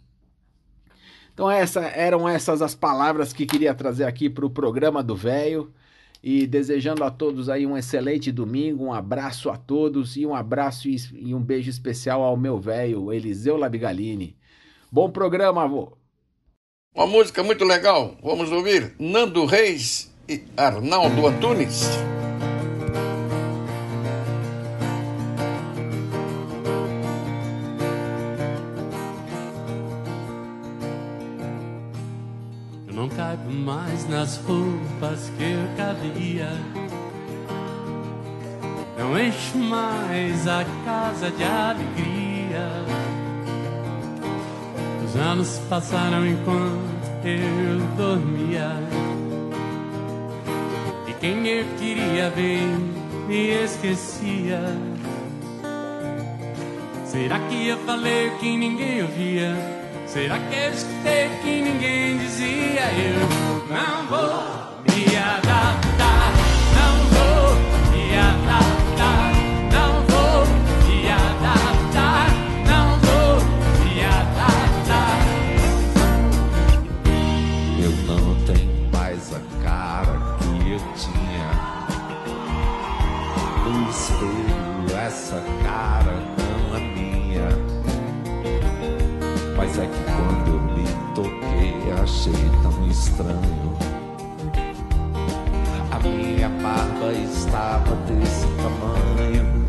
Então 1.39 1.49
essa, 1.49 1.79
eram 1.85 2.27
essas 2.27 2.61
as 2.61 2.75
palavras 2.75 3.31
que 3.31 3.45
queria 3.45 3.73
trazer 3.73 4.03
aqui 4.03 4.29
para 4.29 4.45
o 4.45 4.49
programa 4.49 5.01
do 5.01 5.15
Velho. 5.15 5.73
E 6.21 6.45
desejando 6.45 7.01
a 7.01 7.09
todos 7.09 7.47
aí 7.47 7.65
um 7.65 7.77
excelente 7.77 8.29
domingo, 8.29 8.83
um 8.83 8.93
abraço 8.93 9.49
a 9.49 9.55
todos 9.55 10.17
e 10.17 10.25
um 10.25 10.35
abraço 10.35 10.89
e 10.89 11.33
um 11.33 11.41
beijo 11.41 11.69
especial 11.69 12.23
ao 12.23 12.35
meu 12.35 12.59
velho 12.59 13.13
Eliseu 13.13 13.55
Labigalini. 13.55 14.35
Bom 14.91 15.09
programa, 15.09 15.63
avô. 15.63 15.97
Uma 16.93 17.07
música 17.07 17.41
muito 17.41 17.63
legal. 17.63 18.17
Vamos 18.21 18.51
ouvir 18.51 18.93
Nando 18.99 19.45
Reis 19.45 20.13
e 20.27 20.43
Arnaldo 20.57 21.25
Antunes. 21.25 21.87
Mais 33.59 34.07
nas 34.07 34.37
roupas 34.37 35.31
que 35.37 35.43
eu 35.43 35.67
cabia. 35.75 36.49
Não 38.97 39.19
encho 39.19 39.57
mais 39.57 40.47
a 40.47 40.65
casa 40.85 41.29
de 41.31 41.43
alegria. 41.43 42.69
Os 45.05 45.15
anos 45.15 45.61
passaram 45.69 46.25
enquanto 46.25 47.25
eu 47.25 47.79
dormia. 47.97 48.71
E 51.07 51.13
quem 51.13 51.47
eu 51.47 51.65
queria 51.77 52.29
ver 52.29 52.61
me 53.27 53.63
esquecia. 53.63 54.61
Será 57.05 57.39
que 57.39 57.67
eu 57.67 57.77
falei 57.79 58.29
o 58.29 58.37
que 58.37 58.57
ninguém 58.57 59.01
ouvia? 59.01 59.78
Será 60.11 60.39
que 60.39 60.55
eu 60.55 60.71
escutei 60.71 61.29
que 61.43 61.61
ninguém 61.61 62.17
dizia? 62.17 62.81
Eu 62.97 63.19
não 63.69 64.07
vou 64.07 64.41
me 64.89 65.15
adaptar, 65.15 66.33
não 66.73 66.93
vou 67.13 67.53
me 67.91 68.17
adaptar, 68.17 69.31
não 69.71 70.01
vou 70.07 70.47
me 70.87 71.11
adaptar, 71.11 72.27
não 72.65 72.97
vou 72.97 73.35
me 73.85 74.03
adaptar. 74.03 75.19
essa 79.11 79.39
cara 79.63 80.15
que 80.39 80.71
eu 80.71 80.79
tinha. 80.95 81.49
No 83.63 83.89
espelho, 83.91 84.97
essa 84.97 85.39
cara 85.63 85.98
estranho. 92.99 93.77
A 95.91 95.99
minha 95.99 96.49
barba 96.49 97.13
estava 97.13 97.95
desse 98.07 98.45
tamanho. 98.57 99.65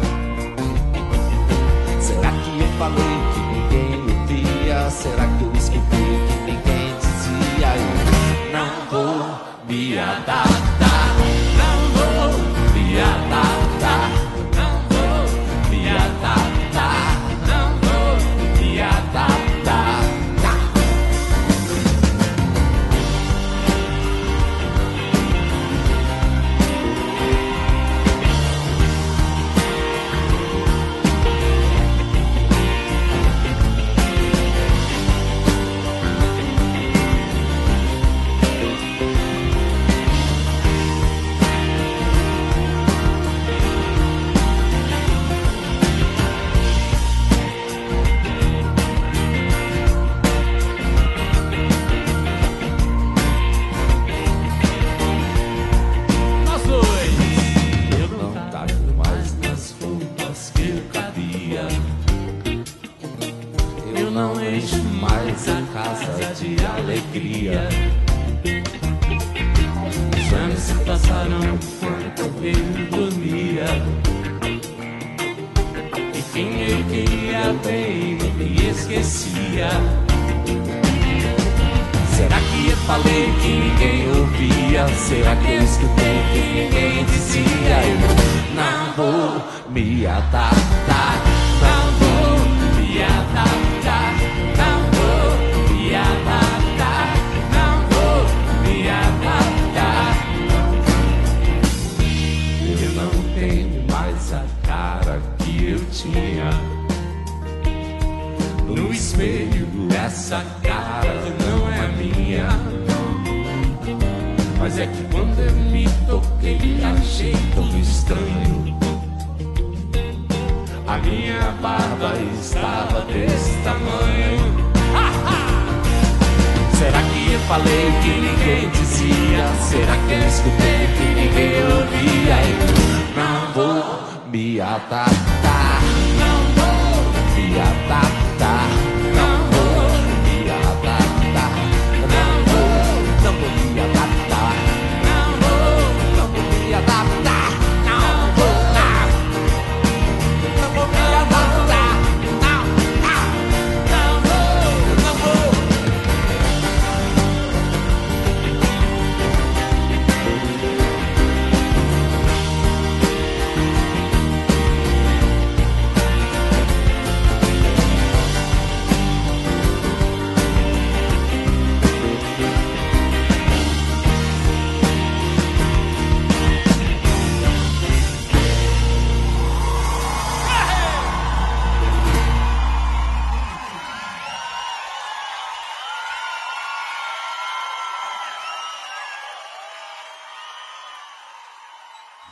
Será 2.00 2.30
que 2.32 2.60
eu 2.60 2.68
falei 2.78 3.16
que 3.32 3.40
ninguém 3.52 3.92
ouvia? 4.02 4.90
Será 4.90 5.26
que 5.38 5.44
eu 5.44 5.52
escutei 5.54 6.12
que 6.26 6.36
ninguém 6.50 6.94
dizia? 6.98 7.70
Eu 7.76 7.92
não 8.52 8.70
vou 8.90 9.38
me 9.68 9.98
adaptar, 9.98 10.69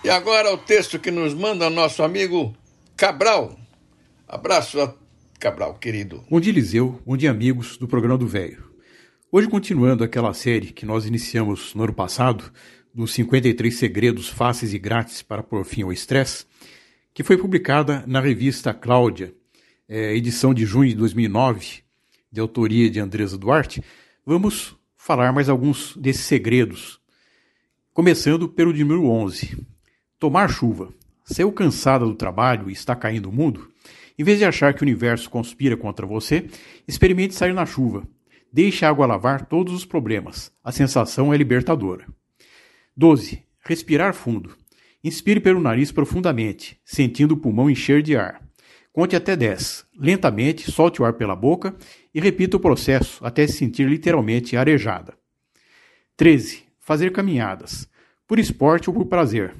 E 0.09 0.11
agora 0.11 0.51
o 0.51 0.57
texto 0.57 0.99
que 0.99 1.11
nos 1.11 1.35
manda 1.35 1.69
nosso 1.69 2.03
amigo 2.03 2.57
Cabral. 2.97 3.61
Abraço 4.27 4.81
a 4.81 4.95
Cabral, 5.39 5.75
querido. 5.75 6.25
Bom 6.31 6.41
dia, 6.41 6.51
Eliseu. 6.51 6.99
Bom 7.05 7.15
dia, 7.15 7.31
amigos 7.31 7.77
do 7.77 7.87
programa 7.87 8.17
do 8.17 8.27
Velho. 8.27 8.73
Hoje, 9.31 9.49
continuando 9.49 10.03
aquela 10.03 10.33
série 10.33 10.73
que 10.73 10.87
nós 10.87 11.05
iniciamos 11.05 11.75
no 11.75 11.85
ano 11.85 11.93
passado, 11.93 12.51
dos 12.95 13.13
53 13.13 13.77
segredos 13.77 14.31
fáceis 14.31 14.73
e 14.73 14.79
grátis 14.79 15.21
para 15.21 15.43
pôr 15.43 15.63
fim 15.63 15.83
ao 15.83 15.93
estresse, 15.93 16.47
que 17.13 17.23
foi 17.23 17.37
publicada 17.37 18.03
na 18.07 18.19
revista 18.19 18.73
Cláudia, 18.73 19.35
é, 19.87 20.17
edição 20.17 20.55
de 20.55 20.65
junho 20.65 20.89
de 20.89 20.95
2009, 20.95 21.83
de 22.33 22.41
autoria 22.41 22.89
de 22.89 22.99
Andresa 22.99 23.37
Duarte, 23.37 23.85
vamos 24.25 24.75
falar 24.97 25.35
mais 25.35 25.51
alguns 25.51 25.95
desses 25.99 26.25
segredos. 26.25 26.99
Começando 27.93 28.49
pelo 28.49 28.73
de 28.73 28.83
número 28.83 29.05
11. 29.05 29.77
Tomar 30.19 30.51
chuva. 30.51 30.93
Saiu 31.25 31.53
cansada 31.53 32.05
do 32.05 32.15
trabalho 32.15 32.69
e 32.69 32.73
está 32.73 32.97
caindo 32.97 33.29
o 33.29 33.33
mundo? 33.33 33.71
Em 34.19 34.25
vez 34.25 34.39
de 34.39 34.45
achar 34.45 34.75
que 34.75 34.83
o 34.83 34.85
universo 34.85 35.31
conspira 35.31 35.77
contra 35.77 36.05
você, 36.05 36.49
experimente 36.89 37.37
sair 37.37 37.55
na 37.55 37.65
chuva. 37.65 38.03
Deixe 38.53 38.85
a 38.85 38.89
água 38.89 39.07
lavar 39.07 39.47
todos 39.47 39.73
os 39.73 39.85
problemas. 39.85 40.51
A 40.65 40.73
sensação 40.73 41.33
é 41.33 41.37
libertadora. 41.37 42.05
12. 42.97 43.45
Respirar 43.61 44.13
fundo. 44.13 44.57
Inspire 45.05 45.39
pelo 45.39 45.61
nariz 45.61 45.93
profundamente, 45.93 46.81
sentindo 46.85 47.35
o 47.35 47.37
pulmão 47.37 47.71
encher 47.71 48.03
de 48.03 48.17
ar. 48.17 48.43
Conte 48.93 49.15
até 49.15 49.37
10. 49.37 49.87
Lentamente, 49.97 50.69
solte 50.69 51.01
o 51.01 51.05
ar 51.05 51.13
pela 51.13 51.37
boca 51.37 51.77
e 52.13 52.19
repita 52.19 52.57
o 52.57 52.61
processo 52.61 53.25
até 53.25 53.47
se 53.47 53.53
sentir 53.53 53.89
literalmente 53.89 54.57
arejada. 54.57 55.15
13. 56.17 56.65
Fazer 56.81 57.13
caminhadas. 57.13 57.89
Por 58.27 58.41
esporte 58.41 58.91
ou 58.91 58.97
por 58.97 59.07
prazer. 59.07 59.55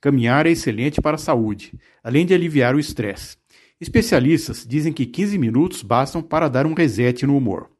Caminhar 0.00 0.46
é 0.46 0.50
excelente 0.50 1.00
para 1.00 1.16
a 1.16 1.18
saúde, 1.18 1.74
além 2.02 2.24
de 2.24 2.32
aliviar 2.32 2.74
o 2.74 2.80
estresse. 2.80 3.36
Especialistas 3.80 4.66
dizem 4.66 4.92
que 4.92 5.06
15 5.06 5.38
minutos 5.38 5.82
bastam 5.82 6.22
para 6.22 6.48
dar 6.48 6.66
um 6.66 6.74
reset 6.74 7.26
no 7.26 7.36
humor. 7.36 7.70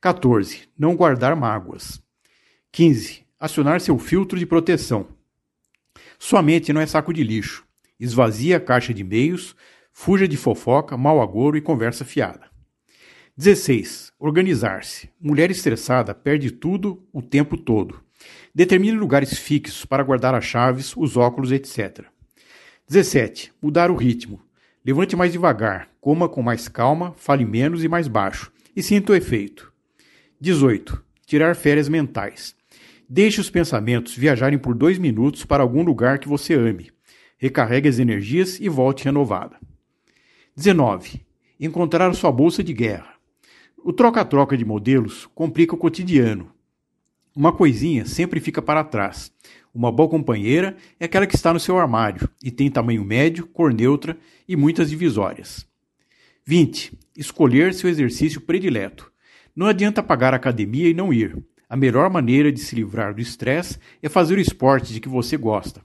14. 0.00 0.68
Não 0.78 0.96
guardar 0.96 1.34
mágoas. 1.34 2.02
15. 2.72 3.24
Acionar 3.38 3.80
seu 3.80 3.98
filtro 3.98 4.38
de 4.38 4.46
proteção. 4.46 5.08
Sua 6.18 6.42
mente 6.42 6.72
não 6.72 6.80
é 6.80 6.86
saco 6.86 7.12
de 7.12 7.22
lixo. 7.22 7.64
Esvazie 7.98 8.54
a 8.54 8.60
caixa 8.60 8.92
de 8.92 9.02
e-mails, 9.02 9.54
fuja 9.92 10.26
de 10.26 10.36
fofoca, 10.36 10.96
mau 10.96 11.22
agouro 11.22 11.56
e 11.56 11.60
conversa 11.60 12.04
fiada. 12.04 12.50
16. 13.36 14.12
Organizar-se. 14.18 15.08
Mulher 15.20 15.50
estressada 15.50 16.14
perde 16.14 16.50
tudo 16.50 17.06
o 17.12 17.22
tempo 17.22 17.56
todo. 17.56 18.03
Determine 18.54 18.92
lugares 18.92 19.36
fixos 19.36 19.84
para 19.84 20.04
guardar 20.04 20.32
as 20.32 20.44
chaves, 20.44 20.96
os 20.96 21.16
óculos, 21.16 21.50
etc. 21.50 22.04
17. 22.88 23.52
Mudar 23.60 23.90
o 23.90 23.96
ritmo. 23.96 24.40
Levante 24.84 25.16
mais 25.16 25.32
devagar, 25.32 25.88
coma 26.00 26.28
com 26.28 26.40
mais 26.40 26.68
calma, 26.68 27.12
fale 27.16 27.44
menos 27.44 27.82
e 27.82 27.88
mais 27.88 28.06
baixo, 28.06 28.52
e 28.76 28.82
sinta 28.82 29.12
o 29.12 29.16
efeito. 29.16 29.72
18. 30.40 31.02
Tirar 31.26 31.56
férias 31.56 31.88
mentais. 31.88 32.54
Deixe 33.08 33.40
os 33.40 33.50
pensamentos 33.50 34.14
viajarem 34.14 34.58
por 34.58 34.74
dois 34.74 34.98
minutos 34.98 35.44
para 35.44 35.62
algum 35.62 35.82
lugar 35.82 36.20
que 36.20 36.28
você 36.28 36.54
ame. 36.54 36.92
Recarregue 37.36 37.88
as 37.88 37.98
energias 37.98 38.60
e 38.60 38.68
volte 38.68 39.04
renovada. 39.04 39.56
19. 40.54 41.26
Encontrar 41.58 42.14
sua 42.14 42.30
bolsa 42.30 42.62
de 42.62 42.72
guerra. 42.72 43.14
O 43.82 43.92
troca-troca 43.92 44.56
de 44.56 44.64
modelos 44.64 45.28
complica 45.34 45.74
o 45.74 45.78
cotidiano. 45.78 46.53
Uma 47.36 47.52
coisinha 47.52 48.06
sempre 48.06 48.38
fica 48.38 48.62
para 48.62 48.84
trás. 48.84 49.32
Uma 49.74 49.90
boa 49.90 50.08
companheira 50.08 50.76
é 51.00 51.06
aquela 51.06 51.26
que 51.26 51.34
está 51.34 51.52
no 51.52 51.58
seu 51.58 51.76
armário 51.76 52.28
e 52.40 52.48
tem 52.48 52.70
tamanho 52.70 53.04
médio, 53.04 53.44
cor 53.48 53.74
neutra 53.74 54.16
e 54.46 54.54
muitas 54.54 54.88
divisórias. 54.88 55.66
20. 56.46 56.96
Escolher 57.16 57.74
seu 57.74 57.90
exercício 57.90 58.40
predileto. 58.40 59.10
Não 59.54 59.66
adianta 59.66 60.00
pagar 60.00 60.32
a 60.32 60.36
academia 60.36 60.88
e 60.88 60.94
não 60.94 61.12
ir. 61.12 61.36
A 61.68 61.76
melhor 61.76 62.08
maneira 62.08 62.52
de 62.52 62.60
se 62.60 62.76
livrar 62.76 63.12
do 63.12 63.20
estresse 63.20 63.80
é 64.00 64.08
fazer 64.08 64.38
o 64.38 64.40
esporte 64.40 64.92
de 64.92 65.00
que 65.00 65.08
você 65.08 65.36
gosta. 65.36 65.84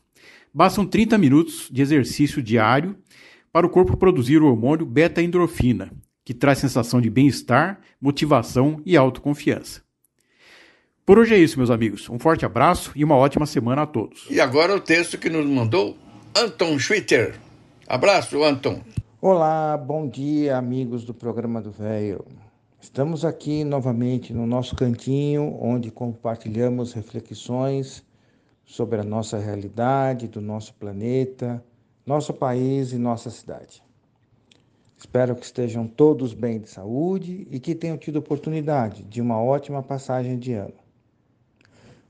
Bastam 0.53 0.85
30 0.85 1.17
minutos 1.17 1.67
de 1.71 1.81
exercício 1.81 2.43
diário 2.43 2.95
para 3.51 3.65
o 3.65 3.69
corpo 3.71 3.97
produzir 3.97 4.39
o 4.39 4.45
hormônio 4.45 4.85
beta-endorfina, 4.85 5.91
que 6.23 6.35
traz 6.35 6.59
sensação 6.59 7.01
de 7.01 7.09
bem-estar, 7.09 7.81
motivação 7.99 8.79
e 8.85 8.95
autoconfiança. 8.95 9.88
Por 11.09 11.17
hoje 11.17 11.33
é 11.33 11.39
isso, 11.39 11.57
meus 11.57 11.71
amigos. 11.71 12.07
Um 12.07 12.19
forte 12.19 12.45
abraço 12.45 12.91
e 12.95 13.03
uma 13.03 13.15
ótima 13.15 13.47
semana 13.47 13.81
a 13.81 13.87
todos. 13.87 14.27
E 14.29 14.39
agora 14.39 14.75
o 14.75 14.79
texto 14.79 15.17
que 15.17 15.27
nos 15.27 15.43
mandou 15.43 15.97
Anton 16.35 16.77
Schwitter. 16.77 17.39
Abraço, 17.87 18.43
Anton. 18.43 18.83
Olá, 19.19 19.75
bom 19.75 20.07
dia, 20.07 20.55
amigos 20.55 21.03
do 21.03 21.11
programa 21.11 21.63
do 21.63 21.71
Velho. 21.71 22.23
Estamos 22.79 23.25
aqui 23.25 23.63
novamente 23.63 24.31
no 24.35 24.45
nosso 24.45 24.75
cantinho, 24.75 25.57
onde 25.59 25.89
compartilhamos 25.89 26.93
reflexões 26.93 28.05
sobre 28.63 28.99
a 28.99 29.03
nossa 29.03 29.39
realidade, 29.39 30.27
do 30.27 30.39
nosso 30.39 30.75
planeta, 30.75 31.65
nosso 32.05 32.35
país 32.35 32.91
e 32.91 32.99
nossa 32.99 33.31
cidade. 33.31 33.81
Espero 34.95 35.35
que 35.35 35.45
estejam 35.45 35.87
todos 35.87 36.35
bem 36.35 36.59
de 36.59 36.69
saúde 36.69 37.47
e 37.49 37.59
que 37.59 37.73
tenham 37.73 37.97
tido 37.97 38.17
oportunidade 38.17 39.01
de 39.01 39.19
uma 39.19 39.41
ótima 39.41 39.81
passagem 39.81 40.37
de 40.37 40.53
ano. 40.53 40.78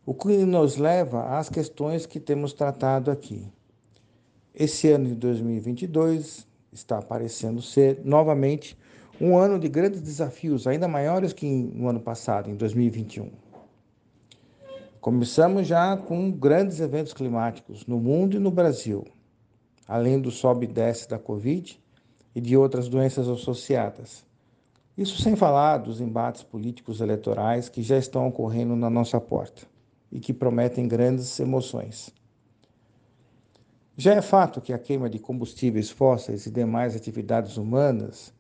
O 0.10 0.14
que 0.16 0.43
nos 0.43 0.76
leva 0.76 1.38
às 1.38 1.49
questões 1.49 2.07
que 2.07 2.20
temos 2.20 2.51
tratado 2.51 3.12
aqui. 3.12 3.47
Esse 4.55 4.89
ano 4.89 5.05
de 5.10 5.14
2022 5.14 6.47
está 6.72 6.99
parecendo 6.99 7.62
ser 7.62 8.01
novamente 8.03 8.76
um 9.22 9.38
ano 9.38 9.60
de 9.60 9.70
grandes 9.70 10.01
desafios, 10.01 10.66
ainda 10.66 10.88
maiores 10.88 11.32
que 11.32 11.45
no 11.45 11.88
ano 11.88 11.99
passado, 11.99 12.49
em 12.49 12.55
2021. 12.55 13.30
Começamos 14.99 15.68
já 15.68 15.95
com 15.95 16.32
grandes 16.32 16.79
eventos 16.79 17.13
climáticos 17.13 17.86
no 17.86 18.00
mundo 18.00 18.36
e 18.36 18.39
no 18.39 18.50
Brasil, 18.50 19.05
além 19.88 20.20
do 20.20 20.32
sobe 20.32 20.66
e 20.66 20.74
desce 20.74 21.08
da 21.08 21.20
Covid 21.20 21.79
e 22.33 22.42
de 22.42 22.58
outras 22.58 22.89
doenças 22.89 23.29
associadas. 23.29 24.25
Isso 24.97 25.21
sem 25.21 25.36
falar 25.36 25.78
dos 25.78 26.01
embates 26.01 26.42
políticos 26.42 27.00
eleitorais 27.00 27.70
que 27.70 27.83
já 27.83 28.00
estão 28.00 28.28
ocorrendo 28.28 28.75
na 28.75 28.89
nossa 28.89 29.21
porta 29.21 29.67
e 30.11 30.19
que 30.19 30.33
prometem 30.33 30.87
grandes 30.87 31.39
emoções. 31.39 32.13
Já 33.95 34.15
é 34.15 34.21
fato 34.21 34.61
que 34.61 34.71
a 34.71 34.79
queima 34.79 35.09
de 35.09 35.19
combustíveis 35.19 35.89
fósseis 35.89 36.45
e 36.45 36.51
demais 36.51 36.95
atividades 36.95 37.57
humanas 37.57 38.33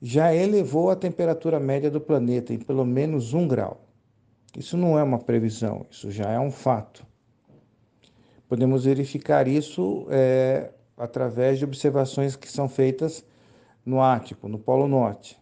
já 0.00 0.34
elevou 0.34 0.90
a 0.90 0.96
temperatura 0.96 1.60
média 1.60 1.90
do 1.90 2.00
planeta 2.00 2.52
em 2.52 2.58
pelo 2.58 2.84
menos 2.84 3.34
um 3.34 3.46
grau. 3.46 3.86
Isso 4.56 4.76
não 4.76 4.98
é 4.98 5.02
uma 5.02 5.18
previsão, 5.18 5.86
isso 5.90 6.10
já 6.10 6.30
é 6.30 6.40
um 6.40 6.50
fato. 6.50 7.06
Podemos 8.48 8.84
verificar 8.84 9.46
isso 9.46 10.06
é, 10.10 10.72
através 10.96 11.58
de 11.58 11.64
observações 11.64 12.34
que 12.34 12.50
são 12.50 12.68
feitas 12.68 13.24
no 13.84 14.00
Ártico, 14.00 14.48
no 14.48 14.58
Polo 14.58 14.88
Norte, 14.88 15.38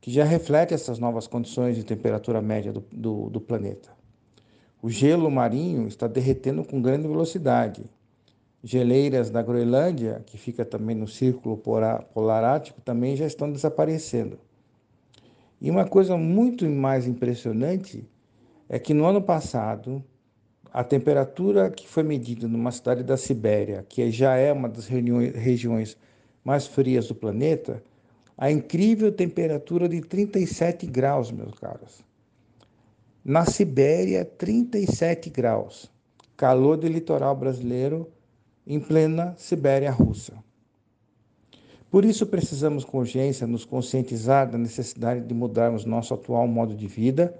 que 0.00 0.10
já 0.10 0.24
reflete 0.24 0.74
essas 0.74 0.98
novas 0.98 1.26
condições 1.26 1.76
de 1.76 1.84
temperatura 1.84 2.40
média 2.40 2.72
do, 2.72 2.84
do, 2.90 3.30
do 3.30 3.40
planeta. 3.40 3.90
O 4.84 4.90
gelo 4.90 5.30
marinho 5.30 5.86
está 5.86 6.08
derretendo 6.08 6.64
com 6.64 6.82
grande 6.82 7.06
velocidade. 7.06 7.84
Geleiras 8.64 9.30
da 9.30 9.40
Groenlândia, 9.40 10.24
que 10.26 10.36
fica 10.36 10.64
também 10.64 10.96
no 10.96 11.06
círculo 11.06 11.56
polar 11.56 12.42
ártico, 12.42 12.80
também 12.80 13.14
já 13.14 13.24
estão 13.24 13.52
desaparecendo. 13.52 14.40
E 15.60 15.70
uma 15.70 15.86
coisa 15.86 16.16
muito 16.16 16.68
mais 16.68 17.06
impressionante 17.06 18.04
é 18.68 18.76
que 18.76 18.92
no 18.92 19.04
ano 19.04 19.22
passado, 19.22 20.02
a 20.72 20.82
temperatura 20.82 21.70
que 21.70 21.86
foi 21.86 22.02
medida 22.02 22.48
numa 22.48 22.72
cidade 22.72 23.04
da 23.04 23.16
Sibéria, 23.16 23.86
que 23.88 24.10
já 24.10 24.34
é 24.34 24.52
uma 24.52 24.68
das 24.68 24.88
regiões 24.88 25.96
mais 26.42 26.66
frias 26.66 27.06
do 27.06 27.14
planeta, 27.14 27.80
a 28.36 28.50
incrível 28.50 29.12
temperatura 29.12 29.88
de 29.88 30.00
37 30.00 30.86
graus, 30.86 31.30
meus 31.30 31.54
caros. 31.54 32.02
Na 33.24 33.46
Sibéria, 33.46 34.24
37 34.24 35.30
graus. 35.30 35.88
Calor 36.36 36.76
do 36.76 36.88
litoral 36.88 37.36
brasileiro 37.36 38.10
em 38.66 38.80
plena 38.80 39.32
Sibéria 39.38 39.92
russa. 39.92 40.34
Por 41.88 42.04
isso, 42.04 42.26
precisamos 42.26 42.84
com 42.84 42.98
urgência 42.98 43.46
nos 43.46 43.64
conscientizar 43.64 44.50
da 44.50 44.58
necessidade 44.58 45.20
de 45.20 45.32
mudarmos 45.32 45.84
nosso 45.84 46.12
atual 46.12 46.48
modo 46.48 46.74
de 46.74 46.88
vida, 46.88 47.32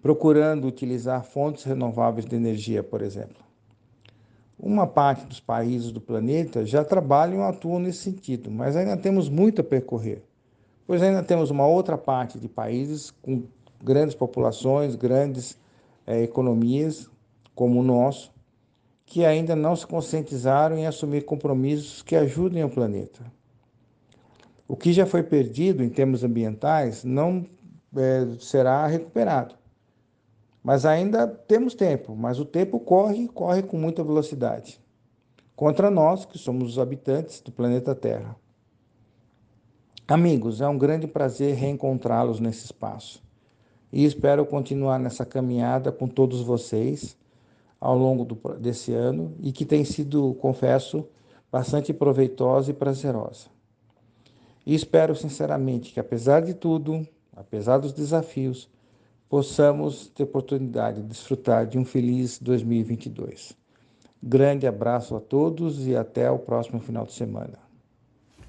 procurando 0.00 0.66
utilizar 0.66 1.22
fontes 1.22 1.62
renováveis 1.62 2.26
de 2.26 2.34
energia, 2.34 2.82
por 2.82 3.00
exemplo. 3.00 3.44
Uma 4.58 4.88
parte 4.88 5.24
dos 5.24 5.38
países 5.38 5.92
do 5.92 6.00
planeta 6.00 6.66
já 6.66 6.84
trabalham 6.84 7.38
e 7.38 7.42
atuam 7.44 7.78
nesse 7.78 7.98
sentido, 7.98 8.50
mas 8.50 8.74
ainda 8.74 8.96
temos 8.96 9.28
muito 9.28 9.60
a 9.60 9.64
percorrer, 9.64 10.24
pois 10.84 11.00
ainda 11.00 11.22
temos 11.22 11.48
uma 11.48 11.66
outra 11.66 11.96
parte 11.96 12.40
de 12.40 12.48
países 12.48 13.12
com 13.22 13.44
grandes 13.82 14.14
populações, 14.14 14.94
grandes 14.94 15.58
é, 16.06 16.22
economias, 16.22 17.10
como 17.54 17.80
o 17.80 17.82
nosso, 17.82 18.32
que 19.04 19.24
ainda 19.24 19.56
não 19.56 19.74
se 19.74 19.86
conscientizaram 19.86 20.78
em 20.78 20.86
assumir 20.86 21.24
compromissos 21.24 22.02
que 22.02 22.14
ajudem 22.14 22.64
o 22.64 22.70
planeta. 22.70 23.20
O 24.68 24.76
que 24.76 24.92
já 24.92 25.04
foi 25.04 25.22
perdido 25.22 25.82
em 25.82 25.90
termos 25.90 26.24
ambientais 26.24 27.04
não 27.04 27.44
é, 27.94 28.26
será 28.38 28.86
recuperado. 28.86 29.56
Mas 30.62 30.86
ainda 30.86 31.26
temos 31.26 31.74
tempo, 31.74 32.14
mas 32.14 32.38
o 32.38 32.44
tempo 32.44 32.78
corre, 32.78 33.26
corre 33.28 33.62
com 33.62 33.76
muita 33.76 34.04
velocidade. 34.04 34.80
Contra 35.56 35.90
nós, 35.90 36.24
que 36.24 36.38
somos 36.38 36.70
os 36.70 36.78
habitantes 36.78 37.40
do 37.40 37.52
planeta 37.52 37.94
Terra. 37.94 38.36
Amigos, 40.06 40.60
é 40.60 40.68
um 40.68 40.78
grande 40.78 41.06
prazer 41.06 41.56
reencontrá-los 41.56 42.40
nesse 42.40 42.64
espaço 42.64 43.22
e 43.92 44.04
espero 44.04 44.46
continuar 44.46 44.98
nessa 44.98 45.26
caminhada 45.26 45.92
com 45.92 46.08
todos 46.08 46.40
vocês 46.40 47.16
ao 47.78 47.98
longo 47.98 48.24
do, 48.24 48.36
desse 48.58 48.92
ano 48.92 49.36
e 49.40 49.52
que 49.52 49.64
tem 49.64 49.84
sido, 49.84 50.34
confesso, 50.40 51.06
bastante 51.50 51.92
proveitosa 51.92 52.70
e 52.70 52.74
prazerosa. 52.74 53.46
E 54.64 54.74
espero 54.74 55.14
sinceramente 55.14 55.92
que, 55.92 56.00
apesar 56.00 56.40
de 56.40 56.54
tudo, 56.54 57.06
apesar 57.36 57.78
dos 57.78 57.92
desafios, 57.92 58.70
possamos 59.28 60.06
ter 60.08 60.22
oportunidade 60.22 61.02
de 61.02 61.08
desfrutar 61.08 61.66
de 61.66 61.78
um 61.78 61.84
feliz 61.84 62.38
2022. 62.38 63.56
Grande 64.22 64.66
abraço 64.66 65.16
a 65.16 65.20
todos 65.20 65.86
e 65.86 65.96
até 65.96 66.30
o 66.30 66.38
próximo 66.38 66.78
final 66.78 67.04
de 67.04 67.12
semana. 67.12 67.58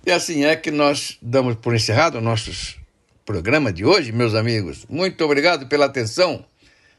E 0.06 0.12
assim 0.12 0.44
é 0.44 0.56
que 0.56 0.70
nós 0.70 1.18
damos 1.22 1.56
por 1.56 1.74
encerrado 1.74 2.22
nossos 2.22 2.83
programa 3.26 3.72
de 3.72 3.86
hoje, 3.86 4.12
meus 4.12 4.36
amigos. 4.36 4.86
Muito 4.90 5.24
obrigado 5.24 5.68
pela 5.68 5.86
atenção, 5.86 6.46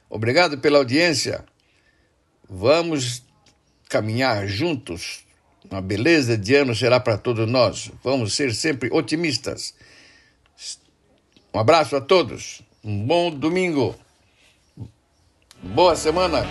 obrigado 0.08 0.58
pela 0.58 0.78
audiência. 0.78 1.44
Vamos 2.48 3.22
caminhar 3.88 4.46
juntos. 4.46 5.24
Uma 5.70 5.80
beleza 5.80 6.36
de 6.36 6.54
ano 6.54 6.74
será 6.74 7.00
para 7.00 7.16
todos 7.16 7.48
nós. 7.48 7.90
Vamos 8.02 8.34
ser 8.34 8.54
sempre 8.54 8.90
otimistas. 8.92 9.74
Um 11.52 11.58
abraço 11.58 11.96
a 11.96 12.00
todos. 12.00 12.62
Um 12.82 13.06
bom 13.06 13.30
domingo. 13.30 13.94
Boa 15.62 15.96
semana. 15.96 16.44